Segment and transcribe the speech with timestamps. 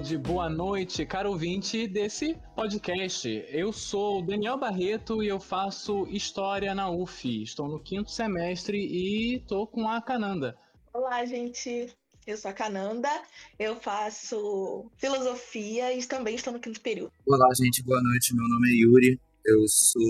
[0.00, 3.44] tarde, boa noite, caro ouvinte desse podcast.
[3.50, 7.42] Eu sou Daniel Barreto e eu faço História na UF.
[7.42, 10.56] Estou no quinto semestre e estou com a Cananda.
[11.00, 11.88] Olá, gente.
[12.26, 13.08] Eu sou a Cananda,
[13.58, 17.10] eu faço Filosofia e também estou no quinto período.
[17.26, 18.36] Olá, gente, boa noite.
[18.36, 20.02] Meu nome é Yuri, eu sou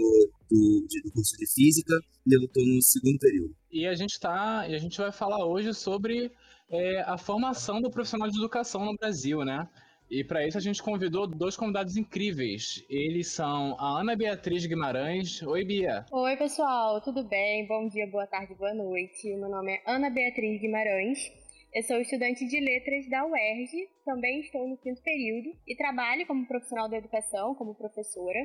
[0.51, 1.95] do, do curso de Física
[2.27, 3.55] e eu estou no segundo período.
[3.71, 6.33] E a gente tá, e a gente vai falar hoje sobre
[6.69, 9.69] é a formação do profissional de educação no Brasil, né?
[10.11, 12.85] E para isso a gente convidou dois convidados incríveis.
[12.91, 15.41] Eles são a Ana Beatriz Guimarães.
[15.41, 16.05] Oi, Bia.
[16.11, 17.65] Oi, pessoal, tudo bem?
[17.69, 19.29] Bom dia, boa tarde, boa noite.
[19.37, 21.31] Meu nome é Ana Beatriz Guimarães.
[21.73, 26.45] Eu sou estudante de letras da UERJ, também estou no quinto período e trabalho como
[26.49, 28.41] profissional da educação, como professora,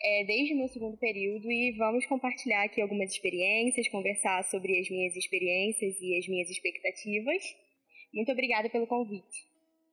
[0.00, 4.88] é, desde o meu segundo período e vamos compartilhar aqui algumas experiências, conversar sobre as
[4.88, 7.42] minhas experiências e as minhas expectativas.
[8.14, 9.47] Muito obrigada pelo convite.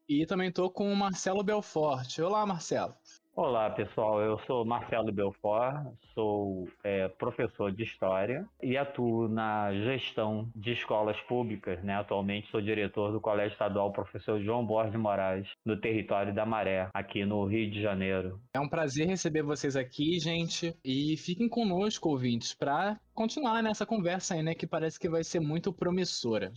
[0.07, 2.19] E também estou com o Marcelo Belfort.
[2.19, 2.93] Olá, Marcelo.
[3.35, 4.21] Olá, pessoal.
[4.21, 11.19] Eu sou Marcelo Belfort, sou é, professor de História e atuo na gestão de escolas
[11.21, 11.83] públicas.
[11.83, 11.95] Né?
[11.95, 17.25] Atualmente sou diretor do Colégio Estadual Professor João Borges Moraes, no território da Maré, aqui
[17.25, 18.39] no Rio de Janeiro.
[18.53, 20.73] É um prazer receber vocês aqui, gente.
[20.85, 25.41] E fiquem conosco, ouvintes, para continuar nessa conversa aí, né, que parece que vai ser
[25.41, 26.53] muito promissora.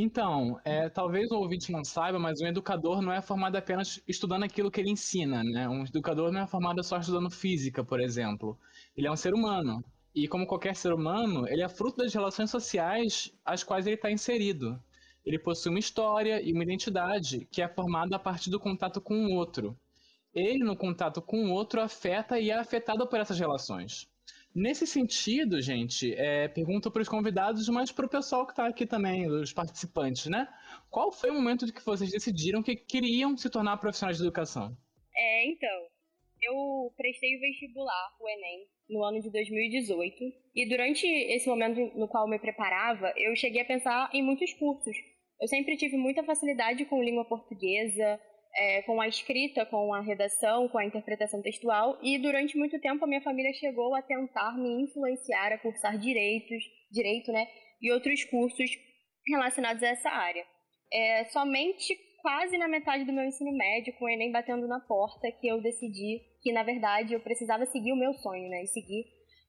[0.00, 4.44] Então, é, talvez o ouvinte não saiba, mas um educador não é formado apenas estudando
[4.44, 5.68] aquilo que ele ensina, né?
[5.68, 8.56] Um educador não é formado só estudando física, por exemplo.
[8.96, 9.84] Ele é um ser humano.
[10.14, 14.08] E como qualquer ser humano, ele é fruto das relações sociais às quais ele está
[14.08, 14.80] inserido.
[15.26, 19.26] Ele possui uma história e uma identidade que é formada a partir do contato com
[19.26, 19.76] o outro.
[20.32, 24.08] Ele, no contato com o outro, afeta e é afetado por essas relações.
[24.54, 28.86] Nesse sentido, gente, é, pergunto para os convidados, mas para o pessoal que está aqui
[28.86, 30.48] também, os participantes, né?
[30.90, 34.76] Qual foi o momento de que vocês decidiram que queriam se tornar profissionais de educação?
[35.14, 35.86] É, então,
[36.40, 40.16] eu prestei o vestibular, o Enem, no ano de 2018.
[40.54, 44.52] E durante esse momento no qual eu me preparava, eu cheguei a pensar em muitos
[44.54, 44.96] cursos.
[45.40, 48.20] Eu sempre tive muita facilidade com língua portuguesa,
[48.56, 53.04] é, com a escrita, com a redação, com a interpretação textual, e durante muito tempo
[53.04, 57.46] a minha família chegou a tentar me influenciar a cursar direitos, direito, né,
[57.80, 58.70] e outros cursos
[59.26, 60.44] relacionados a essa área.
[60.92, 65.30] É, somente quase na metade do meu ensino médio, com o Enem batendo na porta,
[65.30, 69.04] que eu decidi que, na verdade, eu precisava seguir o meu sonho, né, e seguir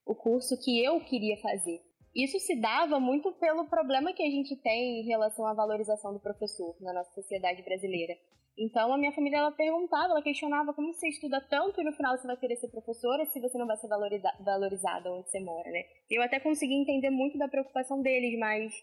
[0.06, 1.89] o curso que eu queria fazer.
[2.16, 6.20] Isso se dava muito pelo problema que a gente tem em relação à valorização do
[6.20, 8.18] professor na nossa sociedade brasileira.
[8.58, 12.18] Então a minha família ela perguntava, ela questionava como você estuda tanto e no final
[12.18, 15.72] você vai querer ser professora se você não vai ser valoriza valorizada onde você mora,
[15.72, 15.84] né?
[16.10, 18.74] Eu até consegui entender muito da preocupação deles, mas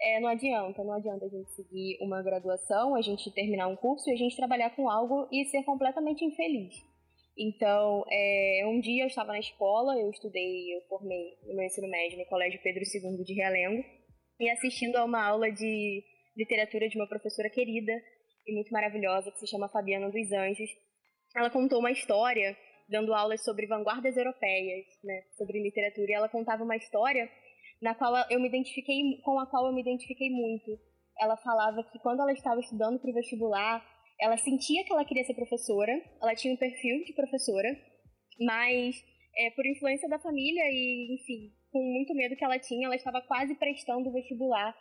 [0.00, 4.08] é, não adianta, não adianta a gente seguir uma graduação, a gente terminar um curso
[4.08, 6.74] e a gente trabalhar com algo e ser completamente infeliz.
[7.36, 11.88] Então, é, um dia eu estava na escola, eu estudei, eu formei no meu ensino
[11.88, 13.84] médio no Colégio Pedro II de Realengo,
[14.38, 16.04] e assistindo a uma aula de
[16.36, 17.92] literatura de uma professora querida,
[18.46, 20.70] e muito maravilhosa que se chama Fabiana dos Anjos.
[21.34, 22.56] Ela contou uma história
[22.88, 27.28] dando aulas sobre vanguardas europeias, né, sobre literatura, e ela contava uma história
[27.82, 30.78] na qual eu me identifiquei com a qual eu me identifiquei muito.
[31.18, 33.84] Ela falava que quando ela estava estudando para o vestibular,
[34.20, 37.68] ela sentia que ela queria ser professora, ela tinha um perfil de professora,
[38.40, 38.96] mas
[39.36, 43.20] é, por influência da família e, enfim, com muito medo que ela tinha, ela estava
[43.22, 44.74] quase prestando vestibular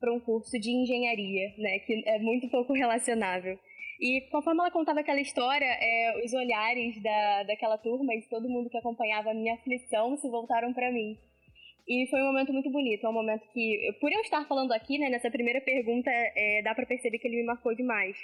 [0.00, 3.58] para um curso de engenharia, né, que é muito pouco relacionável.
[4.00, 8.48] E conforme ela contava aquela história, é, os olhares da, daquela turma e de todo
[8.48, 11.18] mundo que acompanhava a minha aflição se voltaram para mim.
[11.86, 14.98] E foi um momento muito bonito, é um momento que, por eu estar falando aqui,
[14.98, 18.16] né, nessa primeira pergunta, é, dá para perceber que ele me marcou demais.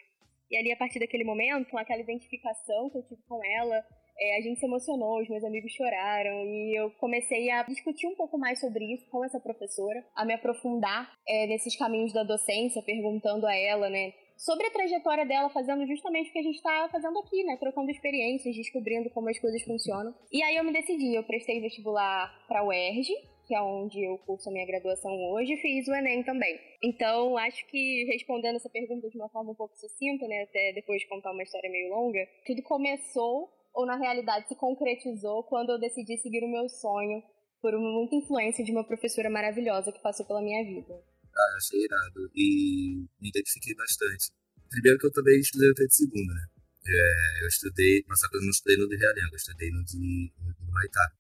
[0.51, 3.85] E ali, a partir daquele momento, com aquela identificação que eu tive com ela,
[4.19, 8.15] é, a gente se emocionou, os meus amigos choraram e eu comecei a discutir um
[8.15, 12.83] pouco mais sobre isso com essa professora, a me aprofundar é, nesses caminhos da docência,
[12.83, 16.89] perguntando a ela, né, sobre a trajetória dela, fazendo justamente o que a gente está
[16.91, 17.57] fazendo aqui, né?
[17.57, 20.15] Trocando experiências, descobrindo como as coisas funcionam.
[20.31, 23.15] E aí eu me decidi, eu prestei vestibular para o UERJ,
[23.47, 26.59] que é onde eu curso a minha graduação hoje, fiz o Enem também.
[26.83, 30.43] Então, acho que respondendo essa pergunta de uma forma um pouco sucinta, né?
[30.43, 35.45] Até depois de contar uma história meio longa, tudo começou ou na realidade se concretizou
[35.45, 37.23] quando eu decidi seguir o meu sonho
[37.61, 40.95] por muita influência de uma professora maravilhosa que passou pela minha vida.
[41.37, 42.31] Ah, achei irado.
[42.35, 44.31] E me identifiquei bastante.
[44.71, 46.47] Primeiro que eu também estudei até de segunda, né?
[46.89, 50.73] É, eu estudei, mas eu não estudei no de Realengo, eu estudei no de no
[50.73, 51.13] Maitá.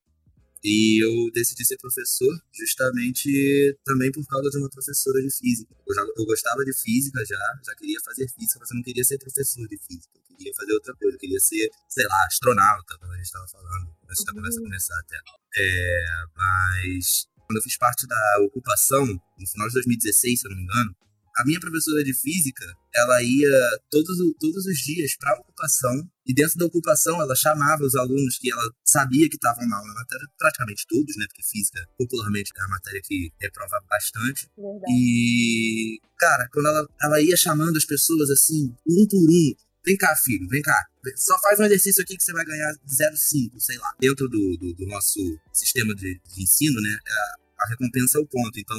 [0.66, 5.72] E eu decidi ser professor justamente também por causa de uma professora de física.
[5.86, 9.04] Eu, já, eu gostava de física já, já queria fazer física, mas eu não queria
[9.04, 10.10] ser professor de física.
[10.28, 13.46] Eu queria fazer outra coisa, eu queria ser, sei lá, astronauta, como a gente estava
[13.46, 15.16] falando, antes da conversa começar até.
[15.56, 16.04] É,
[16.34, 20.64] mas quando eu fiz parte da ocupação, no final de 2016, se eu não me
[20.64, 20.96] engano,
[21.36, 23.48] a minha professora de física, ela ia
[23.90, 28.38] todos, todos os dias para a ocupação, e dentro da ocupação ela chamava os alunos
[28.38, 31.26] que ela sabia que estavam mal na matéria, praticamente todos, né?
[31.28, 34.48] Porque física, popularmente, é uma matéria que reprova bastante.
[34.56, 34.92] Verdade.
[34.92, 39.54] E, cara, quando ela, ela ia chamando as pessoas assim, um por um,
[39.84, 40.86] vem cá, filho, vem cá.
[41.16, 43.92] Só faz um exercício aqui que você vai ganhar 0,5, sei lá.
[44.00, 45.20] Dentro do, do, do nosso
[45.52, 46.98] sistema de, de ensino, né?
[47.06, 48.58] A, a recompensa é o ponto.
[48.58, 48.76] Então,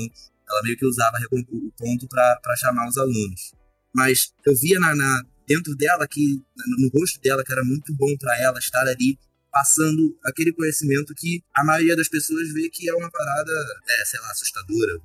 [0.49, 3.53] ela meio que usava o ponto para chamar os alunos.
[3.93, 6.41] Mas eu via na, na, dentro dela, que
[6.79, 9.17] no rosto dela, que era muito bom para ela estar ali
[9.51, 13.51] passando aquele conhecimento que a maioria das pessoas vê que é uma parada,
[13.89, 14.99] é, sei lá, assustadora,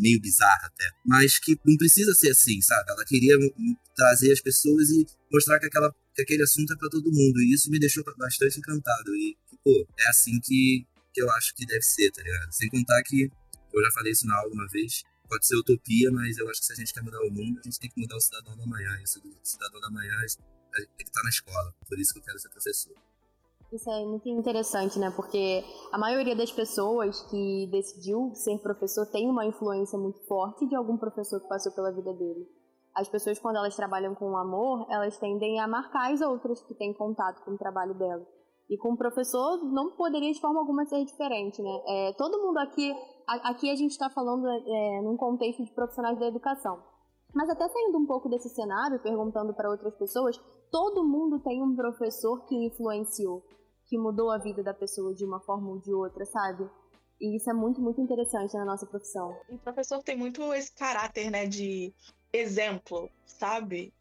[0.00, 0.90] meio bizarra até.
[1.04, 2.90] Mas que não precisa ser assim, sabe?
[2.90, 3.36] Ela queria
[3.94, 7.40] trazer as pessoas e mostrar que, aquela, que aquele assunto é para todo mundo.
[7.40, 9.14] E isso me deixou bastante encantado.
[9.14, 12.52] E, pô, é assim que, que eu acho que deve ser, tá ligado?
[12.52, 13.30] Sem contar que
[13.78, 15.02] eu já falei isso na aula uma vez.
[15.28, 17.62] Pode ser utopia, mas eu acho que se a gente quer mudar o mundo, a
[17.62, 18.90] gente tem que mudar o cidadão da manhã.
[19.00, 20.14] E o cidadão da manhã
[20.74, 21.74] tem que estar na escola.
[21.88, 22.94] Por isso que eu quero ser professor.
[23.72, 25.10] Isso é muito interessante, né?
[25.10, 30.76] Porque a maioria das pessoas que decidiu ser professor tem uma influência muito forte de
[30.76, 32.46] algum professor que passou pela vida dele.
[32.94, 36.94] As pessoas, quando elas trabalham com amor, elas tendem a marcar as outras que têm
[36.94, 38.24] contato com o trabalho dela.
[38.70, 41.82] E com o professor não poderia de forma alguma ser diferente, né?
[41.86, 42.94] É, todo mundo aqui,
[43.26, 46.82] aqui a gente está falando é, num contexto de profissionais da educação.
[47.34, 50.40] Mas até saindo um pouco desse cenário, perguntando para outras pessoas,
[50.70, 53.44] todo mundo tem um professor que influenciou,
[53.86, 56.68] que mudou a vida da pessoa de uma forma ou de outra, sabe?
[57.20, 59.36] E isso é muito, muito interessante na nossa profissão.
[59.48, 61.92] O professor tem muito esse caráter, né, de
[62.32, 63.92] exemplo, sabe?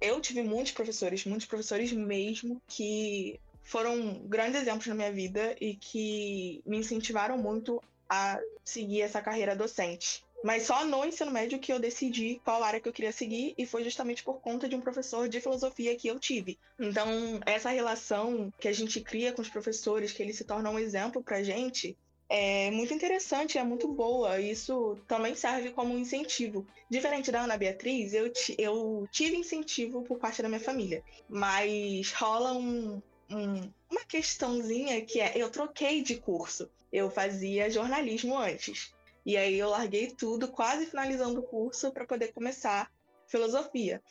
[0.00, 5.74] Eu tive muitos professores, muitos professores mesmo, que foram grandes exemplos na minha vida e
[5.74, 7.80] que me incentivaram muito
[8.12, 10.22] a seguir essa carreira docente.
[10.44, 13.64] Mas só no ensino médio que eu decidi qual área que eu queria seguir e
[13.64, 16.58] foi justamente por conta de um professor de filosofia que eu tive.
[16.78, 17.08] Então,
[17.46, 21.22] essa relação que a gente cria com os professores, que eles se tornam um exemplo
[21.22, 21.96] pra gente,
[22.28, 24.38] é muito interessante, é muito boa.
[24.38, 26.66] Isso também serve como um incentivo.
[26.90, 32.52] Diferente da Ana Beatriz, eu, eu tive incentivo por parte da minha família, mas rola
[32.52, 33.00] um,
[33.30, 36.68] um, uma questãozinha que é: eu troquei de curso.
[36.92, 38.92] Eu fazia jornalismo antes.
[39.24, 42.90] E aí eu larguei tudo, quase finalizando o curso, para poder começar
[43.28, 44.02] filosofia.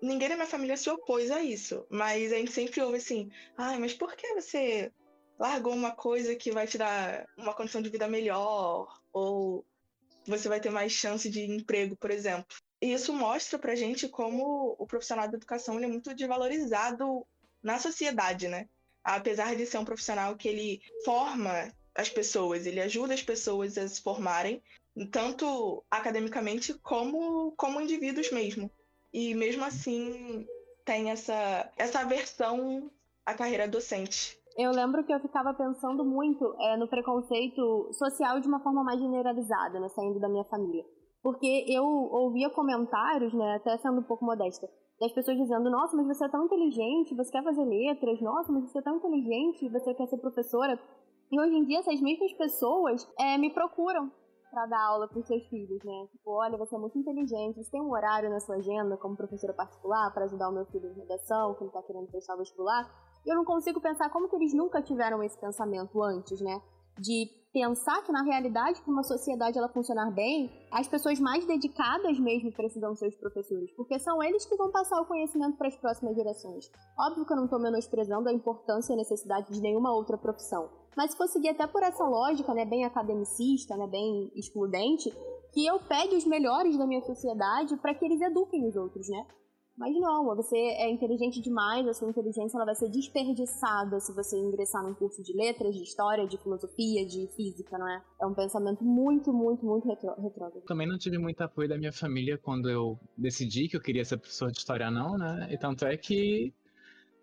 [0.00, 3.76] Ninguém da minha família se opôs a isso, mas a gente sempre ouve assim: ai,
[3.76, 4.92] ah, mas por que você
[5.38, 9.00] largou uma coisa que vai te dar uma condição de vida melhor?
[9.12, 9.64] Ou
[10.26, 12.46] você vai ter mais chance de emprego, por exemplo.
[12.80, 17.26] E isso mostra pra gente como o profissional da educação é muito desvalorizado
[17.62, 18.68] na sociedade, né?
[19.02, 23.88] Apesar de ser um profissional que ele forma as pessoas, ele ajuda as pessoas a
[23.88, 24.62] se formarem,
[25.10, 28.70] tanto academicamente como como indivíduos mesmo.
[29.12, 30.46] E mesmo assim
[30.84, 32.88] tem essa essa aversão
[33.26, 34.38] à carreira docente.
[34.56, 39.00] Eu lembro que eu ficava pensando muito é, no preconceito social de uma forma mais
[39.00, 40.84] generalizada, né, saindo da minha família.
[41.22, 44.68] Porque eu ouvia comentários, né, até sendo um pouco modesta,
[45.00, 48.70] das pessoas dizendo: Nossa, mas você é tão inteligente, você quer fazer letras, nossa, mas
[48.70, 50.78] você é tão inteligente, você quer ser professora.
[51.30, 54.10] E hoje em dia, essas mesmas pessoas é, me procuram
[54.50, 56.06] para dar aula para os seus filhos, né?
[56.10, 59.52] Tipo, olha, você é muito inteligente, você tem um horário na sua agenda como professora
[59.52, 62.90] particular para ajudar o meu filho em redação, que ele está querendo prestar o vestibular.
[63.26, 66.62] Eu não consigo pensar como que eles nunca tiveram esse pensamento antes, né?
[67.00, 72.18] de pensar que na realidade para uma sociedade ela funcionar bem, as pessoas mais dedicadas
[72.18, 75.76] mesmo precisam ser os professores, porque são eles que vão passar o conhecimento para as
[75.76, 76.70] próximas gerações.
[76.98, 80.68] Óbvio que eu não estou menosprezando a importância e a necessidade de nenhuma outra profissão,
[80.98, 85.08] mas se até por essa lógica, né, bem academicista, né, bem excludente,
[85.52, 89.24] que eu pegue os melhores da minha sociedade para que eles eduquem os outros, né?
[89.76, 94.36] Mas não, você é inteligente demais, a sua inteligência ela vai ser desperdiçada se você
[94.36, 98.02] ingressar num curso de letras, de história, de filosofia, de física, não é?
[98.20, 100.64] É um pensamento muito, muito, muito retrógrado.
[100.66, 104.16] Também não tive muito apoio da minha família quando eu decidi que eu queria ser
[104.16, 105.46] professor de história, não, né?
[105.48, 106.52] E tanto é que,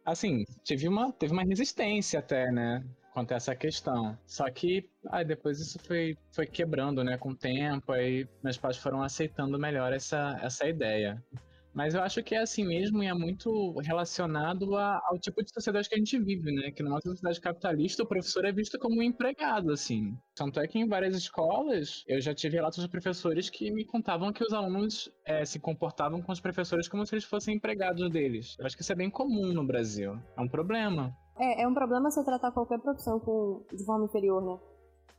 [0.05, 2.81] assim, tive uma, teve uma resistência até, né?
[3.15, 4.17] Quanto a essa questão.
[4.25, 8.75] Só que aí depois isso foi, foi quebrando, né, com o tempo, aí meus pais
[8.75, 11.23] foram aceitando melhor essa, essa ideia.
[11.73, 15.53] Mas eu acho que é assim mesmo e é muito relacionado a, ao tipo de
[15.53, 16.71] sociedade que a gente vive, né?
[16.71, 20.17] Que numa sociedade capitalista o professor é visto como um empregado, assim.
[20.33, 24.31] Tanto é que em várias escolas eu já tive relatos de professores que me contavam
[24.31, 28.55] que os alunos é, se comportavam com os professores como se eles fossem empregados deles.
[28.57, 30.17] Eu acho que isso é bem comum no Brasil.
[30.37, 31.13] É um problema.
[31.37, 34.59] É, é um problema você tratar qualquer profissão com, de forma inferior, né?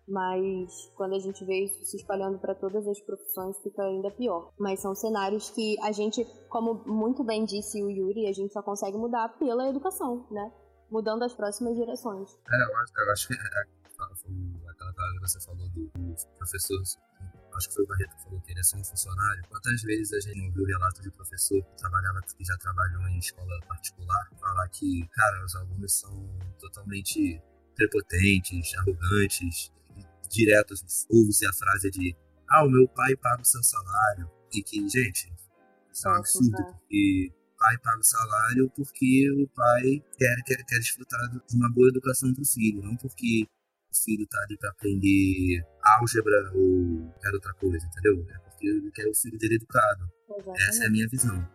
[0.08, 4.52] mas quando a gente vê isso se espalhando para todas as profissões fica ainda pior.
[4.58, 8.62] Mas são cenários que a gente, como muito bem disse o Yuri, a gente só
[8.62, 10.52] consegue mudar pela educação, né?
[10.90, 12.30] Mudando as próximas gerações.
[12.48, 13.38] É, eu acho, eu acho que é,
[14.70, 16.80] aquela que você falou do, do professor
[17.56, 19.42] acho que foi o Barreto que falou que ele é ser um funcionário.
[19.48, 23.18] Quantas vezes a gente não viu relato de professor que trabalhava, que já trabalhou em
[23.18, 27.40] escola particular, falar que, cara, os alunos são totalmente
[27.74, 29.72] prepotentes, arrogantes,
[30.30, 30.74] direto
[31.10, 32.16] ouve-se a frase de
[32.48, 34.30] ah, o meu pai paga o seu salário.
[34.52, 35.32] E que, gente,
[35.92, 40.78] isso é um absurdo, porque pai paga o salário porque o pai quer, quer, quer
[40.78, 43.55] desfrutar de uma boa educação para o filho, não porque o
[44.04, 48.26] filho está ali para aprender álgebra ou qualquer outra coisa, entendeu?
[48.30, 50.10] É porque ele quer o filho dele educado.
[50.28, 50.62] Exatamente.
[50.68, 51.48] Essa é a minha visão.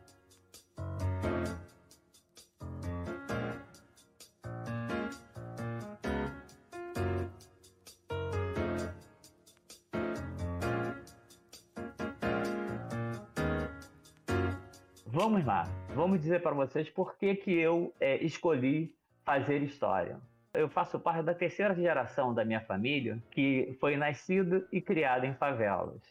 [15.13, 20.19] Vamos lá, vamos dizer para vocês por que, que eu é, escolhi fazer história.
[20.53, 25.33] Eu faço parte da terceira geração da minha família que foi nascida e criada em
[25.33, 26.01] favelas.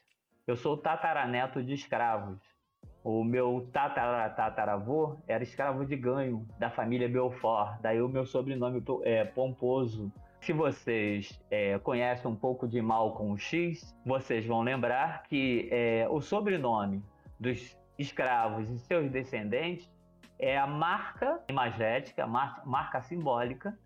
[0.46, 2.38] Eu sou tataraneto de escravos.
[3.04, 9.24] O meu tataravô era escravo de ganho da família Belfort, daí o meu sobrenome é
[9.24, 10.10] pomposo.
[10.40, 16.20] Se vocês é, conhecem um pouco de Malcolm X, vocês vão lembrar que é, o
[16.22, 17.02] sobrenome
[17.38, 19.90] dos escravos e seus descendentes
[20.38, 23.78] é a marca imagética, marca simbólica,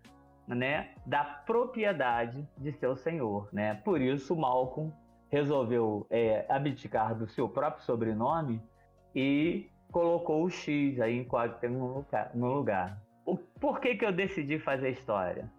[0.47, 3.75] né, da propriedade de seu senhor, né?
[3.83, 4.93] Por isso Malcolm
[5.29, 8.61] resolveu é, abdicar do seu próprio sobrenome
[9.15, 11.27] e colocou o X aí em
[11.67, 12.31] lugar.
[12.33, 13.01] No lugar.
[13.25, 15.49] O, por que, que eu decidi fazer história?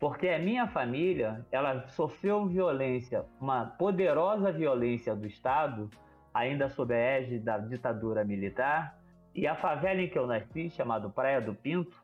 [0.00, 5.88] Porque a minha família ela sofreu violência, uma poderosa violência do Estado
[6.34, 8.98] ainda sob a égide da ditadura militar,
[9.34, 12.03] e a favela em que eu nasci, chamada Praia do Pinto,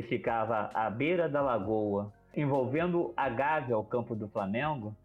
[0.00, 4.96] que ficava à beira da lagoa, envolvendo a Gávea, o campo do Flamengo,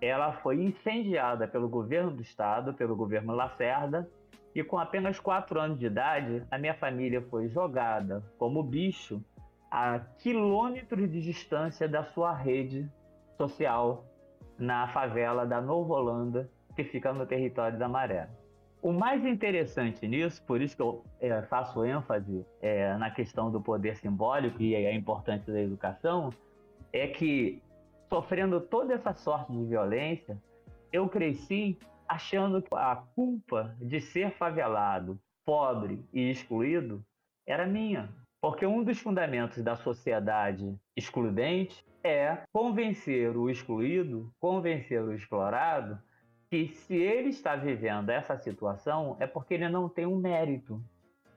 [0.00, 4.08] ela foi incendiada pelo governo do estado, pelo governo Lacerda,
[4.54, 9.20] e com apenas quatro anos de idade, a minha família foi jogada como bicho
[9.70, 12.88] a quilômetros de distância da sua rede
[13.36, 14.04] social
[14.58, 18.28] na favela da Nova Holanda, que fica no território da Maré.
[18.86, 23.60] O mais interessante nisso, por isso que eu é, faço ênfase é, na questão do
[23.60, 26.30] poder simbólico e a importância da educação,
[26.92, 27.60] é que,
[28.08, 30.40] sofrendo toda essa sorte de violência,
[30.92, 31.76] eu cresci
[32.06, 37.04] achando que a culpa de ser favelado, pobre e excluído
[37.44, 38.08] era minha.
[38.40, 45.98] Porque um dos fundamentos da sociedade excludente é convencer o excluído, convencer o explorado
[46.48, 50.82] que se ele está vivendo essa situação é porque ele não tem um mérito,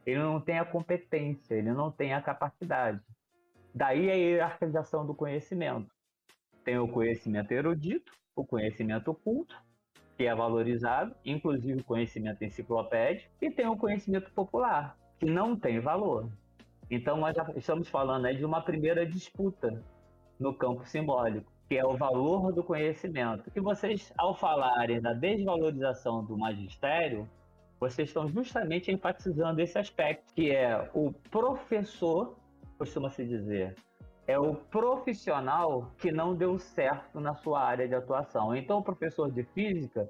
[0.05, 3.01] ele não tem a competência, ele não tem a capacidade.
[3.73, 5.91] Daí a hierarquização do conhecimento.
[6.63, 9.55] Tem o conhecimento erudito, o conhecimento oculto,
[10.15, 15.79] que é valorizado, inclusive o conhecimento enciclopédico, e tem o conhecimento popular, que não tem
[15.79, 16.29] valor.
[16.89, 19.83] Então nós já estamos falando aí de uma primeira disputa
[20.39, 23.51] no campo simbólico que é o valor do conhecimento.
[23.55, 27.29] E vocês, ao falarem da desvalorização do magistério,
[27.79, 32.35] vocês estão justamente enfatizando esse aspecto, que é o professor,
[32.77, 33.75] costuma-se dizer,
[34.25, 38.55] é o profissional que não deu certo na sua área de atuação.
[38.55, 40.09] Então, o professor de física,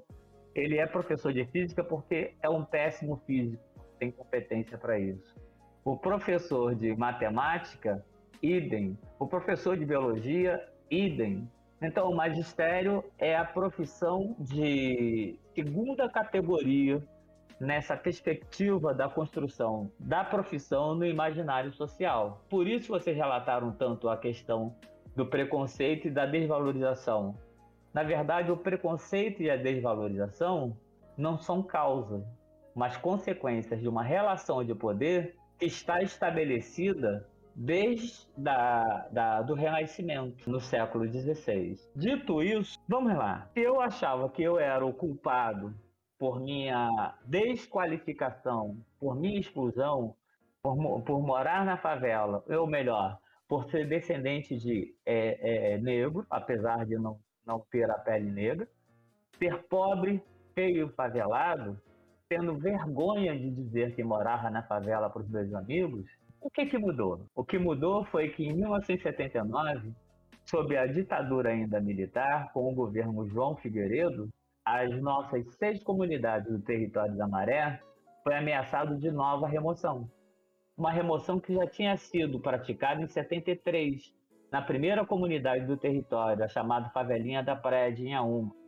[0.54, 3.62] ele é professor de física porque é um péssimo físico,
[3.98, 5.34] tem competência para isso.
[5.84, 8.02] O professor de matemática,
[8.42, 8.98] idem.
[9.18, 10.58] O professor de biologia,
[10.90, 11.48] idem.
[11.80, 17.02] Então, o magistério é a profissão de segunda categoria
[17.60, 22.42] nessa perspectiva da construção da profissão no imaginário social.
[22.48, 24.74] Por isso vocês relataram tanto a questão
[25.14, 27.34] do preconceito e da desvalorização.
[27.92, 30.76] Na verdade, o preconceito e a desvalorização
[31.16, 32.24] não são causas,
[32.74, 40.48] mas consequências de uma relação de poder que está estabelecida desde da, da, do Renascimento,
[40.50, 41.78] no século XVI.
[41.94, 43.50] Dito isso, vamos lá.
[43.54, 45.74] Eu achava que eu era o culpado
[46.18, 50.14] por minha desqualificação, por minha exclusão,
[50.62, 56.84] por, por morar na favela, ou melhor, por ser descendente de é, é, negro, apesar
[56.86, 58.68] de não, não ter a pele negra,
[59.38, 60.22] ser pobre,
[60.54, 61.80] feio, favelado,
[62.28, 66.06] tendo vergonha de dizer que morava na favela para os meus amigos,
[66.40, 67.26] o que, que mudou?
[67.34, 69.92] O que mudou foi que em 1979,
[70.46, 74.28] sob a ditadura ainda militar, com o governo João Figueiredo,
[74.64, 77.80] as nossas seis comunidades do território da Maré
[78.22, 80.10] foi ameaçado de nova remoção.
[80.76, 84.14] Uma remoção que já tinha sido praticada em 73,
[84.50, 88.59] na primeira comunidade do território, a chamada Favelinha da Praia de Inhaúma.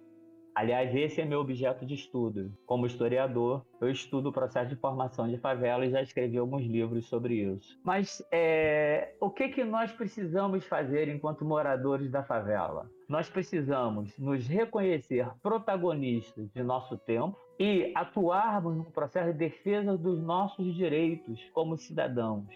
[0.55, 2.53] Aliás, esse é meu objeto de estudo.
[2.67, 7.07] Como historiador, eu estudo o processo de formação de favela e já escrevi alguns livros
[7.07, 7.79] sobre isso.
[7.83, 12.91] Mas é, o que, que nós precisamos fazer enquanto moradores da favela?
[13.09, 20.23] Nós precisamos nos reconhecer protagonistas de nosso tempo e atuarmos no processo de defesa dos
[20.23, 22.47] nossos direitos como cidadãos.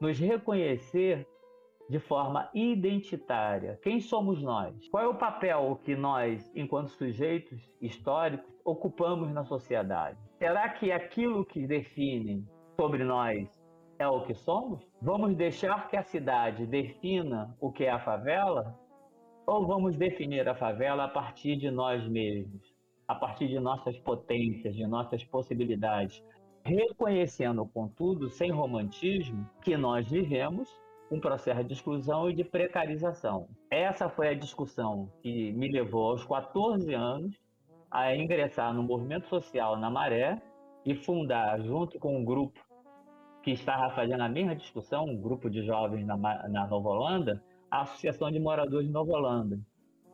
[0.00, 1.26] Nos reconhecer
[1.88, 3.78] de forma identitária.
[3.82, 4.74] Quem somos nós?
[4.88, 10.18] Qual é o papel que nós, enquanto sujeitos históricos, ocupamos na sociedade?
[10.38, 12.44] Será que aquilo que define
[12.78, 13.48] sobre nós
[13.98, 14.86] é o que somos?
[15.00, 18.78] Vamos deixar que a cidade defina o que é a favela?
[19.46, 22.74] Ou vamos definir a favela a partir de nós mesmos,
[23.08, 26.22] a partir de nossas potências, de nossas possibilidades,
[26.62, 30.68] reconhecendo, contudo, sem romantismo, que nós vivemos
[31.10, 33.48] um processo de exclusão e de precarização.
[33.70, 37.34] Essa foi a discussão que me levou aos 14 anos
[37.90, 40.40] a ingressar no movimento social na Maré
[40.84, 42.60] e fundar, junto com um grupo
[43.42, 47.82] que estava fazendo a mesma discussão, um grupo de jovens na, na Nova Holanda, a
[47.82, 49.58] Associação de Moradores de Nova Holanda.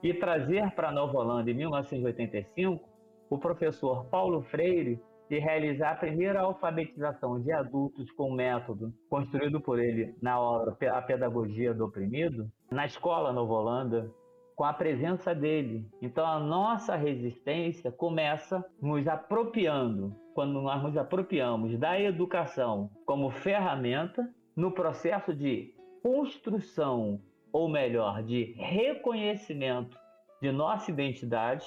[0.03, 2.89] E trazer para Nova Holanda, em 1985,
[3.31, 9.79] o professor Paulo Freire, de realizar a primeira alfabetização de adultos com método construído por
[9.79, 14.11] ele na obra A Pedagogia do Oprimido, na escola Nova Holanda,
[14.55, 15.87] com a presença dele.
[16.01, 24.29] Então a nossa resistência começa nos apropriando, quando nós nos apropriamos da educação como ferramenta
[24.57, 27.21] no processo de construção,
[27.53, 29.99] ou melhor, de reconhecimento
[30.41, 31.67] de nossa identidade,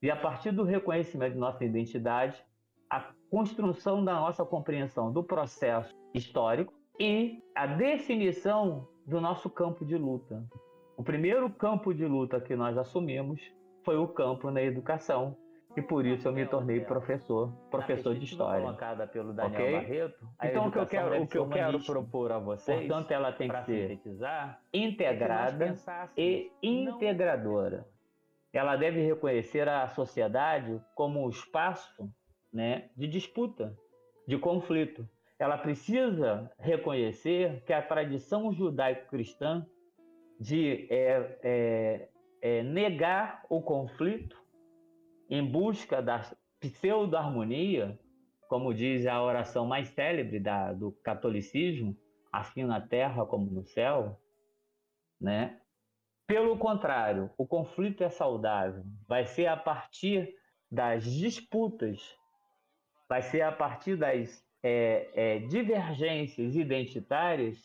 [0.00, 2.42] e a partir do reconhecimento de nossa identidade,
[3.32, 10.44] construção da nossa compreensão do processo histórico e a definição do nosso campo de luta.
[10.98, 13.40] O primeiro campo de luta que nós assumimos
[13.82, 15.34] foi o campo na educação,
[15.74, 18.60] e por isso eu me tornei professor, professor de história.
[18.60, 19.72] colocada pelo Daniel Ok?
[19.72, 20.28] Barreto.
[20.42, 23.48] Então o que eu quero, o que eu quero propor a vocês, portanto, ela tem
[23.48, 25.74] que ser sintetizar, integrada
[26.18, 27.86] e integradora.
[28.52, 32.12] Ela deve reconhecer a sociedade como um espaço
[32.52, 33.76] né, de disputa,
[34.26, 35.08] de conflito.
[35.38, 39.66] Ela precisa reconhecer que a tradição judaico-cristã
[40.38, 42.08] de é, é,
[42.40, 44.40] é, negar o conflito
[45.30, 47.98] em busca da pseudo-harmonia,
[48.48, 51.96] como diz a oração mais célebre da, do catolicismo,
[52.30, 54.20] assim na terra como no céu,
[55.20, 55.58] né?
[56.26, 58.84] Pelo contrário, o conflito é saudável.
[59.08, 60.34] Vai ser a partir
[60.70, 62.16] das disputas
[63.08, 67.58] vai ser a partir das é, é, divergências identitárias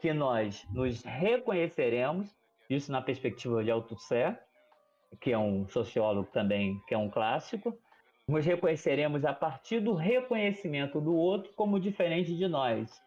[0.00, 2.34] que nós nos reconheceremos,
[2.70, 4.38] isso na perspectiva de Althusser,
[5.20, 7.76] que é um sociólogo também, que é um clássico,
[8.26, 13.02] nos reconheceremos a partir do reconhecimento do outro como diferente de nós.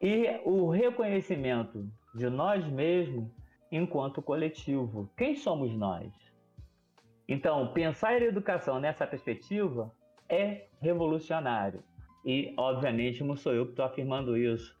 [0.00, 3.28] E o reconhecimento de nós mesmos
[3.70, 5.10] enquanto coletivo.
[5.16, 6.12] Quem somos nós?
[7.28, 9.92] Então, pensar a educação nessa perspectiva
[10.28, 11.82] é revolucionário.
[12.24, 14.74] E, obviamente, não sou eu que estou afirmando isso.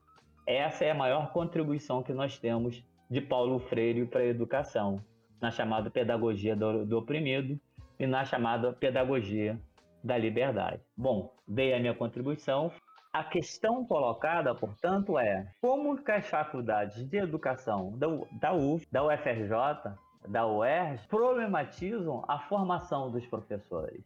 [0.46, 5.02] Essa é a maior contribuição que nós temos de Paulo Freire para a educação,
[5.40, 7.60] na chamada pedagogia do, do oprimido
[7.98, 9.58] e na chamada pedagogia
[10.02, 10.82] da liberdade.
[10.96, 12.72] Bom, dei a minha contribuição.
[13.12, 18.06] A questão colocada, portanto, é como que as faculdades de educação da,
[18.40, 19.94] da UF, da UFRJ,
[20.26, 24.02] da UERJ problematizam a formação dos professores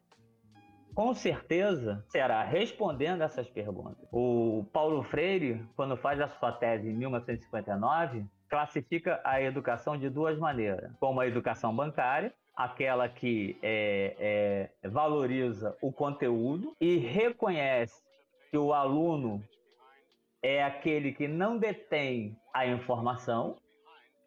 [0.98, 4.04] com certeza será respondendo essas perguntas.
[4.10, 10.36] O Paulo Freire, quando faz a sua tese em 1959, classifica a educação de duas
[10.36, 18.02] maneiras: como a educação bancária, aquela que é, é, valoriza o conteúdo e reconhece
[18.50, 19.40] que o aluno
[20.42, 23.54] é aquele que não detém a informação,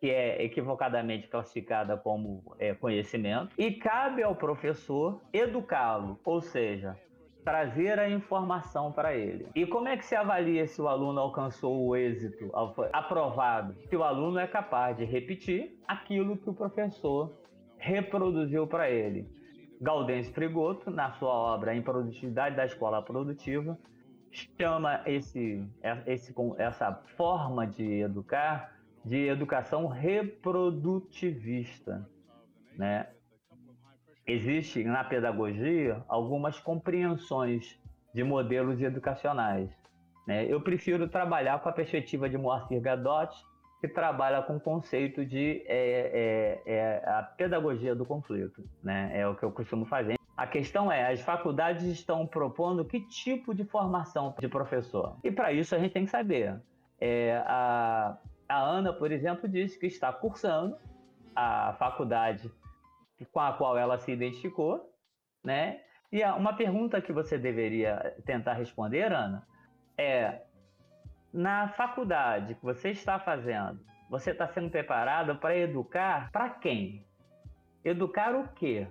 [0.01, 6.97] que é equivocadamente classificada como é, conhecimento, e cabe ao professor educá-lo, ou seja,
[7.45, 9.47] trazer a informação para ele.
[9.53, 12.49] E como é que se avalia se o aluno alcançou o êxito
[12.91, 13.75] aprovado?
[13.87, 17.31] Se o aluno é capaz de repetir aquilo que o professor
[17.77, 19.29] reproduziu para ele.
[19.79, 23.77] Gaudêncio Frigoto, na sua obra Em Produtividade da Escola Produtiva,
[24.31, 25.63] chama esse,
[26.07, 32.07] esse, essa forma de educar de educação reprodutivista,
[32.77, 33.07] né?
[34.25, 37.79] Existe na pedagogia algumas compreensões
[38.13, 39.69] de modelos educacionais.
[40.27, 40.45] Né?
[40.45, 43.35] Eu prefiro trabalhar com a perspectiva de Moacir Gadot,
[43.79, 48.63] que trabalha com o conceito de é, é, é a pedagogia do conflito.
[48.83, 49.11] Né?
[49.13, 50.15] É o que eu costumo fazer.
[50.37, 55.17] A questão é, as faculdades estão propondo que tipo de formação de professor?
[55.23, 56.59] E para isso a gente tem que saber.
[56.99, 58.17] É, a,
[58.51, 60.77] a Ana, por exemplo, disse que está cursando
[61.35, 62.51] a faculdade
[63.31, 64.93] com a qual ela se identificou,
[65.43, 65.81] né?
[66.11, 69.47] E uma pergunta que você deveria tentar responder, Ana,
[69.97, 70.41] é:
[71.31, 77.05] na faculdade que você está fazendo, você está sendo preparada para educar para quem?
[77.85, 78.87] Educar o quê?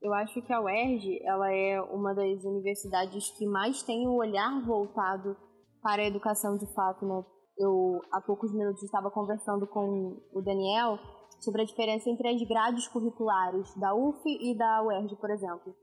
[0.00, 4.60] Eu acho que a UERJ ela é uma das universidades que mais tem o olhar
[4.62, 5.36] voltado
[5.82, 7.24] para a educação de fato, né?
[7.60, 10.98] Eu há poucos minutos estava conversando com o Daniel
[11.40, 15.74] sobre a diferença entre as grades curriculares da UF e da UERJ, por exemplo.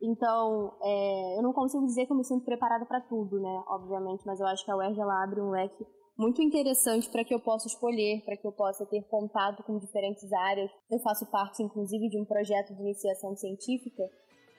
[0.00, 3.64] Então, é, eu não consigo dizer que eu me sinto preparada para tudo, né?
[3.68, 5.86] Obviamente, mas eu acho que a UERJ ela abre um leque
[6.18, 10.32] muito interessante para que eu possa escolher, para que eu possa ter contato com diferentes
[10.32, 10.70] áreas.
[10.90, 14.02] Eu faço parte, inclusive, de um projeto de iniciação científica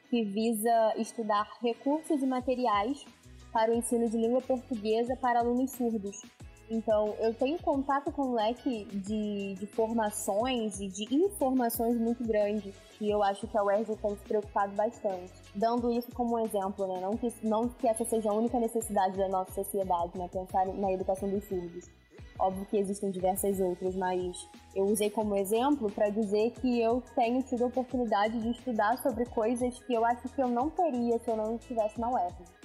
[0.09, 3.03] que visa estudar recursos e materiais
[3.51, 6.17] para o ensino de língua portuguesa para alunos surdos.
[6.69, 12.73] Então, eu tenho contato com um leque de, de formações e de informações muito grande,
[12.99, 15.31] e eu acho que a UERJ tem se preocupado bastante.
[15.55, 16.99] Dando isso como um exemplo, né?
[16.99, 20.27] Não que, não que essa seja a única necessidade da nossa sociedade, né?
[20.27, 21.85] Pensar na educação dos surdos.
[22.39, 27.41] Óbvio que existem diversas outras, mas eu usei como exemplo para dizer que eu tenho
[27.43, 31.29] tido a oportunidade de estudar sobre coisas que eu acho que eu não teria se
[31.29, 32.56] eu não estivesse na UERJ.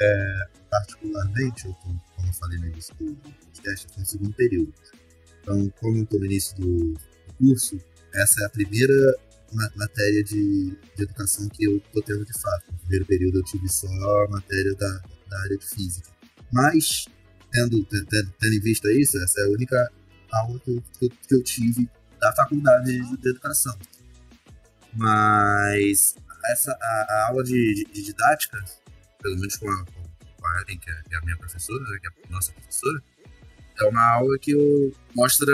[0.00, 4.74] É, particularmente, eu tô como eu falei no início do podcast, foi no segundo período.
[5.40, 6.94] Então, como eu estou no início do
[7.38, 7.78] curso,
[8.14, 9.14] essa é a primeira
[9.76, 12.70] matéria de, de educação que eu estou tendo de fato.
[12.70, 16.10] No primeiro período eu tive só a matéria da, da área de física.
[16.52, 17.06] Mas,
[17.50, 19.92] tendo, tendo, tendo em vista isso, essa é a única
[20.30, 21.88] aula que eu, que eu tive
[22.20, 23.76] da faculdade de, de educação.
[24.94, 26.14] Mas
[26.46, 28.62] essa, a, a aula de, de, de, didática,
[29.22, 32.06] pelo menos com a, a Ellen, que é, que é a minha professora, né, que
[32.06, 33.02] é a nossa professora,
[33.80, 35.52] é uma aula que eu mostra,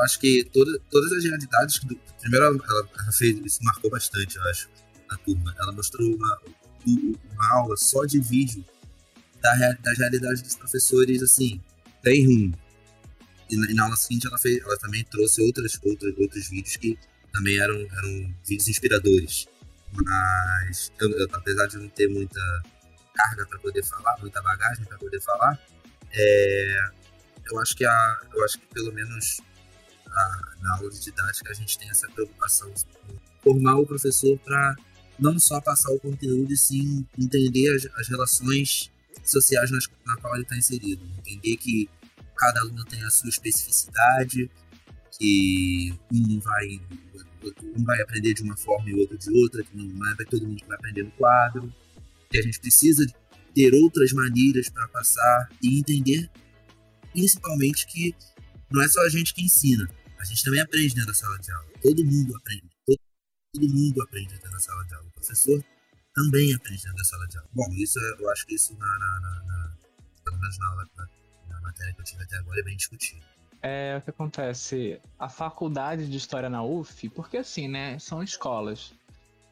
[0.00, 1.78] acho que toda, todas as realidades.
[1.80, 4.68] Do, primeiro, ela, ela, fez, isso marcou bastante, eu acho,
[5.08, 5.54] na turma.
[5.58, 6.38] Ela mostrou uma,
[6.86, 8.64] uma aula só de vídeo
[9.40, 11.60] da, das realidades dos professores, assim,
[12.02, 12.54] bem ruim.
[13.48, 16.76] E na, e na, aula seguinte, ela, fez, ela também trouxe outras, outras, outros vídeos
[16.76, 16.98] que
[17.32, 19.46] também eram, eram vídeos inspiradores.
[19.92, 22.40] Mas, eu, eu, apesar de não ter muita
[23.16, 25.58] carga para poder falar, muita bagagem para poder falar,
[26.12, 26.76] é,
[27.50, 29.40] eu acho que a, eu acho que pelo menos
[30.06, 32.84] a, na aula de didática a gente tem essa preocupação de
[33.42, 34.76] formar o professor para
[35.18, 38.90] não só passar o conteúdo e sim entender as, as relações
[39.24, 41.88] sociais nas, na qual ele está inserido, entender que
[42.36, 44.50] cada aluno tem a sua especificidade,
[45.18, 46.80] que um vai
[47.76, 50.60] um vai aprender de uma forma e outro de outra, que não é todo mundo
[50.60, 51.72] que vai aprender no quadro
[52.28, 53.06] que a gente precisa
[53.54, 56.30] ter outras maneiras para passar e entender,
[57.12, 58.14] principalmente, que
[58.70, 61.52] não é só a gente que ensina, a gente também aprende dentro da sala de
[61.52, 61.66] aula.
[61.80, 62.68] Todo mundo aprende.
[62.86, 62.98] Todo,
[63.52, 65.06] todo mundo aprende dentro da sala de aula.
[65.08, 65.64] O professor
[66.14, 67.48] também aprende dentro da sala de aula.
[67.52, 69.76] Bom, isso é, eu acho que isso, na, na, na, na
[70.24, 71.08] pelo menos na, aula, na,
[71.48, 73.24] na matéria que eu tive até agora, é bem discutido.
[73.62, 75.00] É o que acontece.
[75.18, 77.98] A faculdade de História na UF, porque assim, né?
[77.98, 78.92] São escolas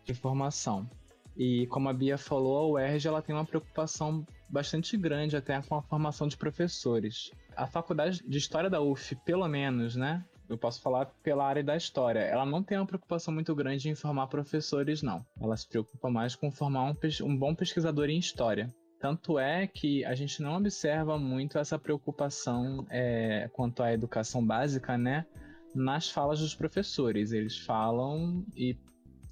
[0.04, 0.88] de formação.
[1.36, 5.74] E como a Bia falou, a UERJ ela tem uma preocupação bastante grande até com
[5.74, 7.32] a formação de professores.
[7.56, 10.24] A faculdade de História da UF, pelo menos, né?
[10.48, 12.20] Eu posso falar pela área da história.
[12.20, 15.24] Ela não tem uma preocupação muito grande em formar professores, não.
[15.40, 18.68] Ela se preocupa mais com formar um, um bom pesquisador em história.
[19.00, 24.96] Tanto é que a gente não observa muito essa preocupação é, quanto à educação básica,
[24.98, 25.26] né?
[25.74, 27.32] Nas falas dos professores.
[27.32, 28.76] Eles falam e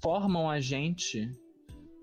[0.01, 1.31] formam a gente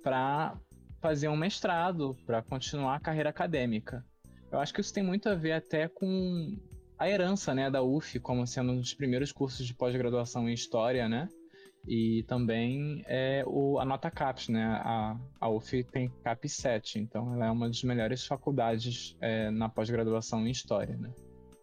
[0.03, 0.57] para
[1.01, 4.05] fazer um mestrado, para continuar a carreira acadêmica.
[4.53, 6.57] Eu acho que isso tem muito a ver até com
[6.99, 11.09] a herança, né, da UF como sendo um dos primeiros cursos de pós-graduação em História,
[11.09, 11.29] né?
[11.89, 14.65] E também é o, a nota CAPES, né?
[14.65, 19.69] A, a UF tem CAP 7, então ela é uma das melhores faculdades é, na
[19.69, 21.11] pós-graduação em História, né?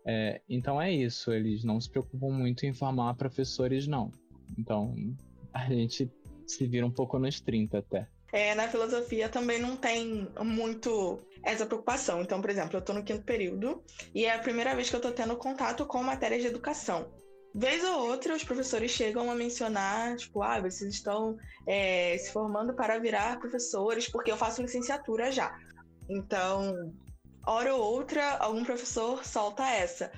[0.04, 4.10] É, então é isso, eles não se preocupam muito em formar professores, não.
[4.58, 4.95] Então
[5.54, 6.10] a gente
[6.47, 8.08] se vira um pouco nos 30 até.
[8.32, 12.22] É, na filosofia também não tem muito essa preocupação.
[12.22, 13.82] Então, por exemplo, eu estou no quinto período
[14.13, 17.12] e é a primeira vez que eu estou tendo contato com matérias de educação.
[17.56, 22.76] Vez ou outra, os professores chegam a mencionar, tipo, ah, vocês estão é, se formando
[22.76, 25.58] para virar professores, porque eu faço licenciatura já.
[26.10, 26.94] Então,
[27.46, 30.12] hora ou outra, algum professor solta essa.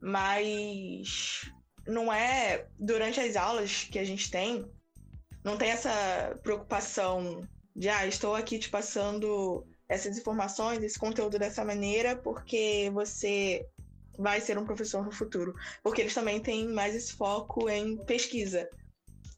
[0.00, 1.50] Mas
[1.86, 4.68] não é durante as aulas que a gente tem,
[5.44, 7.40] não tem essa preocupação
[7.74, 13.66] de, ah, estou aqui te passando essas informações, esse conteúdo dessa maneira, porque você
[14.18, 15.52] vai ser um professor no futuro.
[15.82, 18.68] Porque eles também têm mais esse foco em pesquisa.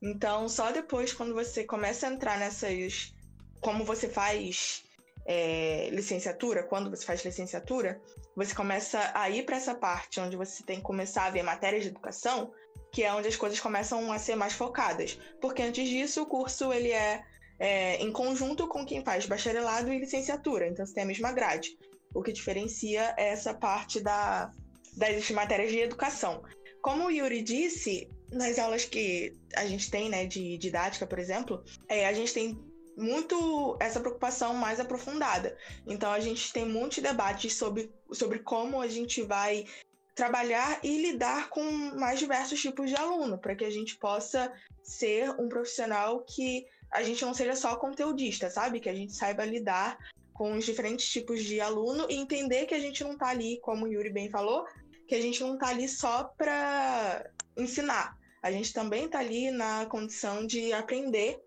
[0.03, 3.13] Então, só depois, quando você começa a entrar nessas.
[3.61, 4.85] Como você faz
[5.27, 7.99] é, licenciatura, quando você faz licenciatura,
[8.37, 11.83] você começa a ir para essa parte onde você tem que começar a ver matérias
[11.83, 12.53] de educação,
[12.95, 15.19] que é onde as coisas começam a ser mais focadas.
[15.41, 17.25] Porque antes disso, o curso ele é,
[17.59, 21.77] é em conjunto com quem faz bacharelado e licenciatura, então você tem a mesma grade.
[22.15, 24.53] O que diferencia é essa parte da,
[24.97, 26.45] das matérias de educação.
[26.81, 31.65] Como o Yuri disse, nas aulas que a gente tem, né, de didática, por exemplo,
[31.89, 32.57] é, a gente tem
[32.97, 35.59] muito essa preocupação mais aprofundada.
[35.85, 39.67] Então a gente tem muitos debates sobre, sobre como a gente vai
[40.15, 41.65] trabalhar e lidar com
[41.97, 47.03] mais diversos tipos de aluno, para que a gente possa ser um profissional que a
[47.03, 48.79] gente não seja só conteudista, sabe?
[48.79, 49.99] Que a gente saiba lidar
[50.33, 53.85] com os diferentes tipos de aluno e entender que a gente não está ali, como
[53.85, 54.65] o Yuri bem falou,
[55.09, 58.17] que a gente não está ali só para ensinar.
[58.43, 61.43] A gente também está ali na condição de aprender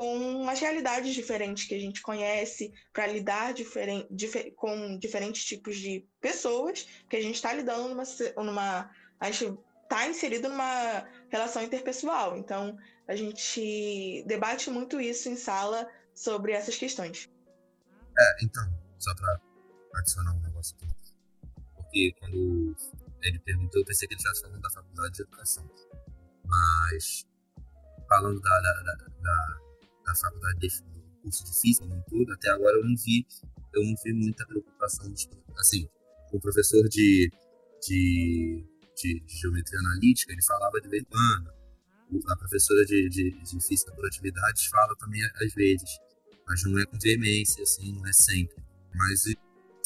[0.00, 5.76] com as realidades diferentes que a gente conhece, para lidar diferen difer com diferentes tipos
[5.76, 8.04] de pessoas, que a gente está lidando numa,
[8.42, 8.90] numa.
[9.20, 12.38] A gente está inserido numa relação interpessoal.
[12.38, 17.28] Então, a gente debate muito isso em sala sobre essas questões.
[18.18, 19.38] É, então, só para
[19.96, 20.88] adicionar um negócio aqui.
[21.76, 22.74] Porque quando
[23.20, 25.70] ele perguntou, eu pensei que ele estivesse falando da faculdade de educação.
[26.42, 27.26] Mas,
[28.08, 29.69] falando da, da, da, da
[30.10, 33.26] da faculdade de do curso de física no todo, até agora eu não vi,
[33.74, 35.88] eu não vi muita preocupação, de, assim,
[36.32, 37.30] o professor de,
[37.86, 38.64] de,
[38.96, 41.52] de, de, geometria analítica, ele falava de vez em quando,
[42.28, 45.90] a professora de, de, de física por atividades fala também às vezes,
[46.46, 48.56] mas não é com veemência, assim, não é sempre.
[48.92, 49.22] Mas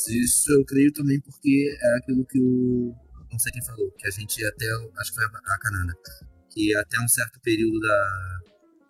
[0.08, 2.94] isso eu creio também porque é aquilo que o,
[3.30, 4.66] não sei quem falou, que a gente até,
[4.98, 5.92] acho que foi a Cananda,
[6.50, 8.40] que até um certo período da,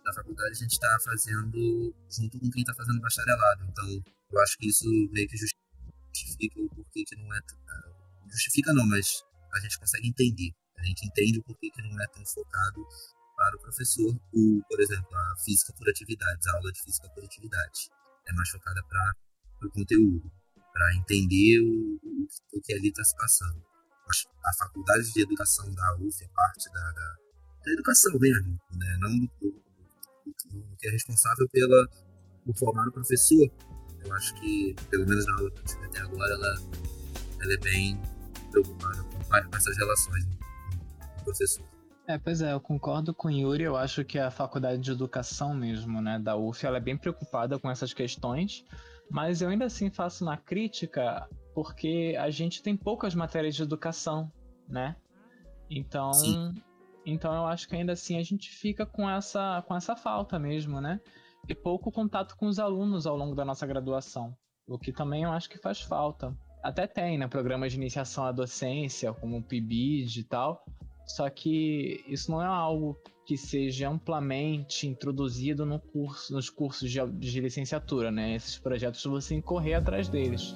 [0.05, 3.65] da faculdade a gente está fazendo junto com quem está fazendo bacharelado.
[3.65, 3.89] Então,
[4.31, 7.39] eu acho que isso meio que justifica o porquê que não é.
[7.39, 7.91] Ah,
[8.31, 10.53] justifica não, mas a gente consegue entender.
[10.77, 12.87] A gente entende o porquê que não é tão focado
[13.37, 17.25] para o professor, o, por exemplo, a física por atividades, a aula de física por
[17.25, 17.89] atividades.
[18.27, 20.31] É mais focada para o conteúdo,
[20.73, 23.63] para entender o, o, o, que ali está se passando.
[24.45, 27.17] A faculdade de educação da UF é parte da, da,
[27.65, 28.97] da educação mesmo, né?
[29.01, 29.64] não do,
[30.79, 31.89] que é responsável pela,
[32.45, 33.51] por formar o professor.
[34.05, 36.55] Eu acho que, pelo menos na aula que eu tive até agora, ela,
[37.41, 38.01] ela é bem
[38.51, 39.03] preocupada
[39.45, 41.65] com essas relações com o professor.
[42.07, 45.55] É, pois é, eu concordo com o Yuri, eu acho que a faculdade de educação
[45.55, 48.63] mesmo, né, da UF, ela é bem preocupada com essas questões,
[49.11, 54.31] mas eu ainda assim faço uma crítica porque a gente tem poucas matérias de educação,
[54.69, 54.97] né?
[55.71, 56.55] Então, Sim.
[57.05, 60.81] Então eu acho que ainda assim a gente fica com essa, com essa falta mesmo,
[60.81, 61.01] né?
[61.49, 64.35] E pouco contato com os alunos ao longo da nossa graduação,
[64.67, 66.35] o que também eu acho que faz falta.
[66.63, 70.65] Até tem, né, programas de iniciação à docência, como o PIBID e tal,
[71.07, 77.07] só que isso não é algo que seja amplamente introduzido no curso, nos cursos de,
[77.19, 78.35] de licenciatura, né?
[78.35, 80.55] Esses projetos você tem que correr atrás deles.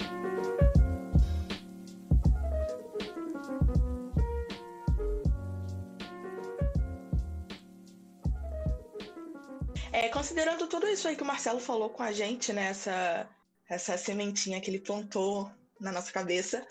[10.08, 12.66] Considerando tudo isso aí que o Marcelo falou com a gente, né?
[12.66, 13.28] Essa,
[13.68, 16.66] essa sementinha que ele plantou na nossa cabeça,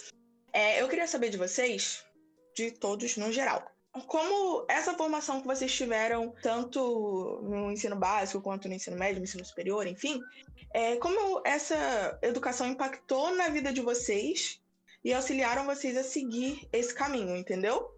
[0.54, 2.06] é, eu queria saber de vocês,
[2.56, 3.70] de todos no geral,
[4.08, 9.24] como essa formação que vocês tiveram, tanto no ensino básico quanto no ensino médio, no
[9.24, 10.22] ensino superior, enfim,
[10.74, 14.62] é, como essa educação impactou na vida de vocês
[15.04, 17.97] e auxiliaram vocês a seguir esse caminho, entendeu?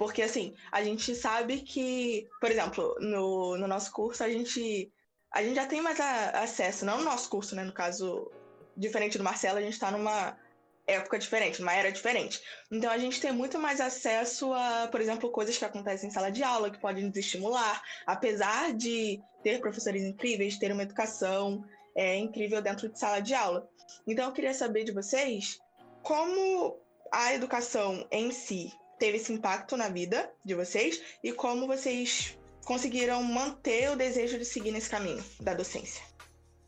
[0.00, 4.90] Porque, assim, a gente sabe que, por exemplo, no, no nosso curso, a gente,
[5.30, 7.64] a gente já tem mais a, acesso, não no nosso curso, né?
[7.64, 8.32] No caso,
[8.74, 10.38] diferente do Marcelo, a gente está numa
[10.86, 12.40] época diferente, numa era diferente.
[12.72, 16.32] Então a gente tem muito mais acesso a, por exemplo, coisas que acontecem em sala
[16.32, 21.62] de aula, que podem nos estimular, apesar de ter professores incríveis, ter uma educação
[21.94, 23.68] é, incrível dentro de sala de aula.
[24.06, 25.58] Então eu queria saber de vocês
[26.02, 26.80] como
[27.12, 33.22] a educação em si teve esse impacto na vida de vocês e como vocês conseguiram
[33.24, 36.04] manter o desejo de seguir nesse caminho da docência.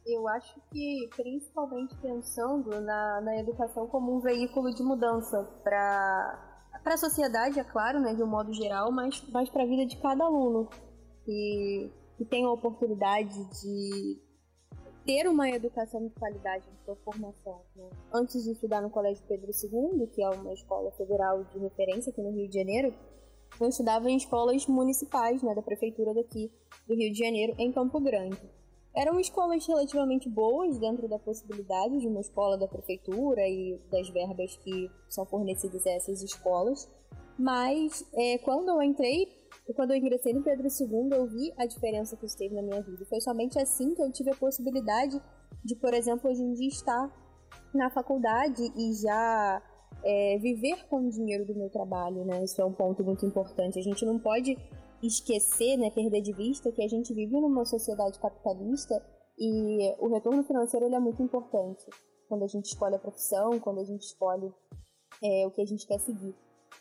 [0.04, 6.48] Eu acho que, principalmente pensando na, na educação como um veículo de mudança para
[6.82, 9.86] para a sociedade, é claro, né, de um modo geral, mas, mas para a vida
[9.86, 10.68] de cada aluno
[11.24, 14.20] que, que tem a oportunidade de
[15.04, 17.60] ter uma educação de qualidade em sua formação.
[17.74, 17.88] Né?
[18.12, 22.22] Antes de estudar no Colégio Pedro II, que é uma escola federal de referência aqui
[22.22, 22.94] no Rio de Janeiro,
[23.60, 26.50] eu estudava em escolas municipais, né, da prefeitura daqui
[26.86, 28.40] do Rio de Janeiro, em Campo Grande.
[28.94, 34.56] Eram escolas relativamente boas dentro da possibilidade de uma escola da prefeitura e das verbas
[34.56, 36.90] que são fornecidas a essas escolas.
[37.38, 39.28] Mas é, quando eu entrei,
[39.74, 42.82] quando eu ingressei no Pedro II, eu vi a diferença que isso teve na minha
[42.82, 43.04] vida.
[43.06, 45.20] Foi somente assim que eu tive a possibilidade
[45.64, 47.10] de, por exemplo, hoje em dia estar
[47.72, 49.62] na faculdade e já
[50.04, 52.42] é, viver com o dinheiro do meu trabalho, né?
[52.42, 53.78] Isso é um ponto muito importante.
[53.78, 54.56] A gente não pode
[55.02, 59.04] esquecer, né, perder de vista que a gente vive numa sociedade capitalista
[59.38, 61.84] e o retorno financeiro ele é muito importante
[62.28, 64.52] quando a gente escolhe a profissão, quando a gente escolhe
[65.22, 66.34] é, o que a gente quer seguir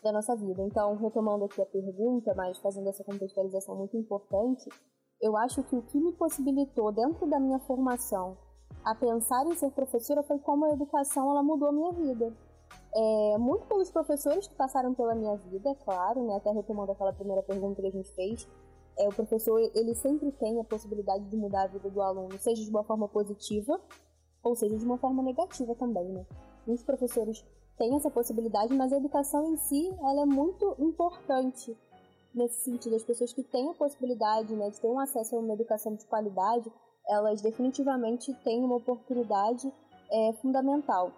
[0.04, 0.62] da nossa vida.
[0.64, 4.70] Então, retomando aqui a pergunta, mas fazendo essa contextualização muito importante,
[5.22, 8.38] eu acho que o que me possibilitou dentro da minha formação
[8.84, 12.34] a pensar em ser professora foi como a educação ela mudou a minha vida.
[12.94, 16.36] É, muito pelos professores que passaram pela minha vida, é claro, né?
[16.36, 18.48] Até retomando aquela primeira pergunta que a gente fez,
[18.98, 22.64] é, o professor ele sempre tem a possibilidade de mudar a vida do aluno, seja
[22.64, 23.80] de uma forma positiva
[24.44, 26.26] ou seja de uma forma negativa também, né?
[26.66, 27.46] Muitos professores
[27.78, 31.78] têm essa possibilidade, mas a educação em si ela é muito importante
[32.34, 32.96] nesse sentido.
[32.96, 36.06] As pessoas que têm a possibilidade né, de ter um acesso a uma educação de
[36.06, 36.72] qualidade,
[37.08, 39.72] elas definitivamente têm uma oportunidade
[40.12, 41.12] é, fundamental.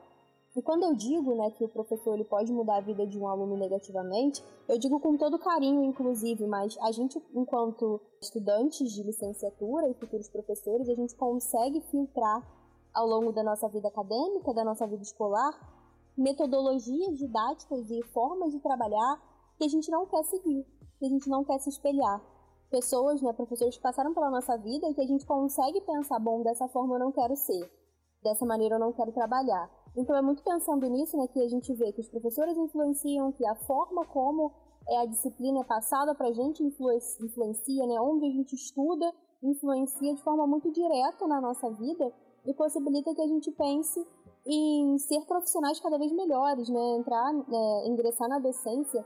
[0.55, 3.27] E quando eu digo né, que o professor ele pode mudar a vida de um
[3.27, 9.89] aluno negativamente, eu digo com todo carinho, inclusive, mas a gente, enquanto estudantes de licenciatura
[9.89, 12.47] e futuros professores, a gente consegue filtrar
[12.93, 15.51] ao longo da nossa vida acadêmica, da nossa vida escolar,
[16.17, 19.21] metodologias didáticas e formas de trabalhar
[19.57, 20.65] que a gente não quer seguir,
[20.99, 22.21] que a gente não quer se espelhar.
[22.69, 26.41] Pessoas, né, professores que passaram pela nossa vida e que a gente consegue pensar, bom,
[26.41, 27.71] dessa forma eu não quero ser,
[28.23, 29.69] dessa maneira eu não quero trabalhar.
[29.95, 33.45] Então é muito pensando nisso, né, que a gente vê que os professores influenciam, que
[33.45, 34.51] a forma como
[34.89, 40.15] é a disciplina é passada para a gente influencia, né, onde a gente estuda influencia
[40.15, 42.11] de forma muito direta na nossa vida
[42.45, 44.05] e possibilita que a gente pense
[44.45, 49.05] em ser profissionais cada vez melhores, né, entrar, né, ingressar na docência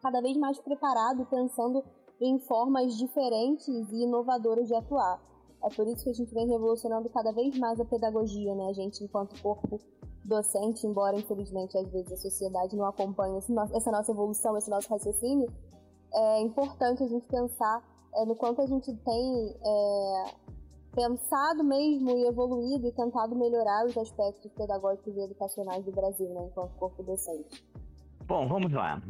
[0.00, 1.84] cada vez mais preparado, pensando
[2.20, 5.20] em formas diferentes e inovadoras de atuar.
[5.62, 8.68] É por isso que a gente vem revolucionando cada vez mais a pedagogia, né?
[8.68, 9.80] A gente, enquanto corpo
[10.24, 15.50] docente, embora infelizmente às vezes a sociedade não acompanhe essa nossa evolução, esse nosso raciocínio,
[16.12, 17.82] é importante a gente pensar
[18.14, 20.34] é, no quanto a gente tem é,
[20.94, 26.46] pensado mesmo e evoluído e tentado melhorar os aspectos pedagógicos e educacionais do Brasil, né,
[26.46, 27.64] enquanto corpo docente.
[28.26, 29.00] Bom, vamos lá.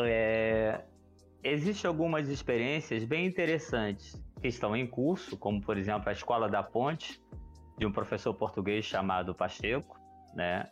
[0.00, 0.82] É,
[1.48, 6.60] Existem algumas experiências bem interessantes que estão em curso, como por exemplo a Escola da
[6.60, 7.22] Ponte,
[7.78, 9.96] de um professor português chamado Pacheco,
[10.34, 10.68] né?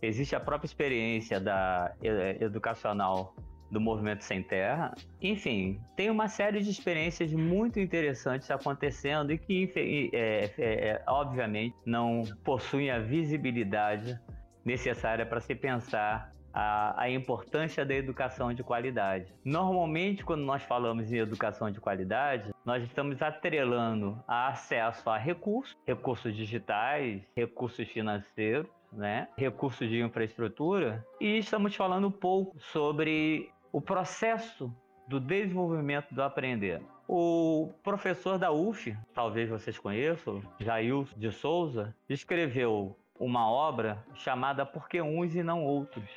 [0.00, 1.94] Existe a própria experiência da
[2.40, 3.36] educacional
[3.74, 4.94] do Movimento Sem Terra.
[5.20, 11.76] Enfim, tem uma série de experiências muito interessantes acontecendo e que, é, é, é, obviamente,
[11.84, 14.18] não possuem a visibilidade
[14.64, 19.34] necessária para se pensar a, a, importância da educação de qualidade.
[19.44, 25.76] Normalmente, quando nós falamos em educação de qualidade, nós estamos atrelando a acesso a recursos,
[25.84, 29.28] recursos digitais, recursos financeiros, né?
[29.36, 34.72] recursos de infraestrutura, e estamos falando pouco sobre o processo
[35.08, 36.80] do desenvolvimento do aprender.
[37.08, 44.88] O professor da UF, talvez vocês conheçam, Jair de Souza, escreveu uma obra chamada Por
[44.88, 46.08] que uns e não outros?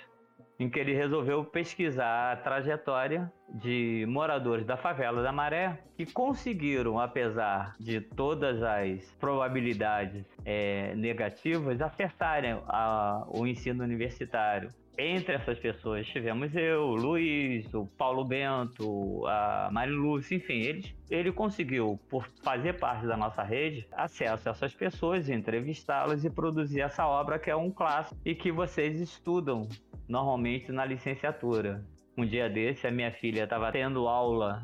[0.59, 6.99] em que ele resolveu pesquisar a trajetória de moradores da favela da Maré que conseguiram,
[6.99, 14.73] apesar de todas as probabilidades é, negativas, acertarem a, o ensino universitário.
[14.99, 21.31] Entre essas pessoas tivemos eu, o Luiz, o Paulo Bento, a Marilúcia, enfim, eles, ele
[21.31, 27.05] conseguiu, por fazer parte da nossa rede, acesso a essas pessoas, entrevistá-las e produzir essa
[27.05, 29.69] obra que é um clássico e que vocês estudam
[30.09, 31.85] normalmente na licenciatura.
[32.17, 34.63] Um dia desse, a minha filha estava tendo aula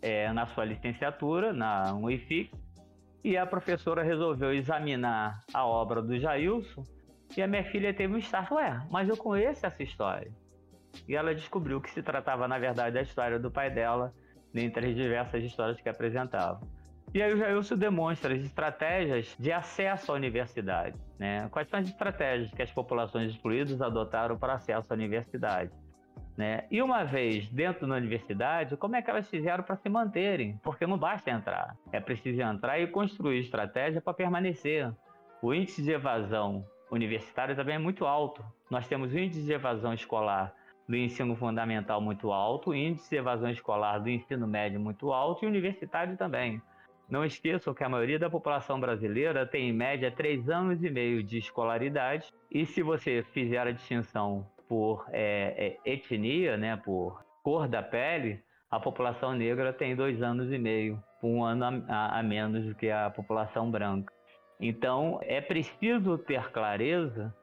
[0.00, 2.50] é, na sua licenciatura, na UIFIX,
[3.22, 6.84] e a professora resolveu examinar a obra do Jailson,
[7.36, 10.30] e a minha filha teve um start, ué, mas eu conheço essa história.
[11.08, 14.14] E ela descobriu que se tratava, na verdade, da história do pai dela,
[14.52, 16.60] dentre as diversas histórias que apresentava.
[17.12, 20.96] E aí o Jailson demonstra as estratégias de acesso à universidade.
[21.18, 21.48] Né?
[21.50, 25.70] Quais são as estratégias que as populações excluídas adotaram para acesso à universidade?
[26.36, 26.66] Né?
[26.70, 30.58] E uma vez dentro da universidade, como é que elas fizeram para se manterem?
[30.62, 34.92] Porque não basta entrar, é preciso entrar e construir estratégia para permanecer.
[35.40, 36.64] O índice de evasão
[36.94, 38.44] universitária também é muito alto.
[38.70, 40.54] Nós temos o índice de evasão escolar
[40.88, 45.44] do ensino fundamental muito alto, o índice de evasão escolar do ensino médio muito alto
[45.44, 46.60] e universitário também.
[47.08, 51.22] Não esqueçam que a maioria da população brasileira tem em média três anos e meio
[51.22, 57.68] de escolaridade, e se você fizer a distinção por é, é, etnia, né, por cor
[57.68, 62.64] da pele, a população negra tem dois anos e meio, um ano a, a menos
[62.64, 64.12] do que a população branca.
[64.60, 67.34] Então, é preciso ter clareza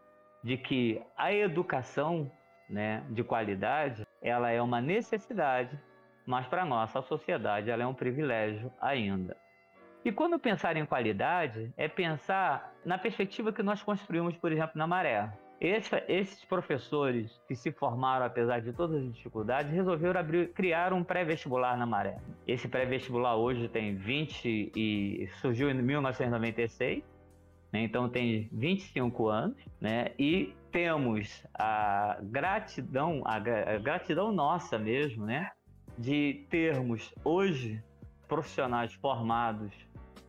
[0.43, 2.31] de que a educação
[2.69, 5.77] né, de qualidade ela é uma necessidade,
[6.25, 9.35] mas para a nossa sociedade ela é um privilégio ainda.
[10.03, 14.87] E quando pensar em qualidade, é pensar na perspectiva que nós construímos, por exemplo, na
[14.87, 15.31] Maré.
[15.61, 21.03] Esse, esses professores que se formaram, apesar de todas as dificuldades, resolveram abrir, criar um
[21.03, 22.17] pré-vestibular na Maré.
[22.47, 27.03] Esse pré-vestibular hoje tem 20 e surgiu em 1996,
[27.71, 27.83] né?
[27.83, 30.13] então tem 25 anos, né?
[30.17, 35.51] e temos a gratidão, a, a gratidão nossa mesmo, né?
[35.95, 37.83] de termos hoje
[38.27, 39.71] profissionais formados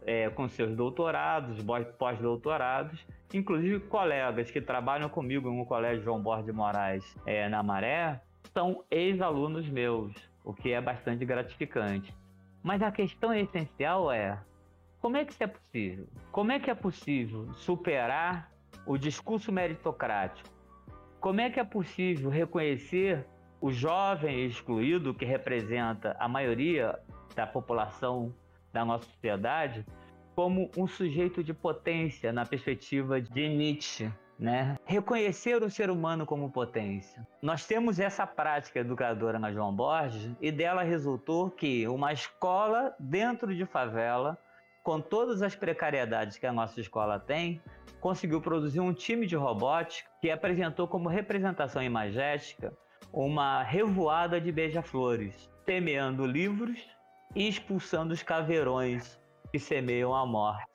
[0.06, 1.64] é, com seus doutorados,
[1.98, 8.20] pós-doutorados, inclusive colegas que trabalham comigo no Colégio João Borges de Moraes é, na Maré,
[8.52, 10.12] são ex-alunos meus,
[10.44, 12.14] o que é bastante gratificante.
[12.62, 14.38] Mas a questão essencial é
[15.00, 16.06] como é que isso é possível?
[16.30, 18.52] Como é que é possível superar
[18.86, 20.48] o discurso meritocrático?
[21.20, 23.26] Como é que é possível reconhecer
[23.60, 26.98] o jovem excluído, que representa a maioria
[27.34, 28.32] da população
[28.72, 29.84] da nossa sociedade
[30.34, 34.10] como um sujeito de potência na perspectiva de Nietzsche.
[34.38, 34.76] Né?
[34.84, 37.24] Reconhecer o ser humano como potência.
[37.40, 43.54] Nós temos essa prática educadora na João Borges e dela resultou que uma escola dentro
[43.54, 44.36] de favela,
[44.82, 47.62] com todas as precariedades que a nossa escola tem,
[48.00, 52.76] conseguiu produzir um time de robótica que apresentou como representação imagética
[53.12, 56.80] uma revoada de beija-flores, semeando livros
[57.34, 59.18] e expulsando os caveirões
[59.50, 60.70] que semeiam a morte.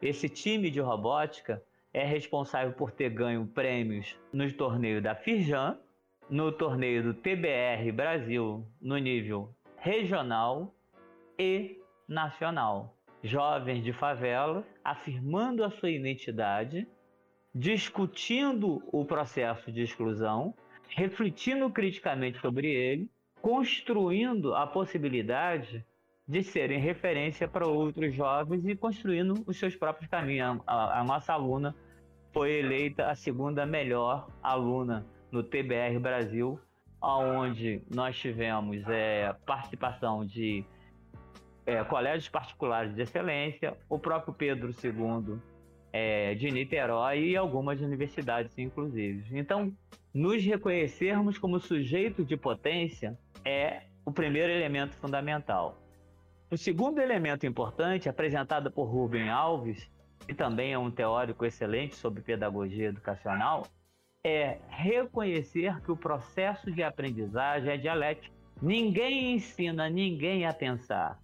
[0.00, 5.78] Esse time de robótica é responsável por ter ganho prêmios no torneio da Firjan,
[6.28, 10.74] no torneio do TBR Brasil no nível regional
[11.38, 12.96] e nacional.
[13.22, 16.86] Jovens de favela afirmando a sua identidade,
[17.54, 20.54] discutindo o processo de exclusão,
[20.88, 23.08] refletindo criticamente sobre ele
[23.44, 25.84] construindo a possibilidade
[26.26, 30.62] de serem referência para outros jovens e construindo os seus próprios caminhos.
[30.66, 31.76] A, a, nossa aluna
[32.32, 36.58] foi eleita a segunda melhor aluna no TBR Brasil,
[37.02, 40.64] onde nós tivemos é, participação de
[41.66, 45.38] é, colégios particulares de excelência, o próprio Pedro II
[45.92, 49.38] é, de Niterói e algumas universidades, inclusive.
[49.38, 49.70] Então,
[50.14, 55.78] nos reconhecermos como sujeito de potência é o primeiro elemento fundamental.
[56.50, 59.90] O segundo elemento importante, apresentado por Rubem Alves,
[60.26, 63.66] que também é um teórico excelente sobre pedagogia educacional,
[64.24, 68.34] é reconhecer que o processo de aprendizagem é dialético.
[68.62, 71.18] Ninguém ensina ninguém a pensar.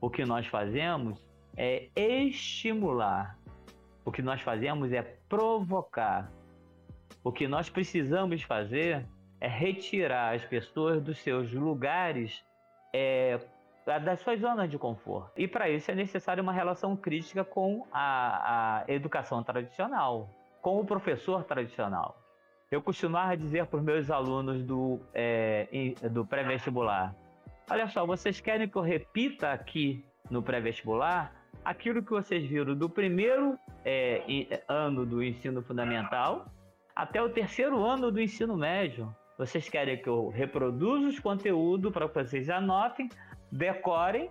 [0.00, 1.24] O que nós fazemos
[1.56, 3.38] é estimular.
[4.04, 6.30] O que nós fazemos é provocar.
[7.24, 9.06] O que nós precisamos fazer
[9.40, 12.44] é retirar as pessoas dos seus lugares,
[12.92, 13.38] é,
[14.04, 15.32] das suas zonas de conforto.
[15.36, 20.28] E para isso é necessária uma relação crítica com a, a educação tradicional,
[20.60, 22.20] com o professor tradicional.
[22.70, 25.66] eu costumava dizer para os meus alunos do, é,
[26.10, 27.14] do pré-vestibular:
[27.70, 31.32] olha só, vocês querem que eu repita aqui no pré-vestibular
[31.64, 34.22] aquilo que vocês viram do primeiro é,
[34.68, 36.46] ano do ensino fundamental
[36.94, 39.14] até o terceiro ano do ensino médio.
[39.38, 43.08] Vocês querem que eu reproduza os conteúdos para que vocês anotem,
[43.52, 44.28] decorem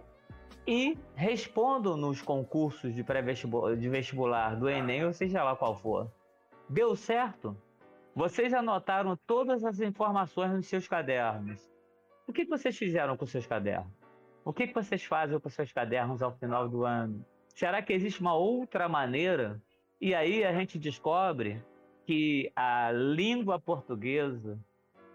[0.68, 6.12] e respondam nos concursos de pré-vestibular de vestibular do Enem, ou seja lá qual for.
[6.68, 7.56] Deu certo?
[8.14, 11.72] Vocês anotaram todas as informações nos seus cadernos.
[12.28, 13.94] O que vocês fizeram com seus cadernos?
[14.44, 17.26] O que vocês fazem com seus cadernos ao final do ano?
[17.56, 19.62] Será que existe uma outra maneira?
[20.02, 21.64] E aí a gente descobre
[22.06, 24.60] que a língua portuguesa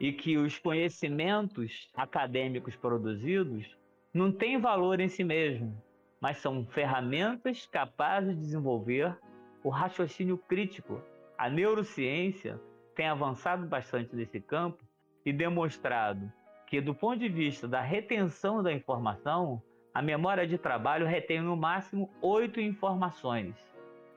[0.03, 3.78] e que os conhecimentos acadêmicos produzidos
[4.12, 5.80] não têm valor em si mesmo,
[6.20, 9.16] mas são ferramentas capazes de desenvolver
[9.62, 11.00] o raciocínio crítico.
[11.38, 12.61] A neurociência
[12.96, 14.82] tem avançado bastante nesse campo
[15.24, 16.30] e demonstrado
[16.66, 19.62] que, do ponto de vista da retenção da informação,
[19.94, 23.55] a memória de trabalho retém no máximo oito informações.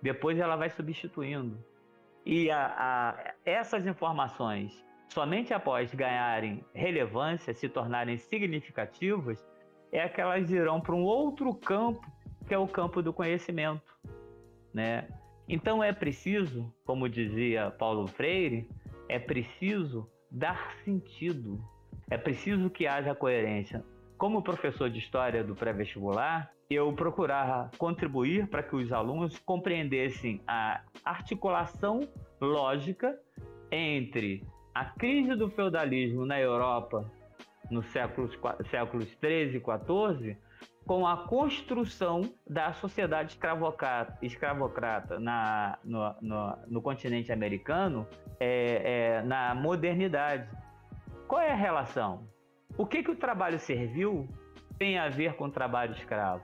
[0.02, 1.64] Depois ela vai substituindo.
[2.26, 9.46] E a, a, essas informações, somente após ganharem relevância, se tornarem significativas,
[9.92, 12.06] é que elas irão para um outro campo,
[12.48, 13.96] que é o campo do conhecimento.
[14.74, 15.08] Né?
[15.48, 18.68] Então é preciso, como dizia Paulo Freire,
[19.08, 21.64] é preciso dar sentido,
[22.10, 23.84] é preciso que haja coerência.
[24.18, 30.82] Como professor de história do pré-vestibular, eu procurava contribuir para que os alunos compreendessem a
[31.04, 32.02] articulação
[32.42, 33.18] lógica
[33.72, 34.44] entre
[34.76, 37.10] a crise do feudalismo na Europa
[37.72, 38.38] nos séculos,
[38.70, 40.38] séculos 13 e 14
[40.86, 48.06] com a construção da sociedade escravocrata, escravocrata na, no, no, no continente americano
[48.38, 50.48] é, é, na modernidade.
[51.26, 52.28] Qual é a relação?
[52.78, 54.28] O que, que o trabalho servil
[54.78, 56.44] tem a ver com o trabalho escravo?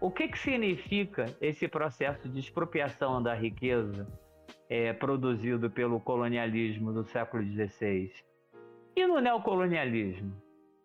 [0.00, 4.08] O que, que significa esse processo de expropriação da riqueza
[4.68, 8.12] é, produzido pelo colonialismo do século XVI?
[8.94, 10.34] E no neocolonialismo?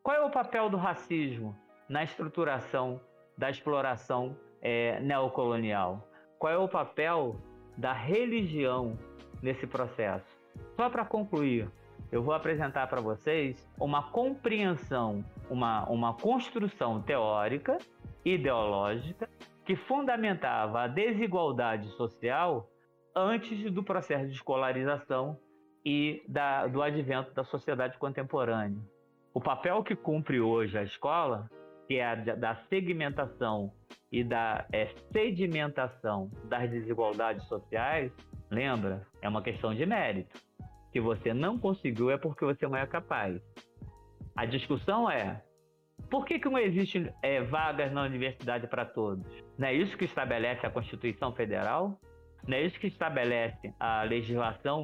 [0.01, 1.55] Qual é o papel do racismo
[1.89, 2.99] na estruturação
[3.37, 6.07] da exploração é, neocolonial?
[6.37, 7.35] Qual é o papel
[7.77, 8.97] da religião
[9.41, 10.25] nesse processo?
[10.75, 11.69] Só para concluir,
[12.11, 17.77] eu vou apresentar para vocês uma compreensão, uma, uma construção teórica,
[18.23, 19.29] ideológica,
[19.65, 22.69] que fundamentava a desigualdade social
[23.15, 25.37] antes do processo de escolarização
[25.85, 28.81] e da, do advento da sociedade contemporânea.
[29.33, 31.49] O papel que cumpre hoje a escola,
[31.87, 33.71] que é a da segmentação
[34.11, 38.11] e da é, sedimentação das desigualdades sociais,
[38.49, 40.39] lembra, é uma questão de mérito.
[40.91, 43.41] Se você não conseguiu, é porque você não é capaz.
[44.35, 45.43] A discussão é:
[46.09, 49.25] por que, que não existe é, vagas na universidade para todos?
[49.57, 51.99] Não é isso que estabelece a Constituição Federal?
[52.47, 54.83] Não é isso que estabelece a legislação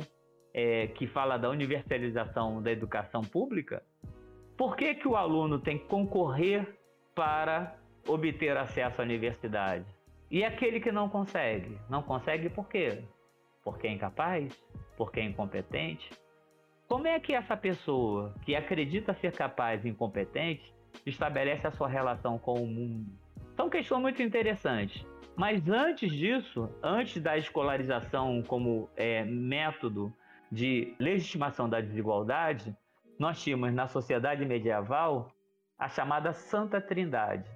[0.54, 3.84] é, que fala da universalização da educação pública?
[4.58, 6.78] Por que, que o aluno tem que concorrer
[7.16, 7.76] para
[8.08, 9.86] obter acesso à universidade?
[10.32, 11.78] E aquele que não consegue?
[11.90, 13.04] Não consegue por quê?
[13.64, 14.54] Porque é incapaz?
[14.98, 16.10] Porque é incompetente?
[16.88, 20.74] Como é que essa pessoa que acredita ser capaz e incompetente
[21.06, 23.06] estabelece a sua relação com o mundo?
[23.56, 25.06] São questões muito interessantes.
[25.36, 30.14] Mas antes disso, antes da escolarização como é, método
[30.52, 32.76] de legitimação da desigualdade,
[33.18, 35.32] nós tínhamos na sociedade medieval
[35.78, 37.50] a chamada Santa Trindade,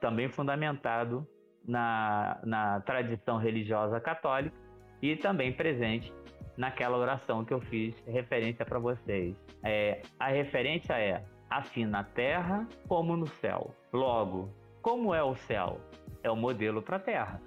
[0.00, 1.26] também fundamentado
[1.64, 4.56] na, na tradição religiosa católica
[5.02, 6.12] e também presente
[6.56, 9.34] naquela oração que eu fiz referência para vocês.
[9.62, 13.74] É, a referência é assim na terra como no céu.
[13.92, 15.80] Logo, como é o céu?
[16.22, 17.40] É o modelo para a terra.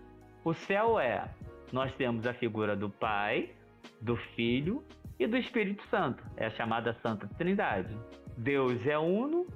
[0.44, 1.30] O céu é,
[1.72, 3.52] nós temos a figura do Pai,
[4.02, 4.84] do Filho
[5.20, 6.24] e do Espírito Santo.
[6.36, 7.96] É a chamada Santa Trindade.
[8.38, 9.48] Deus é uno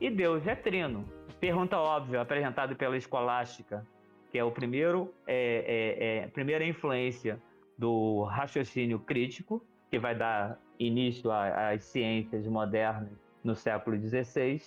[0.00, 1.04] e Deus é trino.
[1.40, 3.86] Pergunta óbvia, apresentada pela escolástica,
[4.30, 7.40] que é o primeiro, é, é, é, primeira influência
[7.76, 13.12] do raciocínio crítico, que vai dar início às ciências modernas
[13.42, 14.60] no século XVI,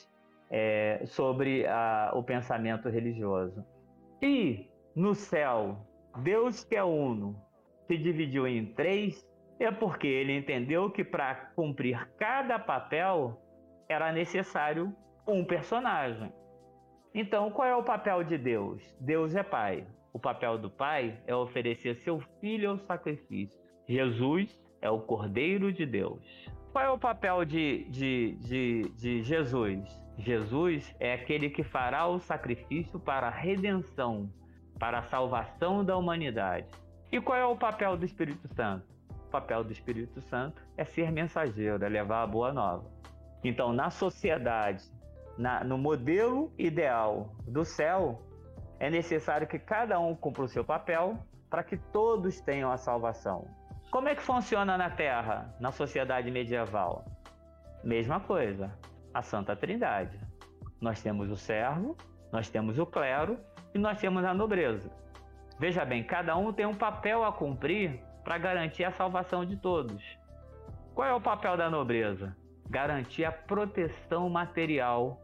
[0.49, 3.63] é, sobre a, o pensamento religioso.
[4.21, 5.77] E no céu,
[6.17, 7.35] Deus que é uno
[7.87, 9.27] se dividiu em três,
[9.59, 13.41] é porque ele entendeu que para cumprir cada papel
[13.89, 14.95] era necessário
[15.27, 16.31] um personagem.
[17.13, 18.81] Então, qual é o papel de Deus?
[18.99, 19.85] Deus é Pai.
[20.13, 23.59] O papel do Pai é oferecer seu filho ao sacrifício.
[23.87, 26.23] Jesus é o Cordeiro de Deus.
[26.71, 30.01] Qual é o papel de, de, de, de Jesus?
[30.21, 34.29] Jesus é aquele que fará o sacrifício para a redenção,
[34.79, 36.67] para a salvação da humanidade.
[37.11, 38.85] E qual é o papel do Espírito Santo?
[39.09, 42.89] O papel do Espírito Santo é ser mensageiro, é levar a boa nova.
[43.43, 44.83] Então, na sociedade,
[45.37, 48.21] na, no modelo ideal do céu,
[48.79, 51.17] é necessário que cada um cumpra o seu papel
[51.49, 53.47] para que todos tenham a salvação.
[53.89, 57.03] Como é que funciona na Terra, na sociedade medieval?
[57.83, 58.71] Mesma coisa,
[59.13, 60.19] a Santa Trindade.
[60.79, 61.95] Nós temos o servo,
[62.31, 63.37] nós temos o clero
[63.73, 64.91] e nós temos a nobreza.
[65.59, 70.03] Veja bem, cada um tem um papel a cumprir para garantir a salvação de todos.
[70.93, 72.35] Qual é o papel da nobreza?
[72.69, 75.19] Garantir a proteção material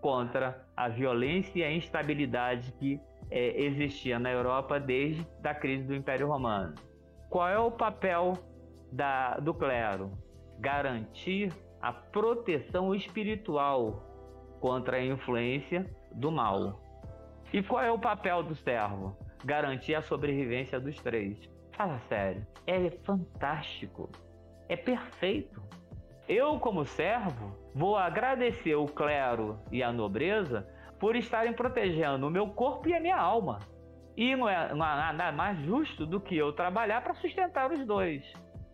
[0.00, 5.94] contra a violência e a instabilidade que é, existia na Europa desde a crise do
[5.94, 6.74] Império Romano.
[7.28, 8.34] Qual é o papel
[8.92, 10.12] da, do clero?
[10.58, 14.02] Garantir a proteção espiritual
[14.60, 16.80] contra a influência do mal.
[17.52, 19.16] E qual é o papel do servo?
[19.44, 21.38] Garantir a sobrevivência dos três.
[21.72, 24.10] Fala sério, é fantástico,
[24.68, 25.62] é perfeito.
[26.28, 30.66] Eu, como servo, vou agradecer o clero e a nobreza
[30.98, 33.60] por estarem protegendo o meu corpo e a minha alma.
[34.16, 37.86] E não é, não há nada mais justo do que eu trabalhar para sustentar os
[37.86, 38.24] dois.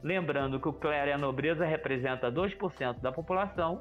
[0.03, 3.81] Lembrando que o clero e a nobreza representam 2% da população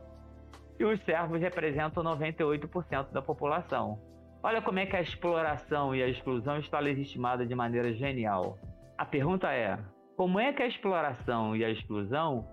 [0.79, 3.99] e os servos representam 98% da população.
[4.43, 8.57] Olha como é que a exploração e a exclusão está legitimada de maneira genial.
[8.97, 9.79] A pergunta é:
[10.15, 12.47] como é que a exploração e a exclusão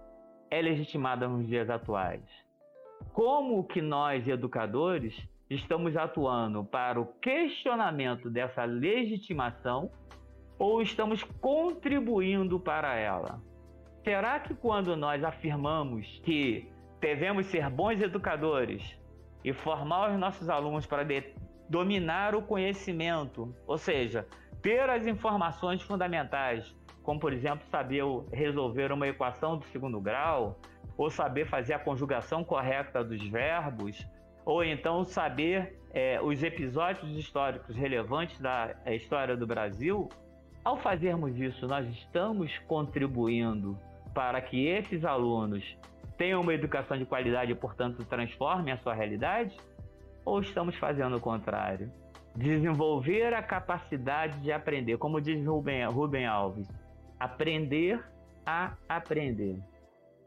[0.50, 2.22] é legitimada nos dias atuais?
[3.12, 5.14] Como que nós, educadores,
[5.48, 9.90] estamos atuando para o questionamento dessa legitimação
[10.58, 13.47] ou estamos contribuindo para ela?
[14.04, 16.70] Será que quando nós afirmamos que
[17.00, 18.98] devemos ser bons educadores
[19.44, 21.06] e formar os nossos alunos para
[21.68, 24.26] dominar o conhecimento, ou seja,
[24.62, 30.58] ter as informações fundamentais, como por exemplo saber resolver uma equação do segundo grau,
[30.96, 34.04] ou saber fazer a conjugação correta dos verbos,
[34.44, 40.08] ou então saber é, os episódios históricos relevantes da é, história do Brasil,
[40.64, 43.78] ao fazermos isso, nós estamos contribuindo
[44.18, 45.78] para que esses alunos
[46.16, 49.56] tenham uma educação de qualidade e, portanto, transformem a sua realidade?
[50.24, 51.88] Ou estamos fazendo o contrário?
[52.34, 56.68] Desenvolver a capacidade de aprender, como diz Rubem, Rubem Alves,
[57.16, 58.04] aprender
[58.44, 59.62] a aprender.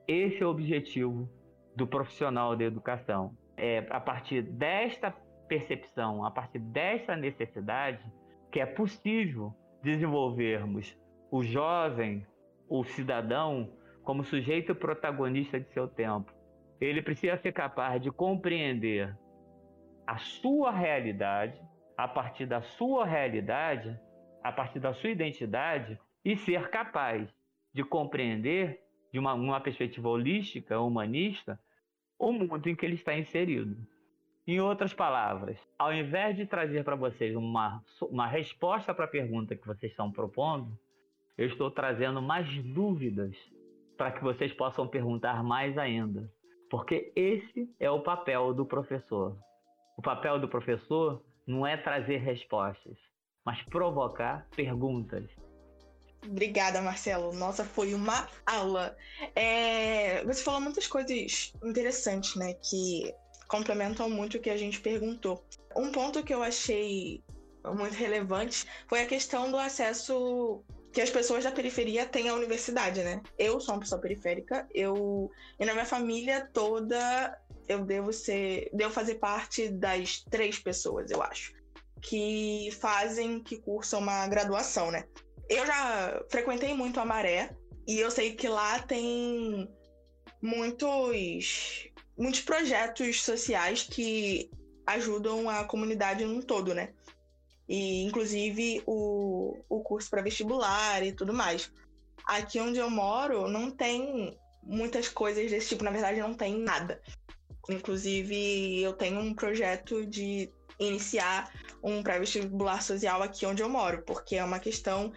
[0.07, 1.29] Esse é o objetivo
[1.75, 5.13] do profissional da educação é a partir desta
[5.49, 8.01] percepção, a partir desta necessidade,
[8.49, 10.97] que é possível desenvolvermos
[11.29, 12.25] o jovem,
[12.69, 13.69] o cidadão,
[14.03, 16.33] como sujeito protagonista de seu tempo.
[16.79, 19.15] Ele precisa ser capaz de compreender
[20.05, 21.61] a sua realidade,
[21.95, 23.97] a partir da sua realidade,
[24.43, 27.29] a partir da sua identidade, e ser capaz
[27.73, 28.79] de compreender,
[29.11, 31.59] de uma, uma perspectiva holística, humanista,
[32.17, 33.75] o mundo em que ele está inserido.
[34.47, 39.55] Em outras palavras, ao invés de trazer para vocês uma, uma resposta para a pergunta
[39.55, 40.77] que vocês estão propondo,
[41.37, 43.35] eu estou trazendo mais dúvidas
[44.01, 46.27] para que vocês possam perguntar mais ainda.
[46.71, 49.37] Porque esse é o papel do professor.
[49.95, 52.97] O papel do professor não é trazer respostas,
[53.45, 55.29] mas provocar perguntas.
[56.25, 57.31] Obrigada, Marcelo.
[57.33, 58.97] Nossa, foi uma aula.
[59.35, 62.55] É, você falou muitas coisas interessantes, né?
[62.55, 63.13] Que
[63.47, 65.45] complementam muito o que a gente perguntou.
[65.77, 67.23] Um ponto que eu achei
[67.63, 73.01] muito relevante foi a questão do acesso que as pessoas da periferia têm à universidade,
[73.03, 73.21] né?
[73.37, 77.37] Eu sou uma pessoa periférica, eu e na minha família toda
[77.67, 81.53] eu devo ser, devo fazer parte das três pessoas, eu acho,
[82.01, 85.05] que fazem, que cursam uma graduação, né?
[85.49, 87.55] Eu já frequentei muito a Maré
[87.87, 89.69] e eu sei que lá tem
[90.41, 94.49] muitos, muitos projetos sociais que
[94.85, 96.93] ajudam a comunidade num todo, né?
[97.71, 101.71] E inclusive o, o curso para vestibular e tudo mais.
[102.25, 107.01] Aqui onde eu moro não tem muitas coisas desse tipo, na verdade não tem nada.
[107.69, 111.49] Inclusive eu tenho um projeto de iniciar
[111.81, 115.13] um pré-vestibular social aqui onde eu moro, porque é uma questão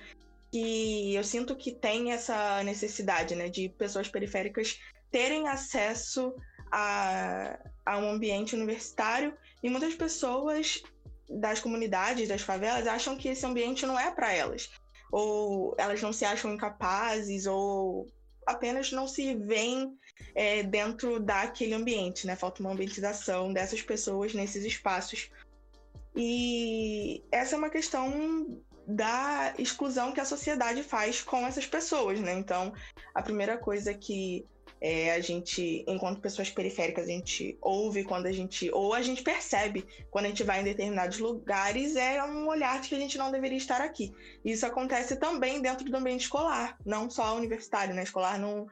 [0.52, 4.78] que eu sinto que tem essa necessidade, né, de pessoas periféricas
[5.11, 6.32] terem acesso
[6.70, 10.84] a, a um ambiente universitário e muitas pessoas
[11.29, 14.70] das comunidades, das favelas, acham que esse ambiente não é para elas.
[15.11, 18.07] Ou elas não se acham incapazes, ou
[18.47, 19.97] apenas não se veem
[20.35, 22.37] é, dentro daquele ambiente, né?
[22.37, 25.31] Falta uma ambientização dessas pessoas nesses espaços.
[26.16, 32.35] E essa é uma questão da exclusão que a sociedade faz com essas pessoas, né?
[32.35, 32.72] Então,
[33.14, 34.47] a primeira coisa que
[34.87, 38.70] é, a gente, enquanto pessoas periféricas, a gente ouve quando a gente.
[38.70, 42.91] ou a gente percebe quando a gente vai em determinados lugares, é um olhar de
[42.91, 44.12] que a gente não deveria estar aqui.
[44.45, 48.03] Isso acontece também dentro do ambiente escolar, não só universitário, né?
[48.03, 48.66] Escolar no,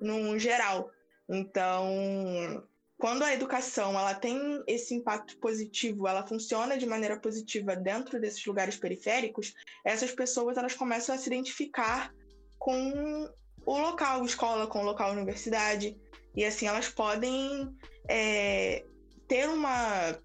[0.00, 0.88] no geral.
[1.28, 2.64] Então,
[2.96, 8.46] quando a educação ela tem esse impacto positivo, ela funciona de maneira positiva dentro desses
[8.46, 9.52] lugares periféricos,
[9.84, 12.14] essas pessoas elas começam a se identificar
[12.56, 13.28] com
[13.66, 15.96] o local escola com o local universidade.
[16.34, 17.74] E assim elas podem
[18.08, 18.84] é,
[19.26, 20.16] ter uma,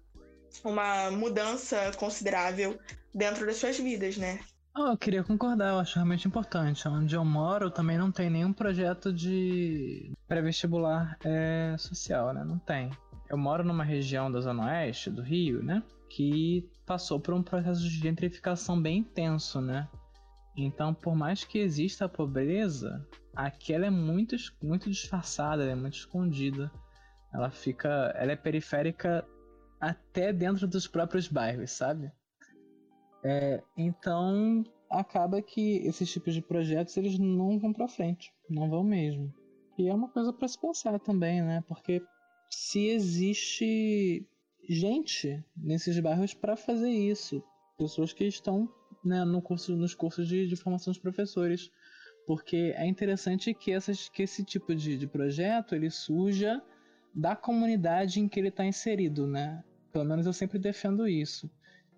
[0.64, 2.78] uma mudança considerável
[3.12, 4.38] dentro das suas vidas, né?
[4.74, 6.88] Oh, eu queria concordar, eu acho realmente importante.
[6.88, 12.42] Onde eu moro também não tem nenhum projeto de pré-vestibular é, social, né?
[12.42, 12.90] Não tem.
[13.28, 15.82] Eu moro numa região da Zona Oeste do Rio, né?
[16.08, 19.88] Que passou por um processo de gentrificação bem intenso, né?
[20.56, 25.94] Então, por mais que exista a pobreza, Aqui ela é muito, muito disfarçada, é muito
[25.94, 26.70] escondida.
[27.32, 27.88] Ela fica.
[28.16, 29.26] Ela é periférica
[29.80, 32.12] até dentro dos próprios bairros, sabe?
[33.24, 38.84] É, então acaba que esses tipos de projetos eles não vão para frente, não vão
[38.84, 39.32] mesmo.
[39.78, 41.64] E é uma coisa para se pensar também, né?
[41.66, 42.02] Porque
[42.50, 44.26] se existe
[44.68, 47.42] gente nesses bairros para fazer isso,
[47.78, 48.68] pessoas que estão
[49.04, 51.70] né, no curso, nos cursos de, de formação de professores,
[52.26, 56.62] porque é interessante que, essas, que esse tipo de, de projeto ele surja
[57.14, 59.62] da comunidade em que ele está inserido, né?
[59.92, 61.50] Pelo menos eu sempre defendo isso.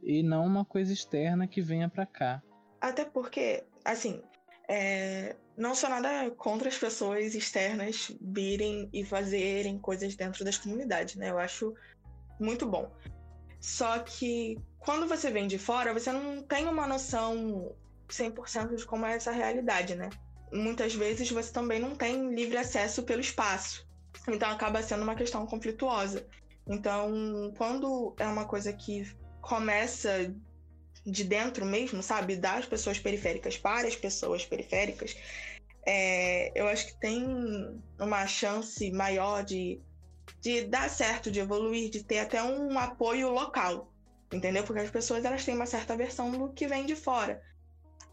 [0.02, 2.42] E não uma coisa externa que venha para cá.
[2.80, 4.20] Até porque, assim,
[4.68, 5.36] é...
[5.56, 11.30] não sou nada contra as pessoas externas virem e fazerem coisas dentro das comunidades, né?
[11.30, 11.74] Eu acho
[12.40, 12.90] muito bom.
[13.60, 17.74] Só que quando você vem de fora, você não tem uma noção
[18.08, 20.10] 100% de como é essa realidade, né?
[20.52, 23.86] Muitas vezes você também não tem livre acesso pelo espaço.
[24.28, 26.26] Então acaba sendo uma questão conflituosa.
[26.66, 29.04] Então, quando é uma coisa que
[29.42, 30.34] começa
[31.04, 35.14] de dentro mesmo, sabe, das pessoas periféricas para as pessoas periféricas,
[35.86, 37.22] é, eu acho que tem
[37.98, 39.80] uma chance maior de,
[40.40, 43.92] de dar certo, de evoluir, de ter até um apoio local,
[44.32, 44.64] entendeu?
[44.64, 47.42] Porque as pessoas elas têm uma certa versão do que vem de fora.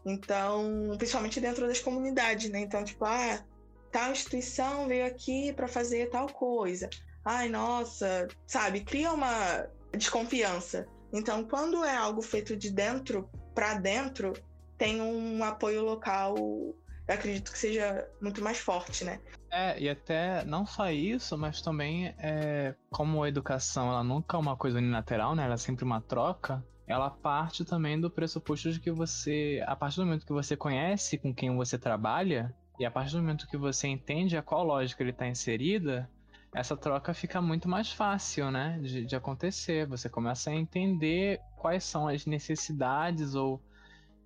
[0.04, 2.60] Então, principalmente dentro das comunidades, né?
[2.60, 3.42] Então, tipo, ah,
[3.90, 6.88] tal instituição veio aqui para fazer tal coisa.
[7.24, 8.80] Ai, nossa, sabe?
[8.80, 10.86] Cria uma desconfiança.
[11.12, 14.32] Então, quando é algo feito de dentro para dentro,
[14.76, 16.74] tem um apoio local, eu
[17.14, 19.20] acredito que seja muito mais forte, né?
[19.50, 24.40] É, e até não só isso, mas também é, como a educação ela nunca é
[24.40, 25.44] uma coisa unilateral, né?
[25.44, 29.96] Ela é sempre uma troca ela parte também do pressuposto de que você, a partir
[29.96, 33.56] do momento que você conhece com quem você trabalha, e a partir do momento que
[33.56, 36.08] você entende a qual lógica ele está inserida,
[36.54, 39.86] essa troca fica muito mais fácil, né, de, de acontecer.
[39.86, 43.58] Você começa a entender quais são as necessidades ou,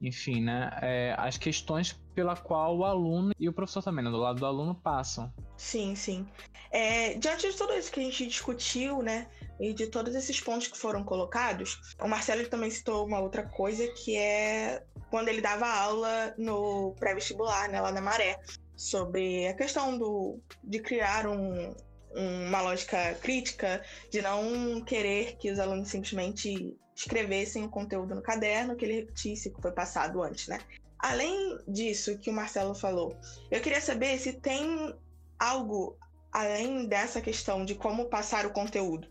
[0.00, 4.16] enfim, né, é, as questões pela qual o aluno e o professor também, né, do
[4.16, 5.32] lado do aluno, passam.
[5.56, 6.26] Sim, sim.
[6.70, 9.28] É, diante de tudo isso que a gente discutiu, né,
[9.60, 13.86] e de todos esses pontos que foram colocados, o Marcelo também citou uma outra coisa
[13.88, 18.38] que é quando ele dava aula no pré-vestibular, né, lá na Maré,
[18.74, 21.74] sobre a questão do, de criar um,
[22.14, 28.74] uma lógica crítica, de não querer que os alunos simplesmente escrevessem o conteúdo no caderno,
[28.74, 30.58] que ele repetisse o que foi passado antes, né?
[30.98, 33.16] Além disso que o Marcelo falou,
[33.50, 34.94] eu queria saber se tem
[35.38, 35.96] algo
[36.32, 39.08] além dessa questão de como passar o conteúdo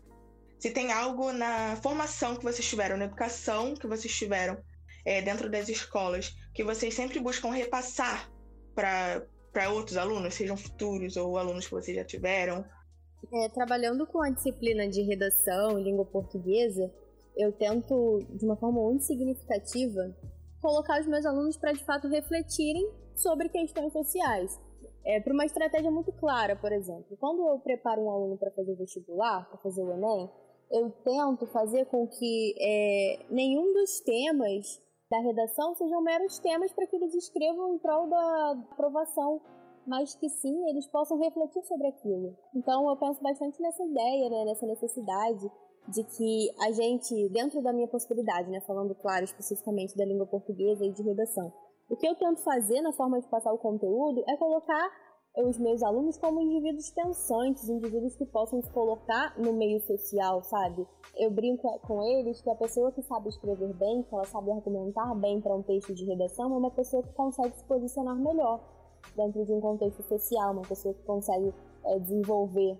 [0.58, 4.58] se tem algo na formação que vocês tiveram, na educação que vocês tiveram
[5.04, 8.30] é, dentro das escolas, que vocês sempre buscam repassar
[8.74, 12.64] para outros alunos, sejam futuros ou alunos que vocês já tiveram.
[13.32, 16.92] É, trabalhando com a disciplina de redação e língua portuguesa,
[17.36, 20.14] eu tento, de uma forma muito significativa,
[20.60, 24.58] colocar os meus alunos para de fato refletirem sobre questões sociais.
[25.04, 28.74] É, para uma estratégia muito clara, por exemplo, quando eu preparo um aluno para fazer
[28.74, 30.28] vestibular, para fazer o Enem,
[30.70, 36.86] eu tento fazer com que é, nenhum dos temas da redação sejam meros temas para
[36.86, 39.40] que eles escrevam em prol da aprovação,
[39.86, 42.36] mas que sim eles possam refletir sobre aquilo.
[42.52, 45.48] Então eu penso bastante nessa ideia, né, nessa necessidade
[45.88, 50.84] de que a gente, dentro da minha possibilidade, né, falando claro especificamente da língua portuguesa
[50.84, 51.52] e de redação,
[51.88, 54.90] o que eu tento fazer na forma de passar o conteúdo é colocar
[55.44, 60.86] os meus alunos como indivíduos pensantes, indivíduos que possam se colocar no meio social, sabe?
[61.14, 65.14] Eu brinco com eles que a pessoa que sabe escrever bem, que ela sabe argumentar
[65.16, 68.60] bem para um texto de redação, é uma pessoa que consegue se posicionar melhor
[69.14, 71.52] dentro de um contexto social, uma pessoa que consegue
[71.84, 72.78] é, desenvolver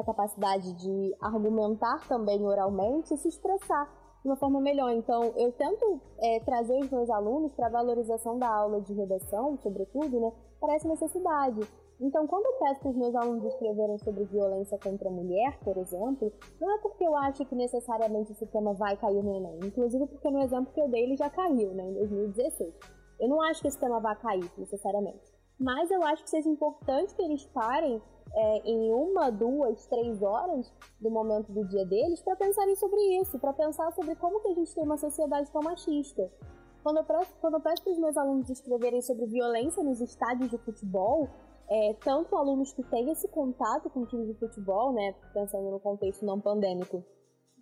[0.00, 3.88] a capacidade de argumentar também oralmente e se expressar
[4.22, 4.90] de uma forma melhor.
[4.90, 9.58] Então, eu tento é, trazer os meus alunos para a valorização da aula de redação,
[9.62, 11.60] sobretudo, né, para essa necessidade.
[12.00, 15.76] Então, quando eu peço para os meus alunos escreverem sobre violência contra a mulher, por
[15.76, 19.60] exemplo, não é porque eu acho que necessariamente esse tema vai cair no Enem.
[19.62, 22.74] Inclusive porque no exemplo que eu dei ele já caiu, né, em 2016.
[23.20, 25.33] Eu não acho que esse tema vai cair necessariamente.
[25.58, 28.02] Mas eu acho que seja importante que eles parem
[28.34, 33.38] é, em uma, duas, três horas do momento do dia deles para pensarem sobre isso,
[33.38, 36.30] para pensar sobre como que a gente tem uma sociedade tão machista.
[36.82, 40.50] Quando eu, peço, quando eu peço para os meus alunos escreverem sobre violência nos estádios
[40.50, 41.30] de futebol,
[41.68, 45.80] é, tanto alunos que têm esse contato com o time de futebol, né, pensando no
[45.80, 47.02] contexto não pandêmico,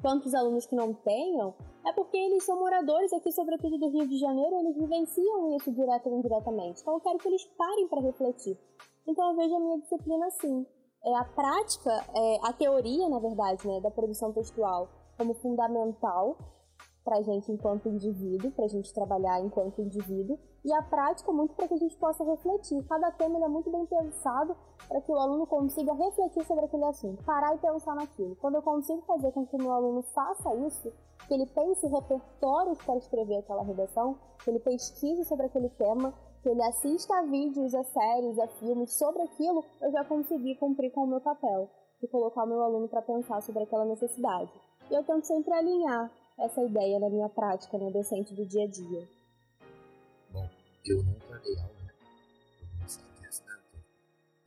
[0.02, 1.54] quanto os alunos que não tenham,
[1.86, 6.08] é porque eles são moradores aqui, sobretudo do Rio de Janeiro, eles vivenciam isso direto
[6.08, 6.82] ou indiretamente.
[6.82, 8.58] Então eu quero que eles parem para refletir.
[9.06, 10.66] Então eu vejo a minha disciplina assim.
[11.04, 16.36] É a prática, é, a teoria, na verdade, né, da produção textual como fundamental
[17.04, 21.54] para a gente enquanto indivíduo, para a gente trabalhar enquanto indivíduo, e a prática muito
[21.54, 22.82] para que a gente possa refletir.
[22.84, 24.56] Cada tema é muito bem pensado
[24.88, 28.36] para que o aluno consiga refletir sobre aquele assunto, parar e pensar naquilo.
[28.36, 30.92] Quando eu consigo fazer com que o meu aluno faça isso,
[31.26, 36.48] que ele pense repertórios para escrever aquela redação, que ele pesquise sobre aquele tema, que
[36.48, 41.02] ele assista a vídeos, a séries, a filmes sobre aquilo, eu já consegui cumprir com
[41.02, 41.68] o meu papel,
[42.00, 44.50] de colocar o meu aluno para pensar sobre aquela necessidade.
[44.90, 48.66] E eu tento sempre alinhar essa ideia na minha prática, na docente do dia a
[48.66, 49.08] dia.
[50.30, 50.48] Bom,
[50.84, 51.94] eu nunca dei aula, né?
[52.60, 53.58] Eu não sei disso, né?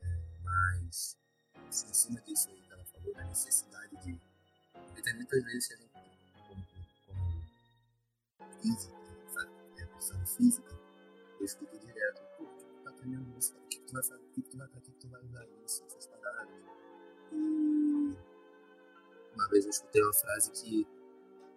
[0.02, 1.16] É, mas,
[1.68, 4.20] assim, em cima disso aí que ela falou, da necessidade de.
[4.72, 5.90] Porque tem muitas vezes que a gente,
[6.48, 7.42] como,
[8.60, 8.96] física,
[9.32, 9.50] sabe?
[9.78, 10.74] É, professor física,
[11.38, 13.54] eu escuto direto, pô, o que tu tá aprendendo isso?
[13.56, 14.24] O que tu vai fazer?
[14.24, 15.84] O que tu vai, pra que tu vai usar isso?
[15.86, 16.54] Essas paradas.
[17.32, 18.16] E
[19.34, 20.95] uma vez eu escutei uma frase que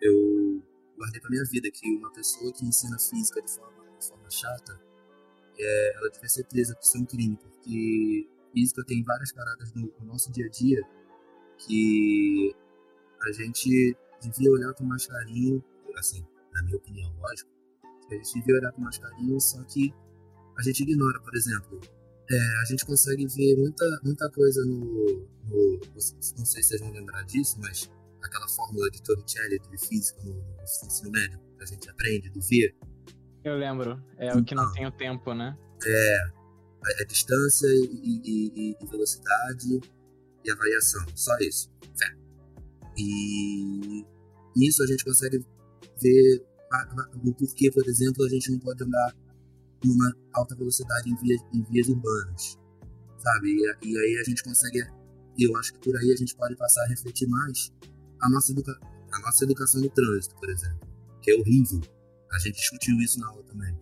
[0.02, 0.62] eu
[0.98, 4.80] guardei pra minha vida que uma pessoa que ensina física de forma, de forma chata,
[5.58, 9.92] é, ela deve ser presa por ser um crime, porque física tem várias paradas no,
[10.00, 10.82] no nosso dia a dia
[11.58, 12.56] que
[13.22, 15.64] a gente devia olhar com mais carinho,
[15.96, 17.50] assim, na minha opinião, lógico,
[18.10, 19.94] a gente devia olhar com mais carinho, só que
[20.58, 21.80] a gente ignora, por exemplo,
[22.30, 24.80] é, a gente consegue ver muita, muita coisa no,
[25.46, 27.90] no, Não sei se vocês vão lembrar disso, mas
[28.24, 32.42] aquela fórmula de Torricelli de física no, no ensino médio, que a gente aprende do
[32.42, 32.76] V.
[33.44, 34.74] Eu lembro, é então, o que não então.
[34.74, 35.58] tem o tempo, né?
[35.86, 36.18] É,
[36.84, 39.80] a, a distância e, e, e, velocidade
[40.44, 41.72] e a variação, só isso.
[41.98, 42.16] Fé.
[42.98, 44.06] E
[44.56, 45.46] nisso a gente consegue
[46.02, 46.46] ver
[47.24, 49.16] o porquê, por exemplo, a gente não pode andar
[49.84, 52.60] numa alta velocidade em vias, em vias urbanas,
[53.18, 53.50] sabe?
[53.50, 54.86] E, e aí a gente consegue,
[55.38, 57.72] eu acho que por aí a gente pode passar a refletir mais
[58.22, 58.78] a nossa, educa
[59.12, 60.88] a nossa educação no trânsito, por exemplo,
[61.22, 61.82] que é horrível.
[62.32, 63.76] A gente discutiu isso na aula também.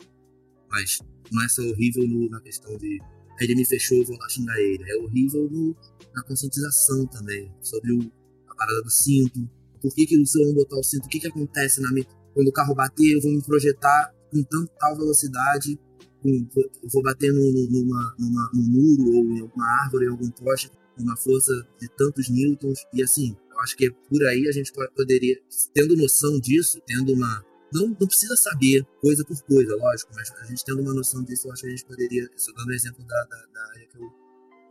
[0.69, 0.99] Mas
[1.31, 2.99] não é só horrível no, na questão de
[3.39, 4.83] ele me fechou, vou lá xingar ele.
[4.89, 5.75] É horrível no,
[6.15, 8.11] na conscientização também, sobre o,
[8.49, 9.47] a parada do cinto.
[9.81, 12.05] Por que, que se eu não botar o cinto, o que, que acontece na minha,
[12.33, 15.79] quando o carro bater, eu vou me projetar com tanta tal velocidade,
[16.21, 20.09] com, eu vou bater no, no, numa, numa, num muro ou em alguma árvore, em
[20.09, 24.51] algum poste, com uma força de tantos newtons, e assim, acho que por aí a
[24.51, 25.41] gente poderia,
[25.73, 27.45] tendo noção disso, tendo uma.
[27.73, 31.47] Não, não precisa saber coisa por coisa, lógico, mas a gente tendo uma noção disso,
[31.47, 32.29] eu acho que a gente poderia.
[32.35, 34.09] Estou dando exemplo da, da, da, área que eu,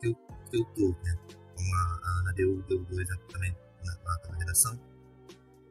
[0.00, 0.14] que eu,
[0.50, 1.18] que eu tô, né?
[1.28, 4.80] Como a, Ana deu, deu, exemplo também na, na, na redação.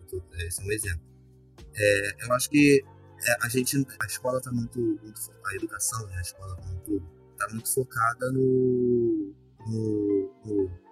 [0.09, 1.01] Tô, esse é um exemplo.
[1.73, 2.83] É, eu acho que
[3.27, 6.79] é, a gente, a escola está muito, muito, a educação, né, a escola como um
[6.79, 9.33] todo, está muito focada no,
[9.67, 10.84] no, no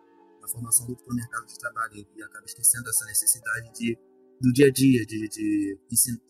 [0.43, 3.97] na formação do mercado de trabalho e acaba esquecendo essa necessidade de,
[4.41, 5.79] do dia a dia, de, de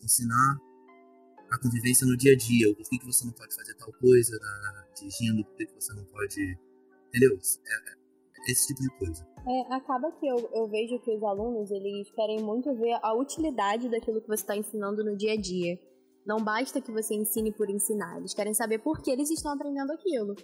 [0.00, 0.56] ensinar
[1.50, 4.38] a convivência no dia a dia, o porquê que você não pode fazer tal coisa
[4.38, 6.40] na, dirigindo, por que você não pode.
[7.08, 7.32] Entendeu?
[7.32, 9.26] É, é esse tipo de coisa.
[9.46, 13.88] É, acaba que eu, eu vejo que os alunos eles querem muito ver a utilidade
[13.88, 15.78] daquilo que você está ensinando no dia a dia.
[16.24, 19.92] Não basta que você ensine por ensinar, eles querem saber por que eles estão aprendendo
[19.92, 20.34] aquilo.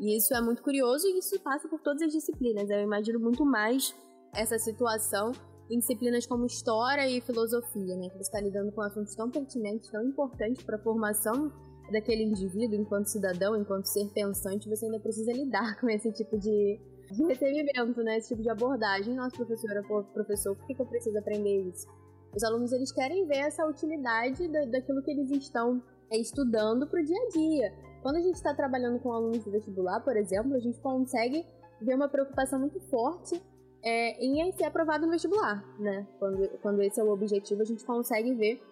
[0.00, 2.70] E isso é muito curioso e isso passa por todas as disciplinas.
[2.70, 3.94] Eu imagino muito mais
[4.34, 5.32] essa situação
[5.70, 8.08] em disciplinas como história e filosofia, né?
[8.08, 11.52] Que você está lidando com assuntos tão pertinentes, tão importantes para a formação
[11.92, 16.80] daquele indivíduo, enquanto cidadão, enquanto ser pensante, você ainda precisa lidar com esse tipo de,
[17.12, 18.16] de recebimento, né?
[18.16, 19.14] Esse tipo de abordagem.
[19.14, 19.82] Nossa, professora,
[20.14, 21.86] professor, por que, eu preciso aprender isso?
[22.34, 27.02] Os alunos, eles querem ver essa utilidade da, daquilo que eles estão é, estudando para
[27.02, 27.89] o dia a dia.
[28.02, 31.46] Quando a gente está trabalhando com alunos de vestibular, por exemplo, a gente consegue
[31.80, 33.40] ver uma preocupação muito forte
[33.82, 36.06] é, em ser aprovado no vestibular, né?
[36.18, 38.62] Quando, quando esse é o objetivo, a gente consegue ver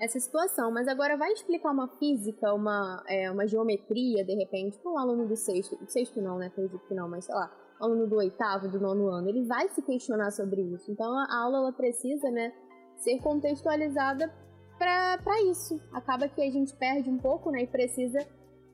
[0.00, 0.70] essa situação.
[0.70, 5.26] Mas agora vai explicar uma física, uma, é, uma geometria, de repente, para um aluno
[5.26, 6.46] do sexto, sexto não, né?
[6.46, 9.82] Acredito que não, mas sei lá, aluno do oitavo, do nono ano, ele vai se
[9.82, 10.90] questionar sobre isso.
[10.90, 12.52] Então a aula ela precisa, né,
[12.96, 14.32] ser contextualizada
[14.78, 15.80] para isso.
[15.92, 18.26] Acaba que a gente perde um pouco, né, e precisa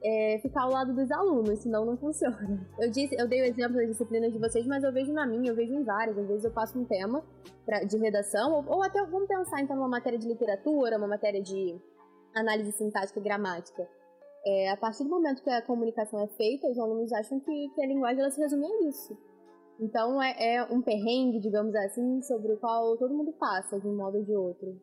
[0.04, 2.66] é, ficar ao lado dos alunos, senão não funciona.
[2.78, 5.50] Eu, disse, eu dei o exemplo das disciplinas de vocês, mas eu vejo na minha,
[5.50, 6.18] eu vejo em várias.
[6.18, 7.24] Às vezes eu passo um tema
[7.64, 11.40] pra, de redação, ou, ou, até vamos pensar então numa matéria de literatura, uma matéria
[11.40, 11.80] de
[12.34, 13.88] análise sintática e gramática.
[14.44, 17.82] É, a partir do momento que a comunicação é feita, os alunos acham que, que
[17.82, 19.16] a linguagem ela se resume a isso.
[19.78, 23.96] Então é, é um perrengue, digamos assim, sobre o qual todo mundo passa de um
[23.96, 24.80] modo ou de outro.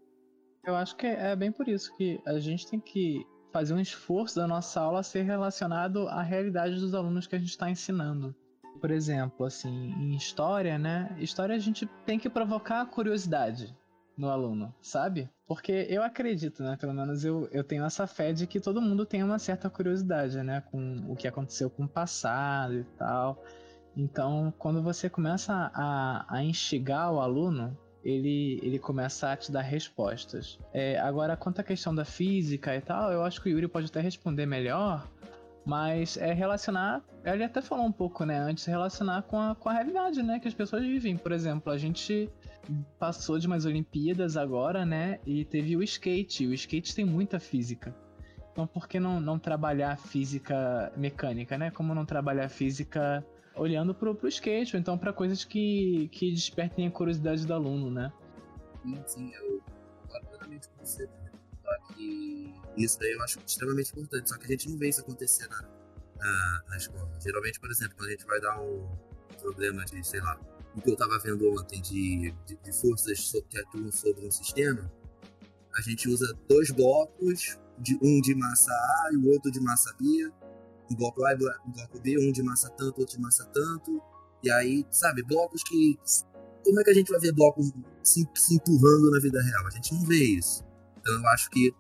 [0.66, 4.36] Eu acho que é bem por isso que a gente tem que fazer um esforço
[4.36, 8.36] da nossa aula ser relacionado à realidade dos alunos que a gente está ensinando.
[8.80, 11.16] Por exemplo, assim, em história, né?
[11.20, 13.76] História a gente tem que provocar curiosidade
[14.18, 15.30] no aluno, sabe?
[15.48, 16.78] Porque eu acredito, né?
[16.78, 20.42] Pelo menos eu, eu tenho essa fé de que todo mundo tem uma certa curiosidade,
[20.44, 20.62] né?
[20.72, 23.44] Com o que aconteceu com o passado e tal.
[23.96, 29.62] Então, quando você começa a, a instigar o aluno, ele, ele começa a te dar
[29.62, 30.60] respostas.
[30.74, 33.88] É, agora, quanto à questão da física e tal, eu acho que o Yuri pode
[33.88, 35.08] até responder melhor,
[35.66, 37.04] mas é relacionar.
[37.24, 38.40] Ele até falou um pouco, né?
[38.40, 40.40] Antes, relacionar com a, com a realidade, né?
[40.40, 41.18] Que as pessoas vivem.
[41.18, 42.30] Por exemplo, a gente
[42.98, 45.20] passou de umas Olimpíadas agora, né?
[45.26, 46.48] E teve o skate.
[46.48, 47.94] O skate tem muita física.
[48.52, 51.70] Então, por que não, não trabalhar física mecânica, né?
[51.72, 53.24] Como não trabalhar física
[53.56, 57.90] olhando pro, pro skate, ou então para coisas que, que despertem a curiosidade do aluno,
[57.92, 58.12] né?
[58.84, 59.62] Sim, sim, eu
[60.02, 61.06] concordo plenamente com você.
[61.06, 61.32] Né?
[61.64, 65.02] Só que isso daí eu acho extremamente importante, só que a gente não vê isso
[65.02, 65.62] acontecer na,
[66.18, 67.10] na, na escola.
[67.20, 68.88] Geralmente, por exemplo, quando a gente vai dar um
[69.42, 70.40] problema de, sei lá,
[70.76, 74.92] o que eu estava vendo ontem de, de, de forças que atuam sobre um sistema,
[75.76, 79.94] a gente usa dois blocos, de, um de massa A e o outro de massa
[80.00, 80.32] B,
[80.92, 84.02] um bloco A e um bloco B, um de massa tanto, outro de massa tanto.
[84.44, 85.98] E aí, sabe, blocos que.
[86.64, 87.72] Como é que a gente vai ver blocos
[88.04, 89.68] se, se empurrando na vida real?
[89.68, 90.64] A gente não vê isso.
[90.98, 91.74] Então eu acho que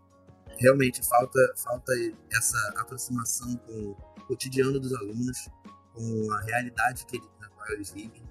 [0.57, 1.93] realmente falta, falta
[2.31, 5.49] essa aproximação com o cotidiano dos alunos,
[5.93, 8.23] com a realidade que na qual eles vivem.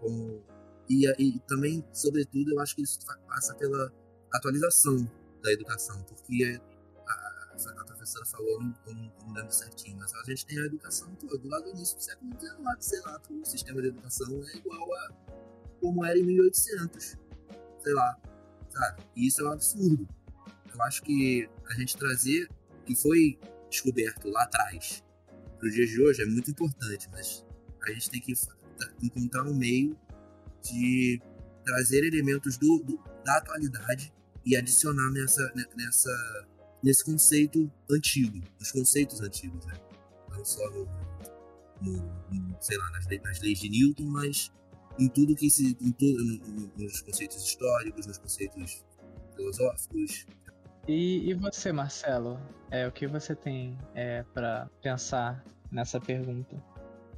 [0.00, 0.42] Com,
[0.88, 3.92] e, e também, sobretudo, eu acho que isso passa pela
[4.32, 5.08] atualização
[5.42, 6.60] da educação, porque
[7.66, 11.48] a, professora falou, não, não, não lembro certinho, mas a gente tem a educação toda.
[11.48, 15.40] Lá do início do século XIX, sei lá, o sistema de educação é igual a
[15.80, 17.16] como era em 1800,
[17.82, 18.18] sei lá,
[18.68, 19.02] sabe?
[19.16, 20.08] E isso é um absurdo.
[20.72, 22.48] Eu acho que a gente trazer
[22.80, 23.38] o que foi
[23.70, 25.02] descoberto lá atrás
[25.58, 27.44] para os dias de hoje é muito importante, mas
[27.82, 28.34] a gente tem que
[29.02, 29.98] encontrar um meio
[30.62, 31.20] de
[31.64, 34.12] trazer elementos do, do, da atualidade
[34.44, 36.46] e adicionar nessa, nessa
[36.82, 39.74] nesse conceito antigo, nos conceitos antigos, né?
[40.30, 40.88] Não só no,
[41.80, 41.92] no,
[42.30, 44.52] no sei lá, nas, leis, nas leis de Newton, mas
[44.98, 48.84] em tudo que se, em no, nos conceitos históricos, nos conceitos
[49.34, 50.26] filosóficos.
[50.88, 52.40] E, e você, Marcelo?
[52.70, 56.56] É o que você tem é, para pensar nessa pergunta?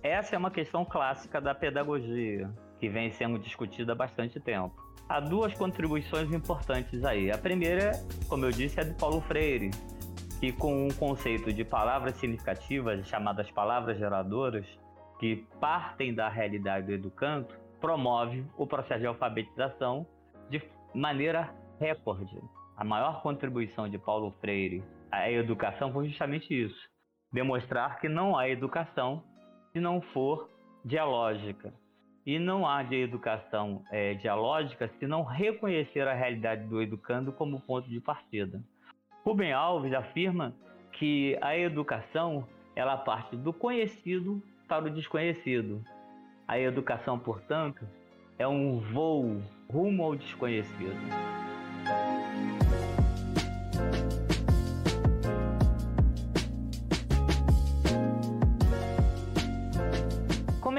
[0.02, 4.81] Essa é uma questão clássica da pedagogia que vem sendo discutida há bastante tempo
[5.12, 7.30] há duas contribuições importantes aí.
[7.30, 7.92] A primeira,
[8.28, 9.70] como eu disse, é do Paulo Freire,
[10.40, 14.66] que com um conceito de palavras significativas, chamadas palavras geradoras,
[15.20, 17.48] que partem da realidade do educando,
[17.78, 20.06] promove o processo de alfabetização
[20.48, 20.62] de
[20.94, 22.40] maneira recorde.
[22.74, 26.88] A maior contribuição de Paulo Freire à educação foi justamente isso:
[27.30, 29.22] demonstrar que não há educação
[29.72, 30.48] se não for
[30.82, 31.72] dialógica,
[32.24, 37.60] e não há de educação é, dialógica se não reconhecer a realidade do educando como
[37.60, 38.62] ponto de partida.
[39.24, 40.54] Rubem Alves afirma
[40.92, 45.84] que a educação ela parte do conhecido para o desconhecido.
[46.46, 47.86] A educação, portanto,
[48.38, 50.96] é um voo rumo ao desconhecido.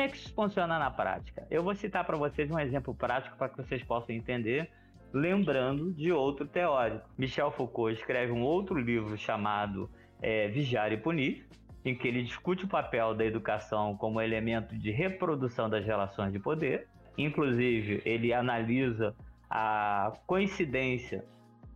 [0.03, 1.47] É que isso funciona na prática?
[1.49, 4.69] Eu vou citar para vocês um exemplo prático para que vocês possam entender,
[5.13, 7.09] lembrando de outro teórico.
[7.17, 9.89] Michel Foucault escreve um outro livro chamado
[10.21, 11.47] é, Vigiar e Punir,
[11.85, 16.39] em que ele discute o papel da educação como elemento de reprodução das relações de
[16.39, 16.87] poder.
[17.17, 19.15] Inclusive, ele analisa
[19.49, 21.23] a coincidência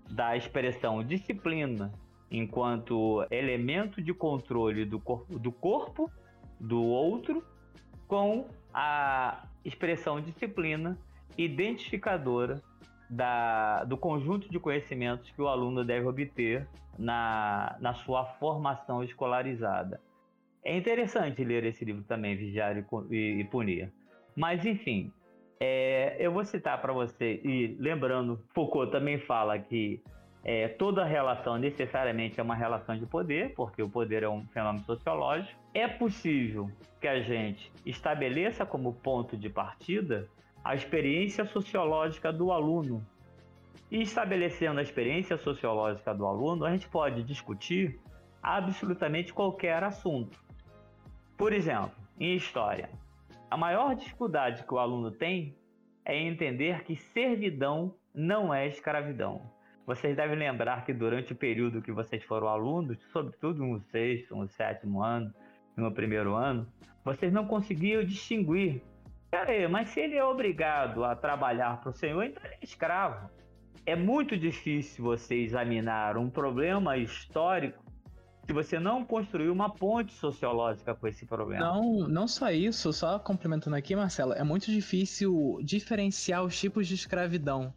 [0.10, 1.92] da expressão disciplina
[2.32, 6.12] enquanto elemento de controle do corpo, do corpo
[6.60, 7.44] do outro
[8.08, 10.98] com a expressão disciplina
[11.38, 12.62] identificadora
[13.10, 20.02] da, do conjunto de conhecimentos que o aluno deve obter na, na sua formação escolarizada.
[20.64, 22.78] É interessante ler esse livro também, Vigiar
[23.10, 23.92] e, e Punir.
[24.36, 25.12] Mas, enfim,
[25.60, 30.02] é, eu vou citar para você, e lembrando, Foucault também fala que
[30.50, 34.86] é, toda relação necessariamente é uma relação de poder, porque o poder é um fenômeno
[34.86, 35.60] sociológico.
[35.74, 36.72] É possível
[37.02, 40.30] que a gente estabeleça como ponto de partida
[40.64, 43.06] a experiência sociológica do aluno.
[43.92, 48.00] E estabelecendo a experiência sociológica do aluno, a gente pode discutir
[48.42, 50.40] absolutamente qualquer assunto.
[51.38, 52.90] Por exemplo, em história,
[53.52, 55.58] a maior dificuldade que o aluno tem
[56.06, 59.57] é entender que servidão não é escravidão.
[59.88, 64.48] Vocês devem lembrar que durante o período que vocês foram alunos, sobretudo no sexto, no
[64.48, 65.34] sétimo ano,
[65.76, 66.68] no primeiro ano,
[67.04, 68.84] vocês não conseguiam distinguir
[69.30, 73.30] Peraí, mas se ele é obrigado a trabalhar para o Senhor, então ele é escravo.
[73.86, 77.84] É muito difícil você examinar um problema histórico
[78.46, 81.66] se você não construir uma ponte sociológica com esse problema.
[81.66, 86.96] Não, não só isso, só complementando aqui, Marcelo, é muito difícil diferenciar os tipos de
[86.96, 87.74] escravidão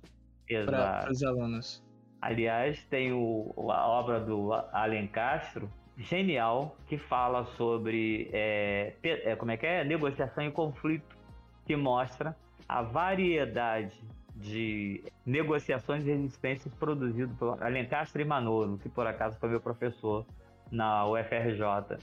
[0.64, 1.82] para os alunos.
[2.20, 9.50] Aliás, tem o, a obra do Alen Castro, genial, que fala sobre é, é, como
[9.50, 9.84] é que é?
[9.84, 11.16] negociação e conflito
[11.64, 12.36] que mostra
[12.68, 14.02] a variedade
[14.34, 20.26] de negociações e resistências produzidas por Alencastre e Manolo, que por acaso foi meu professor
[20.70, 21.98] na UFRJ,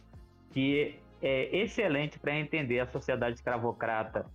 [0.52, 4.26] que é excelente para entender a sociedade escravocrata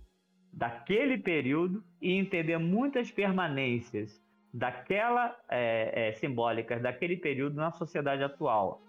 [0.51, 4.21] daquele período e entender muitas permanências
[4.53, 8.81] daquela é, é, simbólicas daquele período na sociedade atual,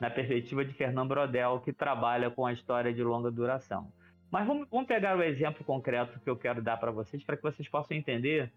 [0.00, 3.92] na perspectiva de Fernando Brodel, que trabalha com a história de longa duração.
[4.30, 7.42] Mas vamos, vamos pegar o exemplo concreto que eu quero dar para vocês, para que
[7.42, 8.52] vocês possam entender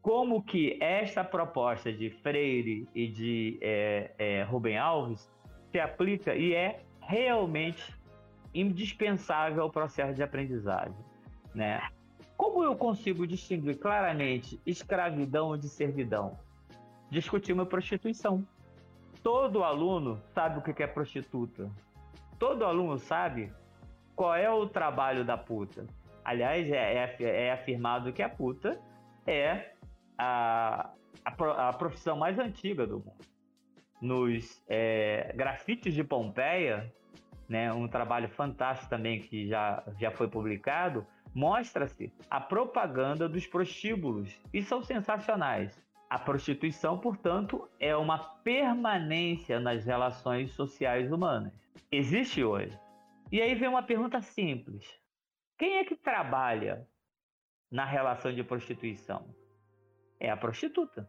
[0.00, 5.28] como que esta proposta de Freire e de é, é, Rubem Alves
[5.72, 7.82] se aplica e é realmente
[8.54, 10.94] indispensável ao processo de aprendizagem,
[11.52, 11.82] né?
[12.36, 16.38] Como eu consigo distinguir claramente escravidão de servidão?
[17.10, 18.46] Discutindo prostituição.
[19.22, 21.70] Todo aluno sabe o que é prostituta.
[22.38, 23.52] Todo aluno sabe
[24.14, 25.86] qual é o trabalho da puta?
[26.24, 28.80] Aliás, é, é, é afirmado que a puta
[29.26, 29.72] é
[30.18, 30.90] a,
[31.24, 33.24] a, a, profissão mais antiga do mundo.
[34.00, 36.92] Nos é, grafites de Pompeia,
[37.48, 41.06] né, um trabalho fantástico também que já, já foi publicado,
[41.36, 45.78] mostra-se a propaganda dos prostíbulos e são sensacionais.
[46.08, 51.52] A prostituição, portanto, é uma permanência nas relações sociais humanas.
[51.92, 52.74] Existe hoje.
[53.30, 54.98] E aí vem uma pergunta simples:
[55.58, 56.88] quem é que trabalha
[57.70, 59.28] na relação de prostituição?
[60.18, 61.06] É a prostituta.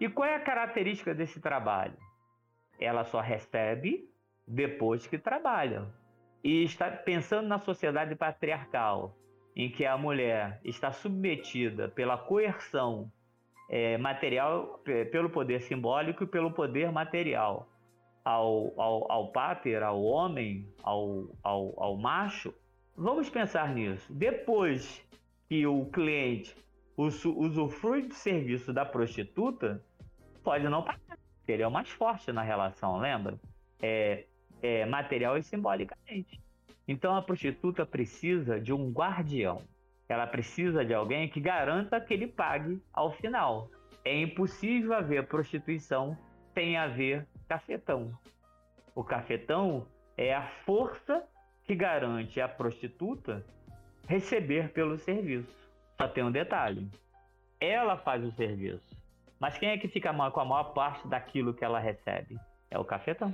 [0.00, 1.96] E qual é a característica desse trabalho?
[2.76, 4.10] Ela só recebe
[4.48, 5.86] depois que trabalha.
[6.42, 9.16] E está pensando na sociedade patriarcal,
[9.54, 13.10] em que a mulher está submetida pela coerção
[13.68, 14.80] é, material,
[15.12, 17.68] pelo poder simbólico e pelo poder material
[18.24, 22.54] ao, ao, ao pater, ao homem, ao, ao, ao macho,
[22.96, 24.12] vamos pensar nisso.
[24.12, 25.04] Depois
[25.48, 26.54] que o cliente
[26.96, 29.82] usufrui do serviço da prostituta,
[30.44, 31.18] pode não pagar,
[31.48, 33.38] ele é o mais forte na relação, lembra?
[33.80, 34.26] É,
[34.62, 36.40] é material e simbolicamente.
[36.90, 39.62] Então a prostituta precisa de um guardião.
[40.08, 43.70] Ela precisa de alguém que garanta que ele pague ao final.
[44.04, 46.18] É impossível haver prostituição
[46.52, 48.10] sem haver cafetão.
[48.92, 49.86] O cafetão
[50.16, 51.22] é a força
[51.62, 53.46] que garante a prostituta
[54.08, 55.70] receber pelo serviço.
[55.96, 56.90] Só tem um detalhe:
[57.60, 59.00] ela faz o serviço.
[59.38, 62.36] Mas quem é que fica com a maior parte daquilo que ela recebe?
[62.68, 63.32] É o cafetão.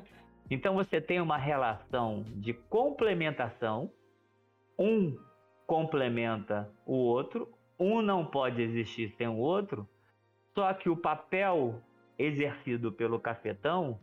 [0.51, 3.91] Então você tem uma relação de complementação.
[4.79, 5.17] Um
[5.67, 7.49] complementa o outro,
[7.79, 9.89] um não pode existir sem o outro.
[10.55, 11.83] Só que o papel
[12.19, 13.99] exercido pelo cafetão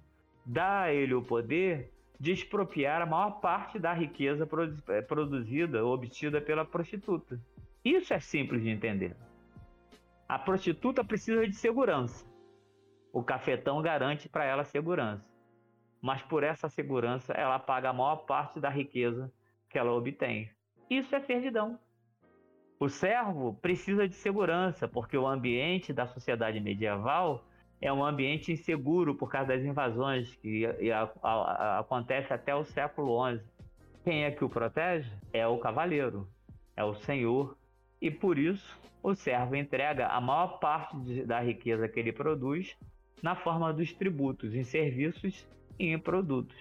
[0.46, 4.48] dá a ele o poder de expropriar a maior parte da riqueza
[4.90, 7.40] eh, produzida ou obtida pela prostituta.
[7.84, 9.16] Isso é simples de entender.
[10.28, 12.26] A prostituta precisa de segurança.
[13.12, 15.33] O cafetão garante para ela segurança.
[16.04, 19.32] Mas por essa segurança ela paga a maior parte da riqueza
[19.70, 20.52] que ela obtém.
[20.90, 21.80] Isso é servidão.
[22.78, 27.46] O servo precisa de segurança, porque o ambiente da sociedade medieval
[27.80, 30.66] é um ambiente inseguro por causa das invasões que
[31.78, 33.42] acontece até o século XI.
[34.04, 35.10] Quem é que o protege?
[35.32, 36.28] É o cavaleiro,
[36.76, 37.58] é o senhor,
[38.02, 42.78] e por isso o servo entrega a maior parte de, da riqueza que ele produz
[43.22, 45.48] na forma dos tributos em serviços
[45.80, 46.58] e em produtos.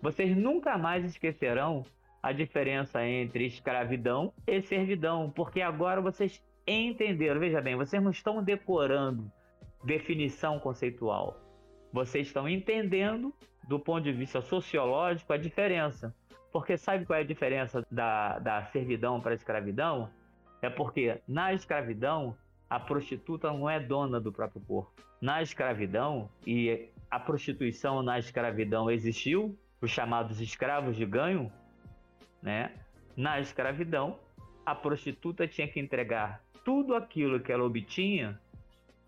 [0.00, 1.84] Vocês nunca mais esquecerão
[2.22, 7.40] a diferença entre escravidão e servidão, porque agora vocês entenderam.
[7.40, 9.30] Veja bem, vocês não estão decorando
[9.84, 11.40] definição conceitual.
[11.92, 13.34] Vocês estão entendendo,
[13.68, 16.14] do ponto de vista sociológico, a diferença.
[16.52, 20.10] Porque sabe qual é a diferença da, da servidão para a escravidão?
[20.60, 22.36] É porque na escravidão
[22.70, 24.92] a prostituta não é dona do próprio corpo.
[25.20, 31.52] Na escravidão, e a prostituição na escravidão existiu, os chamados escravos de ganho,
[32.40, 32.72] né?
[33.14, 34.18] Na escravidão,
[34.64, 38.40] a prostituta tinha que entregar tudo aquilo que ela obtinha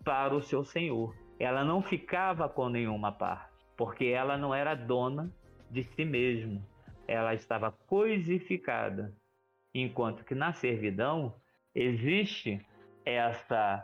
[0.03, 1.15] para o seu senhor.
[1.39, 5.33] Ela não ficava com nenhuma parte, porque ela não era dona
[5.71, 6.61] de si mesma.
[7.07, 9.15] Ela estava coisificada.
[9.73, 11.33] Enquanto que na servidão
[11.73, 12.63] existe
[13.03, 13.83] essa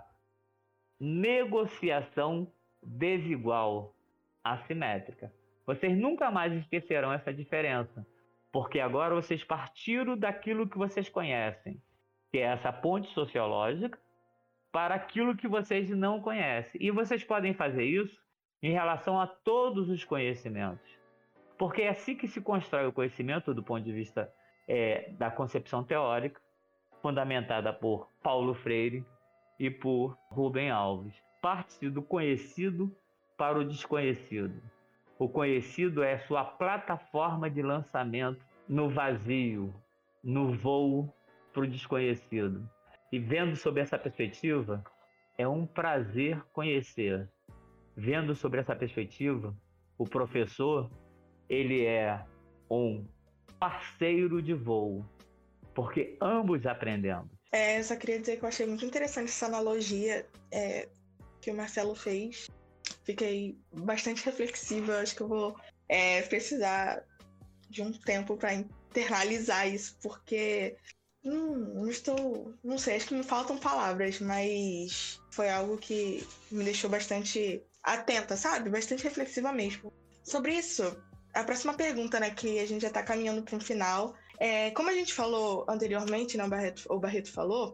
[1.00, 2.52] negociação
[2.84, 3.96] desigual,
[4.44, 5.32] assimétrica.
[5.66, 8.06] Vocês nunca mais esquecerão essa diferença.
[8.52, 11.82] Porque agora vocês partiram daquilo que vocês conhecem,
[12.30, 13.98] que é essa ponte sociológica,
[14.72, 16.82] para aquilo que vocês não conhecem.
[16.84, 18.22] E vocês podem fazer isso
[18.62, 21.00] em relação a todos os conhecimentos.
[21.58, 24.32] Porque é assim que se constrói o conhecimento do ponto de vista
[24.68, 26.42] é, da concepção teórica,
[27.02, 29.06] fundamentada por Paulo Freire
[29.60, 31.16] e por Rubem Alves.
[31.42, 32.96] Parte do conhecido
[33.38, 34.62] para o desconhecido.
[35.18, 39.74] O conhecido é sua plataforma de lançamento no vazio,
[40.24, 41.14] no voo
[41.54, 42.68] para o desconhecido.
[43.12, 44.84] E vendo sob essa perspectiva,
[45.38, 47.30] é um prazer conhecer.
[47.96, 49.56] Vendo sobre essa perspectiva,
[49.98, 50.90] o professor,
[51.50, 52.26] ele é
[52.70, 53.06] um
[53.60, 55.06] parceiro de voo,
[55.76, 57.30] porque ambos aprendemos.
[57.52, 60.88] É, eu só queria dizer que eu achei muito interessante essa analogia é,
[61.42, 62.50] que o Marcelo fez
[63.04, 65.00] fiquei bastante reflexiva.
[65.00, 65.56] Acho que eu vou
[65.90, 67.04] é, precisar
[67.70, 70.76] de um tempo para internalizar isso, porque
[71.24, 72.54] hum, não estou.
[72.64, 78.36] Não sei, acho que me faltam palavras, mas foi algo que me deixou bastante atenta,
[78.38, 78.70] sabe?
[78.70, 79.92] Bastante reflexiva mesmo.
[80.24, 80.84] Sobre isso,
[81.34, 84.14] a próxima pergunta, né, que a gente já está caminhando para um final.
[84.40, 87.74] É, como a gente falou anteriormente, né, o Barreto, o Barreto falou,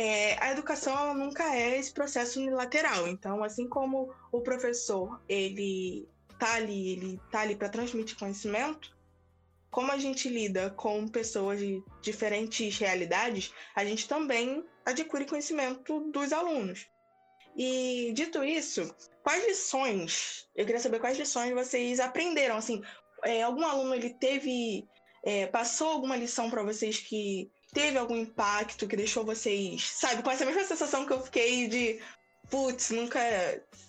[0.00, 3.08] é, a educação nunca é esse processo unilateral.
[3.08, 6.08] Então, assim como o professor ele
[6.38, 8.96] tá ali, ele tá ali para transmitir conhecimento,
[9.72, 16.32] como a gente lida com pessoas de diferentes realidades, a gente também adquire conhecimento dos
[16.32, 16.88] alunos.
[17.56, 18.94] E dito isso,
[19.24, 20.48] quais lições?
[20.54, 22.56] Eu queria saber quais lições vocês aprenderam.
[22.56, 22.80] Assim,
[23.24, 24.86] é, algum aluno ele teve
[25.24, 30.30] é, passou alguma lição para vocês que teve algum impacto que deixou vocês, sabe, com
[30.30, 32.00] essa mesma sensação que eu fiquei de
[32.50, 33.20] putz, nunca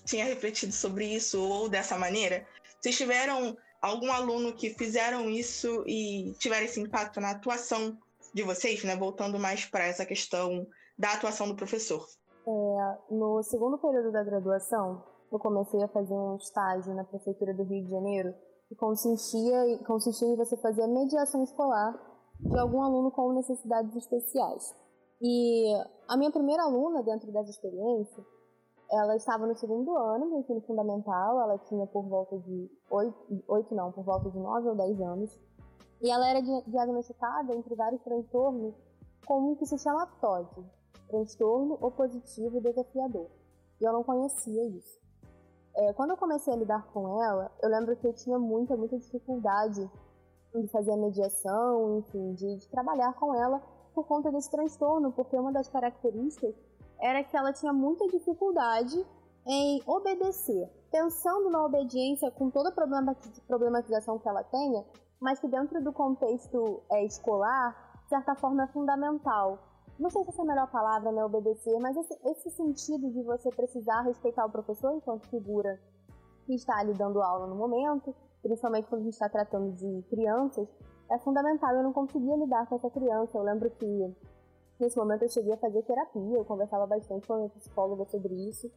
[0.06, 2.46] tinha refletido sobre isso ou dessa maneira?
[2.80, 7.98] Vocês tiveram algum aluno que fizeram isso e tiveram esse impacto na atuação
[8.34, 8.96] de vocês, né?
[8.96, 12.06] Voltando mais para essa questão da atuação do professor.
[12.46, 17.64] É, no segundo período da graduação, eu comecei a fazer um estágio na prefeitura do
[17.64, 18.34] Rio de Janeiro
[18.68, 22.09] que consistia, consistia em você fazer mediação escolar
[22.40, 24.74] de algum aluno com necessidades especiais.
[25.22, 25.74] E
[26.08, 28.24] a minha primeira aluna dentro dessa experiência,
[28.92, 33.76] ela estava no segundo ano do ensino fundamental, ela tinha por volta de oito, oito
[33.76, 35.38] não, por volta de nove ou dez anos,
[36.02, 38.74] e ela era diagnosticada entre vários transtornos
[39.28, 40.66] com um que se chama TOD,
[41.10, 43.28] transtorno opositivo desafiador.
[43.80, 45.00] E eu não conhecia isso.
[45.76, 48.98] É, quando eu comecei a lidar com ela, eu lembro que eu tinha muita, muita
[48.98, 49.90] dificuldade
[50.56, 53.62] de fazer a mediação, enfim, de, de trabalhar com ela
[53.94, 56.56] por conta desse transtorno, porque uma das características
[57.00, 59.06] era que ela tinha muita dificuldade
[59.46, 63.16] em obedecer, pensando na obediência com toda a
[63.48, 64.86] problematização que ela tenha,
[65.20, 69.60] mas que dentro do contexto é, escolar, de certa forma é fundamental.
[69.98, 73.22] Não sei se essa é a melhor palavra, né, obedecer, mas esse, esse sentido de
[73.24, 75.80] você precisar respeitar o professor enquanto figura
[76.46, 80.68] que está ali dando aula no momento, principalmente quando a gente está tratando de crianças,
[81.12, 81.76] é fundamental.
[81.76, 83.38] Eu não conseguia lidar com essa criança.
[83.38, 84.16] Eu lembro que
[84.80, 88.34] nesse momento eu cheguei a fazer terapia, eu conversava bastante com a minha psicóloga sobre
[88.50, 88.72] isso.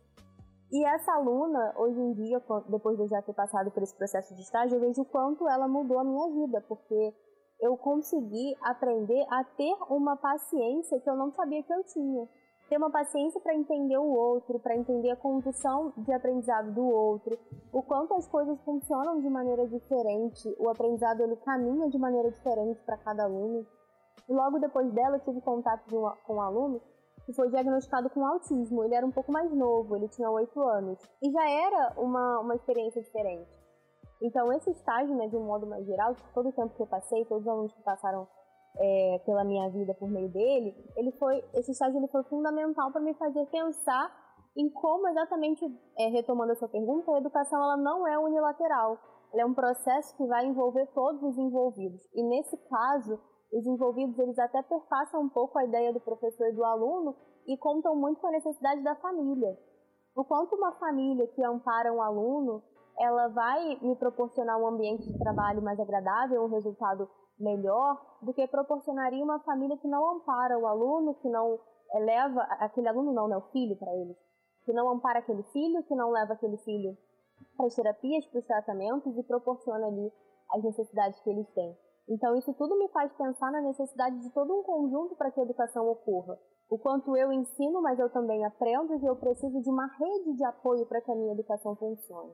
[0.72, 4.34] E essa aluna, hoje em dia, depois de eu já ter passado por esse processo
[4.34, 7.14] de estágio, eu vejo o quanto ela mudou a minha vida, porque
[7.60, 12.26] eu consegui aprender a ter uma paciência que eu não sabia que eu tinha.
[12.72, 17.38] Ter uma paciência para entender o outro, para entender a condição de aprendizado do outro,
[17.70, 22.82] o quanto as coisas funcionam de maneira diferente, o aprendizado ele caminha de maneira diferente
[22.86, 23.66] para cada aluno.
[24.26, 25.84] Logo depois dela, eu tive contato
[26.24, 26.80] com um aluno
[27.26, 28.82] que foi diagnosticado com autismo.
[28.84, 30.98] Ele era um pouco mais novo, ele tinha 8 anos.
[31.22, 33.50] E já era uma, uma experiência diferente.
[34.22, 37.22] Então, esse estágio, né, de um modo mais geral, todo o tempo que eu passei,
[37.26, 38.26] todos os alunos que passaram
[38.78, 43.00] é, pela minha vida por meio dele, ele foi, esse estágio ele foi fundamental para
[43.00, 44.10] me fazer pensar
[44.56, 45.64] em como exatamente,
[45.98, 48.98] é, retomando a sua pergunta, a educação ela não é unilateral.
[49.32, 52.02] Ela é um processo que vai envolver todos os envolvidos.
[52.14, 53.18] E nesse caso,
[53.52, 57.16] os envolvidos eles até perpassam um pouco a ideia do professor e do aluno
[57.46, 59.56] e contam muito com a necessidade da família.
[60.14, 62.62] O quanto uma família que ampara um aluno,
[62.98, 68.46] ela vai me proporcionar um ambiente de trabalho mais agradável, um resultado melhor, do que
[68.46, 71.58] proporcionaria uma família que não ampara o aluno, que não
[72.00, 74.16] leva aquele aluno não, né, o filho para ele,
[74.64, 76.96] que não ampara aquele filho, que não leva aquele filho
[77.56, 80.12] para as terapias, para os tratamentos e proporciona ali
[80.50, 81.76] as necessidades que eles têm.
[82.08, 85.44] Então, isso tudo me faz pensar na necessidade de todo um conjunto para que a
[85.44, 86.38] educação ocorra.
[86.68, 90.44] O quanto eu ensino, mas eu também aprendo e eu preciso de uma rede de
[90.44, 92.32] apoio para que a minha educação funcione.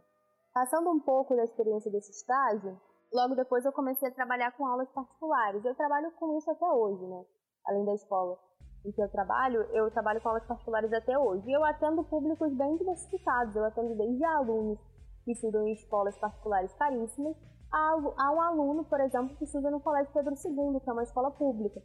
[0.54, 2.80] Passando um pouco da experiência desse estágio,
[3.12, 5.64] logo depois eu comecei a trabalhar com aulas particulares.
[5.64, 7.24] Eu trabalho com isso até hoje, né?
[7.66, 8.38] Além da escola
[8.84, 11.48] em que eu trabalho, eu trabalho com aulas particulares até hoje.
[11.48, 13.54] E eu atendo públicos bem diversificados.
[13.54, 14.78] Eu atendo desde alunos
[15.24, 17.36] que estudam em escolas particulares caríssimas
[17.72, 21.02] a, a um aluno, por exemplo, que estuda no Colégio Pedro II, que é uma
[21.02, 21.82] escola pública.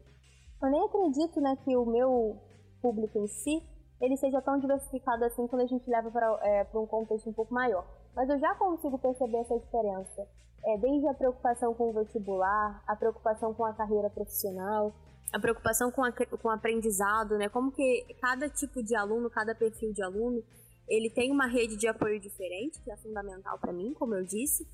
[0.62, 2.38] Eu nem acredito né, que o meu
[2.82, 3.62] público em si
[4.04, 7.54] ele seja tão diversificado assim quando a gente leva para é, um contexto um pouco
[7.54, 7.88] maior.
[8.14, 10.28] Mas eu já consigo perceber essa diferença.
[10.66, 14.94] É, desde a preocupação com o vestibular, a preocupação com a carreira profissional,
[15.32, 17.48] a preocupação com, a, com o aprendizado, né?
[17.48, 20.44] Como que cada tipo de aluno, cada perfil de aluno,
[20.88, 24.68] ele tem uma rede de apoio diferente, que é fundamental para mim, como eu disse,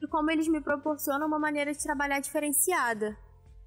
[0.00, 3.16] e como eles me proporcionam uma maneira de trabalhar diferenciada.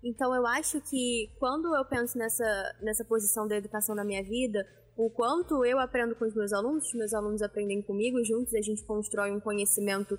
[0.03, 4.65] Então eu acho que quando eu penso nessa, nessa posição da educação na minha vida,
[4.95, 8.61] o quanto eu aprendo com os meus alunos, os meus alunos aprendem comigo, juntos a
[8.61, 10.17] gente constrói um conhecimento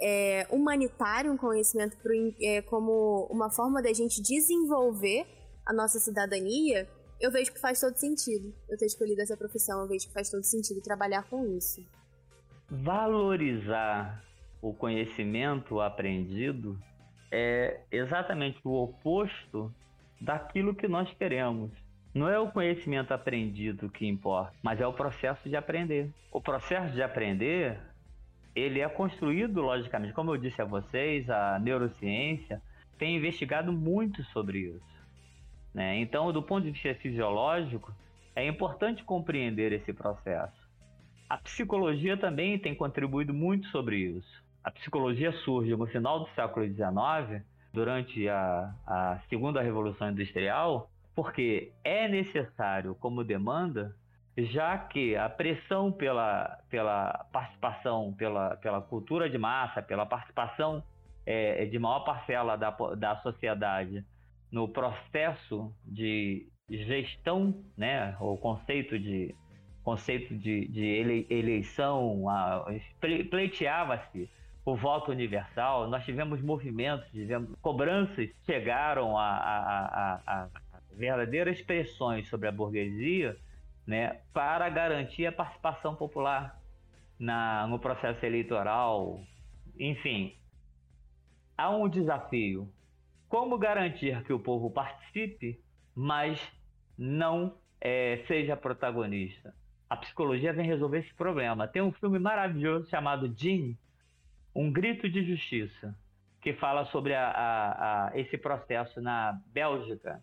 [0.00, 2.12] é, humanitário, um conhecimento pro,
[2.42, 5.26] é, como uma forma da gente desenvolver
[5.64, 6.88] a nossa cidadania,
[7.20, 8.54] eu vejo que faz todo sentido.
[8.68, 11.80] Eu ter escolhido essa profissão, eu vejo que faz todo sentido trabalhar com isso.
[12.68, 14.22] Valorizar
[14.60, 16.78] o conhecimento aprendido
[17.30, 19.72] é exatamente o oposto
[20.20, 21.70] daquilo que nós queremos.
[22.14, 26.10] Não é o conhecimento aprendido que importa, mas é o processo de aprender.
[26.32, 27.78] O processo de aprender,
[28.54, 32.62] ele é construído logicamente, como eu disse a vocês, a neurociência
[32.98, 34.96] tem investigado muito sobre isso.
[35.74, 35.98] Né?
[35.98, 37.94] Então, do ponto de vista fisiológico,
[38.34, 40.66] é importante compreender esse processo.
[41.28, 44.45] A psicologia também tem contribuído muito sobre isso.
[44.66, 47.40] A psicologia surge no final do século XIX,
[47.72, 53.94] durante a, a segunda revolução industrial, porque é necessário como demanda,
[54.36, 60.82] já que a pressão pela, pela participação, pela, pela cultura de massa, pela participação
[61.24, 64.04] é, de maior parcela da, da sociedade
[64.50, 69.32] no processo de gestão, né, o conceito de
[69.84, 72.24] conceito de, de eleição,
[73.30, 74.28] pleiteava-se
[74.66, 80.48] o voto universal, nós tivemos movimentos, tivemos cobranças chegaram a, a, a, a
[80.90, 83.38] verdadeiras pressões sobre a burguesia
[83.86, 86.60] né, para garantir a participação popular
[87.16, 89.20] na, no processo eleitoral.
[89.78, 90.36] Enfim,
[91.56, 92.68] há um desafio.
[93.28, 95.60] Como garantir que o povo participe,
[95.94, 96.40] mas
[96.98, 99.54] não é, seja protagonista?
[99.88, 101.68] A psicologia vem resolver esse problema.
[101.68, 103.76] Tem um filme maravilhoso chamado Jean,
[104.56, 105.94] um grito de justiça
[106.40, 110.22] que fala sobre a, a, a esse processo na Bélgica.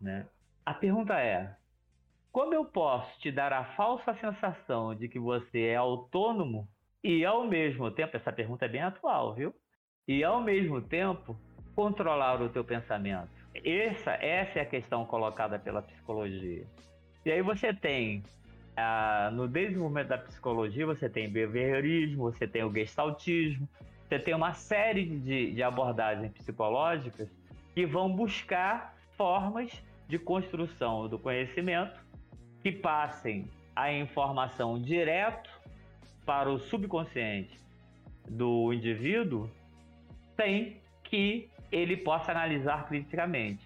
[0.00, 0.24] Né?
[0.64, 1.56] A pergunta é:
[2.30, 6.68] como eu posso te dar a falsa sensação de que você é autônomo
[7.02, 9.52] e ao mesmo tempo, essa pergunta é bem atual, viu?
[10.06, 11.36] E ao mesmo tempo
[11.74, 13.30] controlar o teu pensamento?
[13.64, 16.64] Essa, essa é a questão colocada pela psicologia.
[17.24, 18.22] E aí você tem
[18.76, 23.68] ah, no desenvolvimento da psicologia, você tem behaviorismo, você tem o gestaltismo,
[24.08, 27.28] você tem uma série de, de abordagens psicológicas
[27.74, 29.70] que vão buscar formas
[30.08, 32.00] de construção do conhecimento
[32.62, 35.50] que passem a informação direto
[36.24, 37.58] para o subconsciente
[38.28, 39.50] do indivíduo
[40.36, 43.64] sem que ele possa analisar criticamente.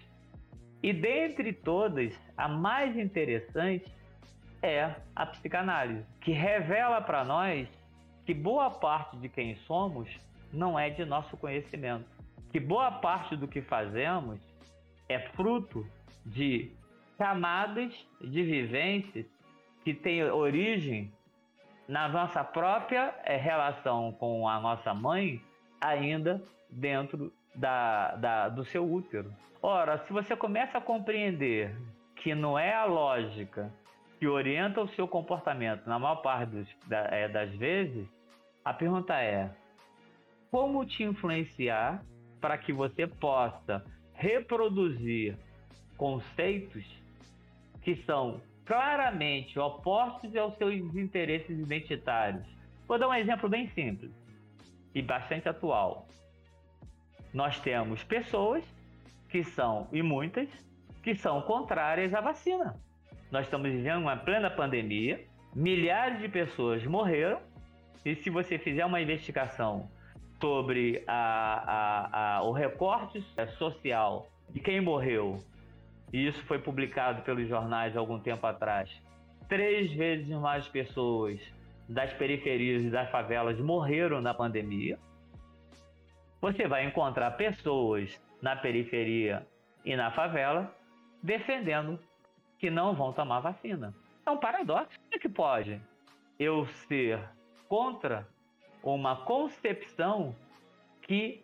[0.81, 3.96] E dentre todas, a mais interessante
[4.61, 7.67] é a psicanálise, que revela para nós
[8.25, 10.09] que boa parte de quem somos
[10.51, 12.05] não é de nosso conhecimento,
[12.51, 14.39] que boa parte do que fazemos
[15.07, 15.87] é fruto
[16.25, 16.71] de
[17.17, 19.25] camadas de vivências
[19.83, 21.11] que têm origem
[21.87, 25.41] na nossa própria é, relação com a nossa mãe,
[25.79, 29.33] ainda dentro da, da, do seu útero.
[29.61, 31.75] Ora, se você começa a compreender
[32.15, 33.71] que não é a lógica
[34.19, 38.07] que orienta o seu comportamento na maior parte dos, da, é, das vezes,
[38.63, 39.49] a pergunta é:
[40.51, 42.03] como te influenciar
[42.41, 43.83] para que você possa
[44.13, 45.37] reproduzir
[45.97, 46.85] conceitos
[47.81, 52.45] que são claramente opostos aos seus interesses identitários?
[52.87, 54.11] Vou dar um exemplo bem simples
[54.95, 56.07] e bastante atual.
[57.33, 58.63] Nós temos pessoas
[59.29, 60.49] que são, e muitas,
[61.03, 62.75] que são contrárias à vacina.
[63.31, 65.19] Nós estamos vivendo uma plena pandemia,
[65.53, 67.39] milhares de pessoas morreram,
[68.05, 69.89] e se você fizer uma investigação
[70.39, 71.17] sobre a,
[71.67, 73.21] a, a, o recorte
[73.57, 75.43] social de quem morreu,
[76.13, 78.89] e isso foi publicado pelos jornais algum tempo atrás,
[79.49, 81.41] três vezes mais pessoas
[81.89, 84.97] das periferias e das favelas morreram na pandemia.
[86.39, 89.45] Você vai encontrar pessoas na periferia
[89.83, 90.73] e na favela
[91.21, 91.99] defendendo
[92.57, 93.93] que não vão tomar vacina.
[94.25, 94.99] É um paradoxo.
[94.99, 95.81] Como é que pode
[96.39, 97.19] eu ser
[97.67, 98.27] contra
[98.83, 100.35] uma concepção
[101.01, 101.43] que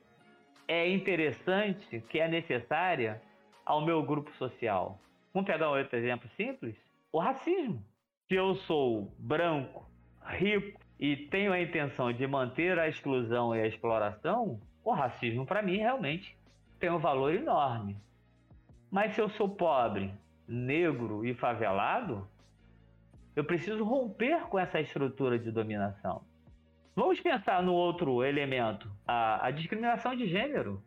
[0.68, 3.22] é interessante, que é necessária
[3.66, 5.00] ao meu grupo social?
[5.34, 6.76] Vamos pegar um outro exemplo simples?
[7.12, 7.84] O racismo.
[8.28, 9.86] Se eu sou branco,
[10.26, 15.62] rico e tenho a intenção de manter a exclusão e a exploração, o racismo para
[15.62, 16.38] mim realmente
[16.80, 17.98] tem um valor enorme.
[18.92, 20.14] Mas se eu sou pobre,
[20.48, 22.28] negro e favelado,
[23.36, 26.22] eu preciso romper com essa estrutura de dominação.
[26.96, 30.84] Vamos pensar no outro elemento, a, a discriminação de gênero.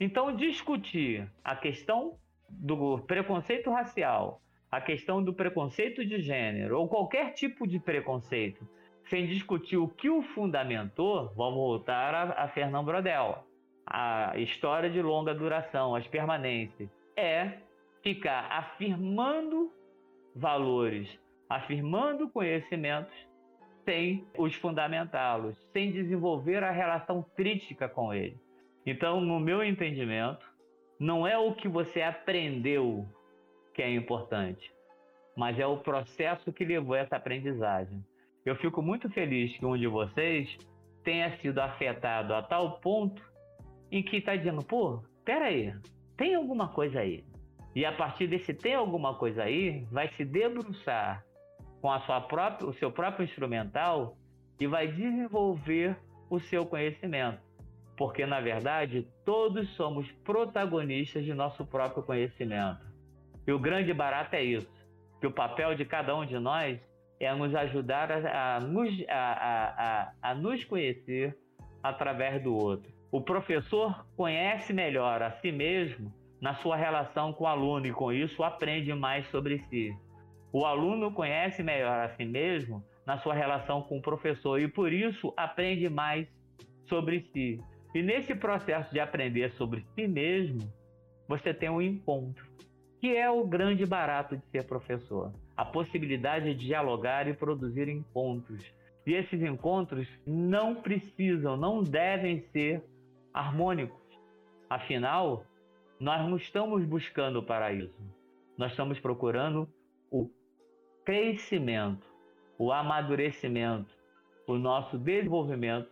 [0.00, 2.18] Então, discutir a questão
[2.48, 8.68] do preconceito racial, a questão do preconceito de gênero, ou qualquer tipo de preconceito,
[9.04, 13.46] sem discutir o que o fundamentou, vamos voltar a, a Fernão Brodel.
[13.86, 17.58] A história de longa duração, as permanentes, é
[18.04, 19.72] ficar afirmando
[20.36, 21.08] valores,
[21.48, 23.14] afirmando conhecimentos,
[23.84, 28.38] sem os fundamentá-los, sem desenvolver a relação crítica com ele.
[28.86, 30.46] Então, no meu entendimento,
[31.00, 33.08] não é o que você aprendeu
[33.72, 34.72] que é importante,
[35.34, 38.04] mas é o processo que levou a essa aprendizagem.
[38.44, 40.56] Eu fico muito feliz que um de vocês
[41.02, 43.22] tenha sido afetado a tal ponto
[43.90, 45.74] em que está dizendo, pô, peraí,
[46.16, 47.24] tem alguma coisa aí.
[47.74, 51.24] E a partir desse tem alguma coisa aí, vai se debruçar
[51.80, 54.16] com a sua própria, o seu próprio instrumental
[54.60, 55.96] e vai desenvolver
[56.30, 57.42] o seu conhecimento.
[57.96, 62.80] Porque, na verdade, todos somos protagonistas de nosso próprio conhecimento.
[63.46, 64.72] E o grande barato é isso:
[65.20, 66.80] que o papel de cada um de nós
[67.20, 71.36] é nos ajudar a, a, nos, a, a, a nos conhecer
[71.82, 72.92] através do outro.
[73.12, 76.12] O professor conhece melhor a si mesmo
[76.44, 79.96] na sua relação com o aluno e com isso aprende mais sobre si.
[80.52, 84.92] O aluno conhece melhor a si mesmo na sua relação com o professor e por
[84.92, 86.28] isso aprende mais
[86.86, 87.58] sobre si.
[87.94, 90.70] E nesse processo de aprender sobre si mesmo,
[91.26, 92.44] você tem um encontro,
[93.00, 98.62] que é o grande barato de ser professor a possibilidade de dialogar e produzir encontros.
[99.06, 102.84] E esses encontros não precisam, não devem ser
[103.32, 104.02] harmônicos.
[104.68, 105.46] Afinal,
[105.98, 107.94] nós não estamos buscando o paraíso.
[108.56, 109.68] Nós estamos procurando
[110.10, 110.30] o
[111.04, 112.06] crescimento,
[112.58, 113.90] o amadurecimento,
[114.46, 115.90] o nosso desenvolvimento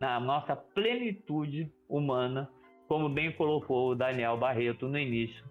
[0.00, 2.50] na nossa plenitude humana,
[2.88, 5.44] como bem colocou o Daniel Barreto no início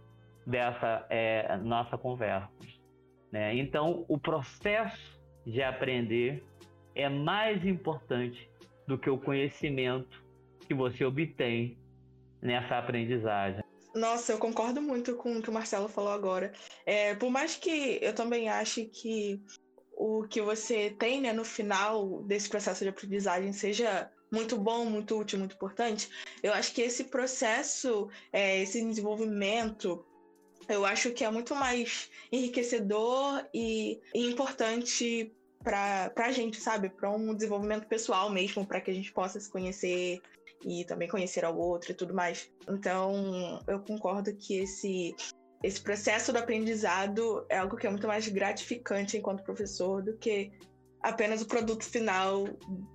[0.45, 2.49] dessa é, nossa conversa.
[3.31, 3.55] Né?
[3.55, 6.43] Então, o processo de aprender
[6.95, 8.49] é mais importante
[8.87, 10.23] do que o conhecimento
[10.67, 11.77] que você obtém
[12.41, 13.68] nessa aprendizagem.
[13.99, 16.53] Nossa, eu concordo muito com o que o Marcelo falou agora.
[16.85, 19.41] É, por mais que eu também ache que
[19.91, 25.19] o que você tem né, no final desse processo de aprendizagem seja muito bom, muito
[25.19, 26.09] útil, muito importante,
[26.41, 30.05] eu acho que esse processo, é, esse desenvolvimento
[30.69, 36.89] eu acho que é muito mais enriquecedor e, e importante pra, pra gente, sabe?
[36.89, 40.21] Pra um desenvolvimento pessoal mesmo, para que a gente possa se conhecer
[40.63, 42.49] e também conhecer ao outro e tudo mais.
[42.67, 45.15] Então, eu concordo que esse
[45.61, 50.51] esse processo do aprendizado é algo que é muito mais gratificante enquanto professor do que
[51.01, 52.45] apenas o produto final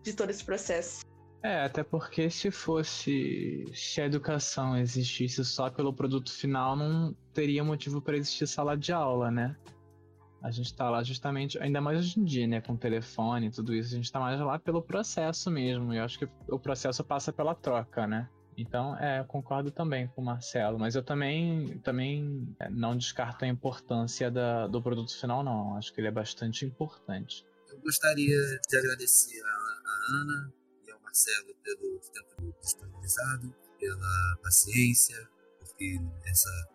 [0.02, 1.04] de todo esse processo.
[1.42, 3.66] É, até porque se fosse.
[3.74, 8.92] Se a educação existisse só pelo produto final, não teria motivo para existir sala de
[8.92, 9.54] aula, né?
[10.44, 12.60] A gente tá lá justamente, ainda mais hoje em dia, né?
[12.60, 15.94] Com telefone e tudo isso, a gente tá mais lá pelo processo mesmo.
[15.94, 18.28] E eu acho que o processo passa pela troca, né?
[18.54, 23.46] Então, é, eu concordo também com o Marcelo, mas eu também, também é, não descarto
[23.46, 25.78] a importância da, do produto final, não.
[25.78, 27.42] Acho que ele é bastante importante.
[27.70, 28.36] Eu gostaria
[28.68, 30.52] de agradecer a, a Ana
[30.86, 35.26] e ao Marcelo pelo tempo disponibilizado, pela paciência,
[35.58, 36.68] porque essa,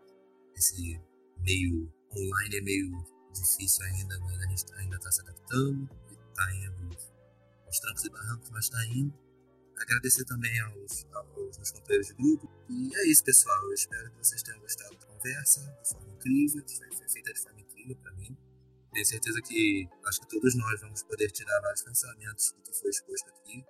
[0.56, 1.00] esse
[1.38, 5.90] meio online é meio difícil ainda, mas a gente ainda está se adaptando,
[6.30, 6.98] está indo
[7.66, 9.14] aos trancos e barrancos, mas está indo
[9.80, 12.52] Agradecer também aos, aos meus companheiros de grupo.
[12.70, 13.64] E é isso, pessoal.
[13.64, 17.34] Eu espero que vocês tenham gostado da conversa de forma incrível, que foi, foi feita
[17.34, 18.38] de forma incrível para mim.
[18.92, 22.90] Tenho certeza que acho que todos nós vamos poder tirar vários pensamentos do que foi
[22.90, 23.64] exposto aqui,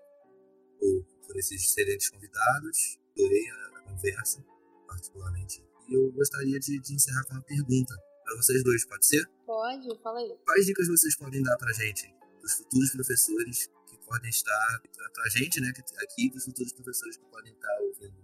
[0.79, 2.97] por, por esses excelentes convidados.
[3.11, 4.43] Adorei a, a conversa,
[4.87, 5.63] particularmente.
[5.87, 9.23] E eu gostaria de, de encerrar com uma pergunta para vocês dois, pode ser?
[9.49, 10.37] Pode, fala aí.
[10.45, 13.67] Quais dicas vocês podem dar para gente, para os futuros professores
[14.05, 14.81] podem estar
[15.11, 15.73] para a gente, né,
[16.03, 18.21] aqui, os futuros professores que podem estar ouvindo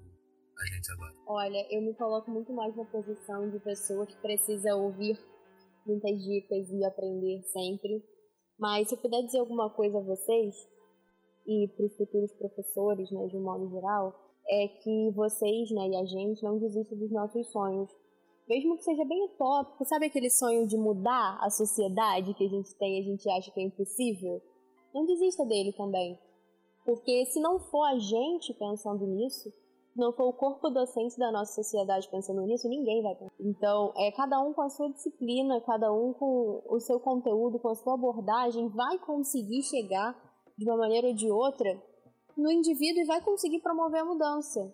[0.55, 1.13] a gente agora?
[1.25, 5.17] Olha, eu me coloco muito mais na posição de pessoa que precisa ouvir
[5.83, 8.05] muitas dicas e aprender sempre.
[8.59, 10.53] Mas se eu puder dizer alguma coisa a vocês
[11.47, 14.13] e para os futuros professores, né, de um modo geral,
[14.47, 17.89] é que vocês, né, e a gente não desistam dos nossos sonhos.
[18.47, 22.75] Mesmo que seja bem utópico, sabe aquele sonho de mudar a sociedade que a gente
[22.75, 24.41] tem e a gente acha que é impossível?
[24.95, 26.17] não desista dele também.
[26.85, 29.51] Porque se não for a gente pensando nisso,
[29.95, 33.33] não for o corpo docente da nossa sociedade pensando nisso, ninguém vai pensar.
[33.39, 37.69] Então, é cada um com a sua disciplina, cada um com o seu conteúdo, com
[37.69, 40.15] a sua abordagem, vai conseguir chegar
[40.57, 41.81] de uma maneira ou de outra
[42.37, 44.73] no indivíduo e vai conseguir promover a mudança.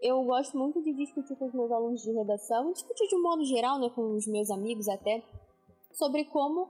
[0.00, 3.44] Eu gosto muito de discutir com os meus alunos de redação, discutir de um modo
[3.44, 5.22] geral, né, com os meus amigos até,
[5.92, 6.68] sobre como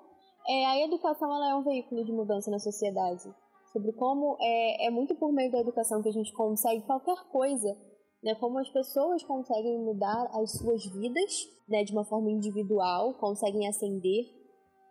[0.48, 3.30] é, a educação ela é um veículo de mudança na sociedade.
[3.70, 7.76] Sobre como é, é muito por meio da educação que a gente consegue qualquer coisa,
[8.22, 8.34] né?
[8.36, 11.84] Como as pessoas conseguem mudar as suas vidas, né?
[11.84, 14.24] De uma forma individual, conseguem ascender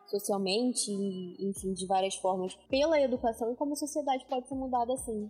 [0.05, 0.91] socialmente,
[1.39, 5.29] enfim, de várias formas, pela educação e como a sociedade pode ser mudada assim.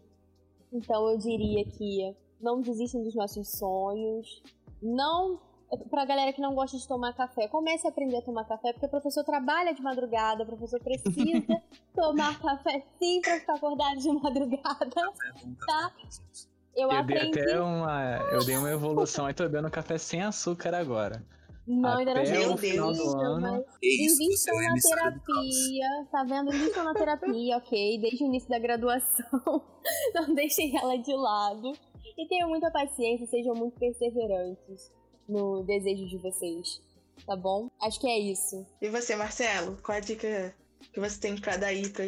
[0.74, 4.42] Então eu diria que não desistam dos nossos sonhos,
[4.82, 5.40] não
[5.90, 8.86] pra galera que não gosta de tomar café, comece a aprender a tomar café, porque
[8.86, 11.62] o professor trabalha de madrugada, o professor precisa
[11.94, 14.90] tomar café sim pra ficar acordado de madrugada.
[15.66, 15.92] tá?
[16.74, 17.32] Eu, eu aprendi...
[17.32, 18.18] dei até uma.
[18.32, 21.22] Eu dei uma evolução, aí tô bebendo café sem açúcar agora.
[21.68, 23.66] Não, ainda não o final do ano.
[23.84, 26.56] Invistam na terapia, tá vendo?
[26.56, 28.00] Invistam na terapia, ok?
[28.00, 29.64] Desde o início da graduação.
[30.16, 31.74] Não deixem ela de lado.
[32.18, 34.92] E tenham muita paciência, sejam muito perseverantes
[35.30, 36.82] no desejo de vocês,
[37.26, 37.70] tá bom?
[37.80, 38.66] Acho que é isso.
[38.82, 40.56] E você, Marcelo, qual a dica
[40.92, 42.06] que você tem para dar aí para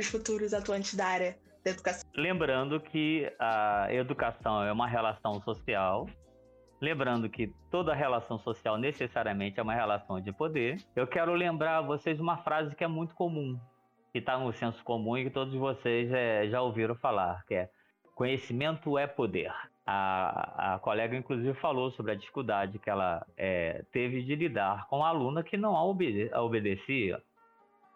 [0.00, 2.02] os futuros atuantes da área da educação?
[2.14, 6.06] Lembrando que a educação é uma relação social.
[6.78, 10.76] Lembrando que toda relação social necessariamente é uma relação de poder.
[10.94, 13.58] Eu quero lembrar a vocês uma frase que é muito comum,
[14.12, 17.70] que está no senso comum e que todos vocês é, já ouviram falar, que é
[18.20, 19.50] conhecimento é poder.
[19.86, 25.02] A, a colega, inclusive, falou sobre a dificuldade que ela é, teve de lidar com
[25.02, 27.18] a aluna que não a, obede a obedecia,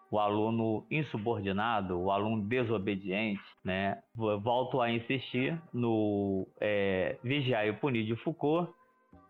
[0.09, 4.01] o aluno insubordinado, o aluno desobediente, né?
[4.15, 8.73] Volto a insistir no é, Vigiar e Punir de Foucault,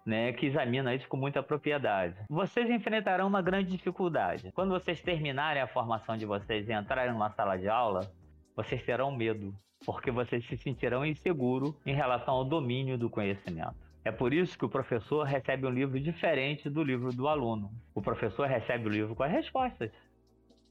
[0.06, 2.16] né, que examina isso com muita propriedade.
[2.30, 4.50] Vocês enfrentarão uma grande dificuldade.
[4.54, 8.10] Quando vocês terminarem a formação de vocês e entrarem numa sala de aula,
[8.56, 9.54] vocês terão medo
[9.86, 13.76] porque vocês se sentirão inseguros em relação ao domínio do conhecimento.
[14.04, 17.72] É por isso que o professor recebe um livro diferente do livro do aluno.
[17.94, 19.92] O professor recebe o livro com as respostas.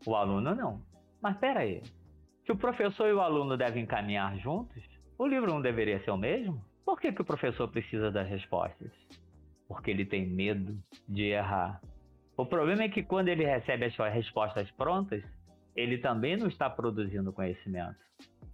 [0.07, 0.81] O aluno não.
[1.21, 1.83] Mas espera aí.
[2.45, 4.83] Se o professor e o aluno devem caminhar juntos,
[5.19, 6.63] o livro não deveria ser o mesmo?
[6.85, 8.93] Por que, que o professor precisa das respostas?
[9.67, 10.79] Porque ele tem medo
[11.09, 11.81] de errar.
[12.37, 15.25] O problema é que quando ele recebe as suas respostas prontas,
[15.75, 17.97] ele também não está produzindo conhecimento.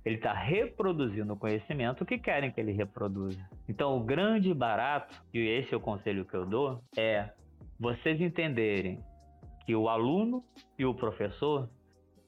[0.04, 3.38] Ele está reproduzindo o conhecimento que querem que ele reproduza.
[3.68, 7.30] Então, o grande barato, e esse é o conselho que eu dou, é
[7.78, 9.02] vocês entenderem
[9.66, 10.44] que o aluno
[10.78, 11.68] e o professor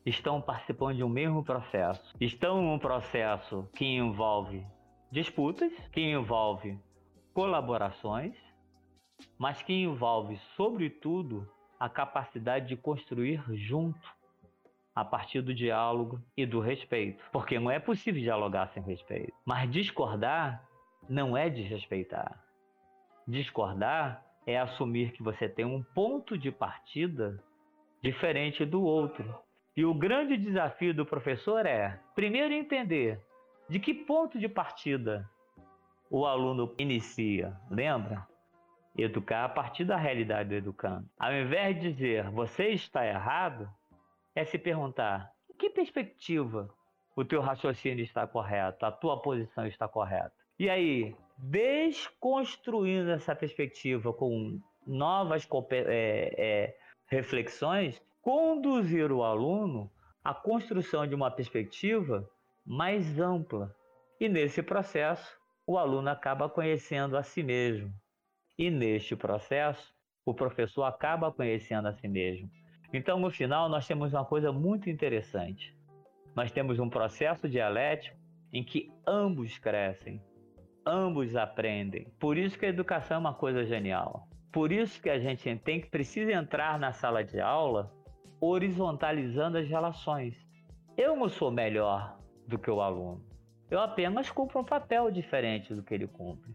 [0.04, 2.14] estão participando de um mesmo processo.
[2.20, 4.66] Estão em um processo que envolve
[5.10, 6.78] disputas, que envolve
[7.32, 8.34] colaborações,
[9.38, 14.00] mas que envolve, sobretudo, a capacidade de construir junto
[14.94, 17.24] a partir do diálogo e do respeito.
[17.32, 19.32] Porque não é possível dialogar sem respeito.
[19.44, 20.62] Mas discordar
[21.08, 22.42] não é desrespeitar.
[23.26, 27.42] Discordar é assumir que você tem um ponto de partida
[28.02, 29.34] diferente do outro.
[29.76, 33.20] E o grande desafio do professor é, primeiro, entender
[33.68, 35.28] de que ponto de partida
[36.10, 37.56] o aluno inicia.
[37.70, 38.26] Lembra?
[38.94, 41.08] Educar a partir da realidade do educando.
[41.18, 43.66] Ao invés de dizer você está errado,
[44.34, 46.68] é se perguntar em que perspectiva
[47.14, 50.32] o teu raciocínio está correto, a tua posição está correta.
[50.58, 56.76] E aí, desconstruindo essa perspectiva com novas é, é,
[57.06, 59.90] reflexões, conduzir o aluno
[60.24, 62.28] à construção de uma perspectiva
[62.64, 63.74] mais ampla.
[64.20, 65.36] E nesse processo,
[65.66, 67.92] o aluno acaba conhecendo a si mesmo.
[68.56, 69.92] E neste processo,
[70.24, 72.48] o professor acaba conhecendo a si mesmo.
[72.92, 75.74] Então, no final, nós temos uma coisa muito interessante.
[76.34, 78.16] Nós temos um processo dialético
[78.52, 80.22] em que ambos crescem,
[80.86, 82.06] ambos aprendem.
[82.20, 84.28] Por isso que a educação é uma coisa genial.
[84.52, 87.90] Por isso que a gente tem que precisa entrar na sala de aula
[88.40, 90.36] horizontalizando as relações.
[90.96, 93.24] Eu não sou melhor do que o aluno.
[93.70, 96.52] Eu apenas cumpro um papel diferente do que ele cumpre.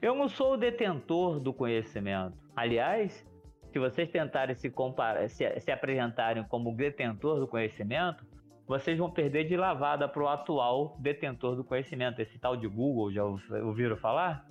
[0.00, 2.38] Eu não sou o detentor do conhecimento.
[2.56, 3.26] Aliás,
[3.72, 8.24] se vocês tentarem se, comparar, se, se apresentarem como detentor do conhecimento,
[8.66, 12.20] vocês vão perder de lavada para o atual detentor do conhecimento.
[12.20, 14.46] Esse tal de Google, já ouviram falar?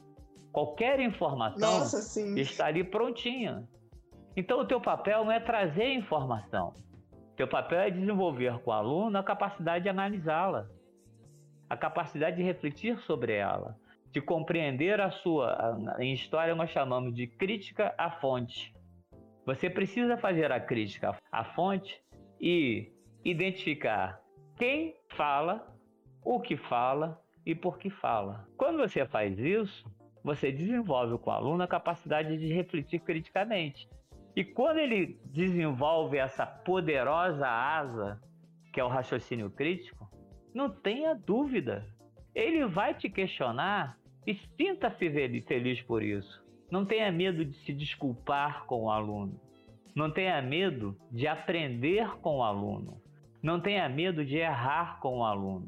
[0.51, 3.67] Qualquer informação Nossa, está ali prontinha.
[4.35, 6.73] Então, o teu papel não é trazer informação.
[7.13, 10.67] O teu papel é desenvolver com o aluno a capacidade de analisá-la,
[11.69, 13.77] a capacidade de refletir sobre ela,
[14.11, 15.77] de compreender a sua.
[15.99, 18.73] Em história, nós chamamos de crítica à fonte.
[19.49, 21.99] Você precisa fazer a crítica à fonte
[22.39, 22.93] e
[23.25, 24.21] identificar
[24.55, 25.75] quem fala,
[26.23, 28.47] o que fala e por que fala.
[28.55, 29.83] Quando você faz isso,
[30.23, 33.89] você desenvolve com o aluno a capacidade de refletir criticamente.
[34.35, 38.21] E quando ele desenvolve essa poderosa asa,
[38.71, 40.07] que é o raciocínio crítico,
[40.53, 41.87] não tenha dúvida,
[42.35, 43.97] ele vai te questionar
[44.27, 45.09] e sinta-se
[45.41, 46.47] feliz por isso.
[46.71, 49.39] Não tenha medo de se desculpar com o aluno.
[49.95, 53.01] Não tenha medo de aprender com o aluno.
[53.41, 55.67] Não tenha medo de errar com o aluno.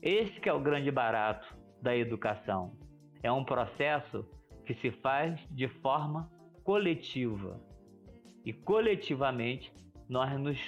[0.00, 2.72] Esse que é o grande barato da educação.
[3.22, 4.24] É um processo
[4.64, 6.30] que se faz de forma
[6.64, 7.60] coletiva.
[8.44, 9.72] E coletivamente
[10.08, 10.58] nós nos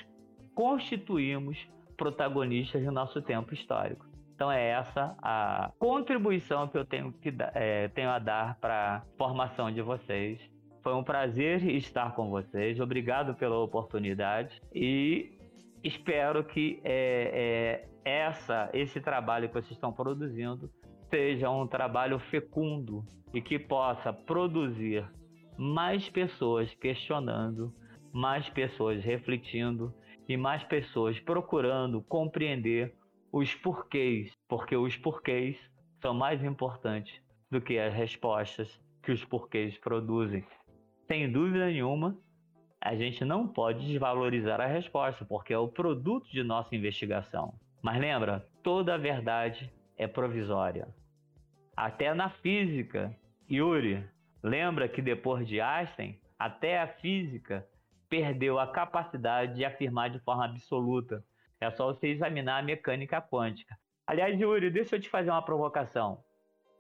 [0.55, 4.10] constituímos protagonistas do nosso tempo histórico.
[4.41, 9.01] Então é essa a contribuição que eu tenho, que, é, tenho a dar para a
[9.19, 10.41] formação de vocês.
[10.83, 12.81] Foi um prazer estar com vocês.
[12.81, 15.39] Obrigado pela oportunidade e
[15.85, 20.71] espero que é, é, essa, esse trabalho que vocês estão produzindo
[21.11, 23.05] seja um trabalho fecundo
[23.35, 25.07] e que possa produzir
[25.59, 27.75] mais pessoas questionando,
[28.11, 29.93] mais pessoas refletindo
[30.27, 32.95] e mais pessoas procurando compreender
[33.33, 35.57] os porquês, porque os porquês
[36.01, 40.45] são mais importantes do que as respostas que os porquês produzem.
[41.07, 42.17] Sem dúvida nenhuma,
[42.81, 47.55] a gente não pode desvalorizar a resposta, porque é o produto de nossa investigação.
[47.83, 50.89] Mas lembra, toda a verdade é provisória.
[51.77, 53.15] Até na física,
[53.51, 54.05] Yuri,
[54.43, 57.67] lembra que depois de Einstein, até a física
[58.09, 61.25] perdeu a capacidade de afirmar de forma absoluta.
[61.61, 63.77] É só você examinar a mecânica quântica.
[64.07, 66.25] Aliás, Yuri, deixa eu te fazer uma provocação.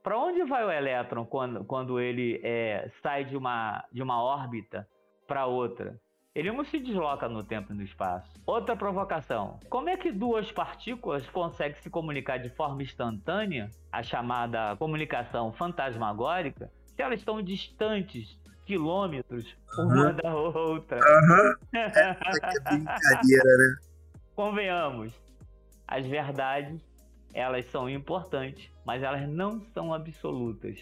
[0.02, 4.89] Para onde vai o elétron quando, quando ele é, sai de uma, de uma órbita
[5.28, 6.01] para outra?
[6.35, 8.32] Ele não se desloca no tempo e no espaço.
[8.47, 14.77] Outra provocação: como é que duas partículas conseguem se comunicar de forma instantânea, a chamada
[14.77, 20.98] comunicação fantasmagórica, se elas estão distantes quilômetros uma da outra?
[20.98, 21.55] Aham.
[21.73, 23.89] É brincadeira, né?
[24.40, 25.12] Convenhamos,
[25.86, 26.80] as verdades
[27.34, 30.78] elas são importantes, mas elas não são absolutas.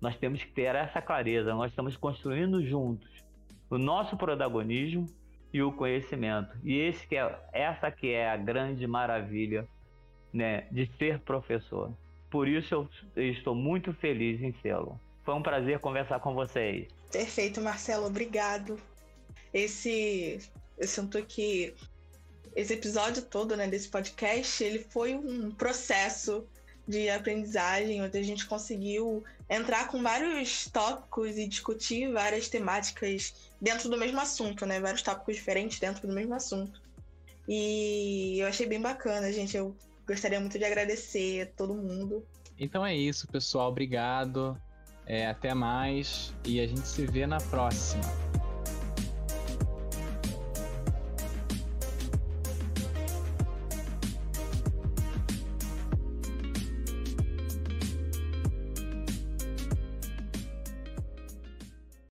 [0.00, 1.52] Nós temos que ter essa clareza.
[1.52, 3.10] Nós estamos construindo juntos
[3.68, 5.06] o nosso protagonismo
[5.52, 6.56] e o conhecimento.
[6.62, 9.66] E esse que é, essa que é a grande maravilha
[10.32, 11.92] né, de ser professor.
[12.30, 15.00] Por isso eu, estou muito feliz em sê-lo.
[15.24, 16.86] Foi um prazer conversar com vocês.
[17.10, 18.78] Perfeito, Marcelo, obrigado.
[19.52, 20.38] Esse
[20.78, 21.74] eu sinto que
[22.54, 26.44] esse episódio todo, né, desse podcast, ele foi um processo
[26.86, 33.88] de aprendizagem, onde a gente conseguiu entrar com vários tópicos e discutir várias temáticas dentro
[33.88, 34.80] do mesmo assunto, né?
[34.80, 36.80] Vários tópicos diferentes dentro do mesmo assunto.
[37.48, 39.56] E eu achei bem bacana, gente.
[39.56, 39.76] Eu
[40.06, 42.24] gostaria muito de agradecer a todo mundo.
[42.58, 43.70] Então é isso, pessoal.
[43.70, 44.60] Obrigado.
[45.06, 46.32] É, até mais.
[46.44, 48.02] E a gente se vê na próxima.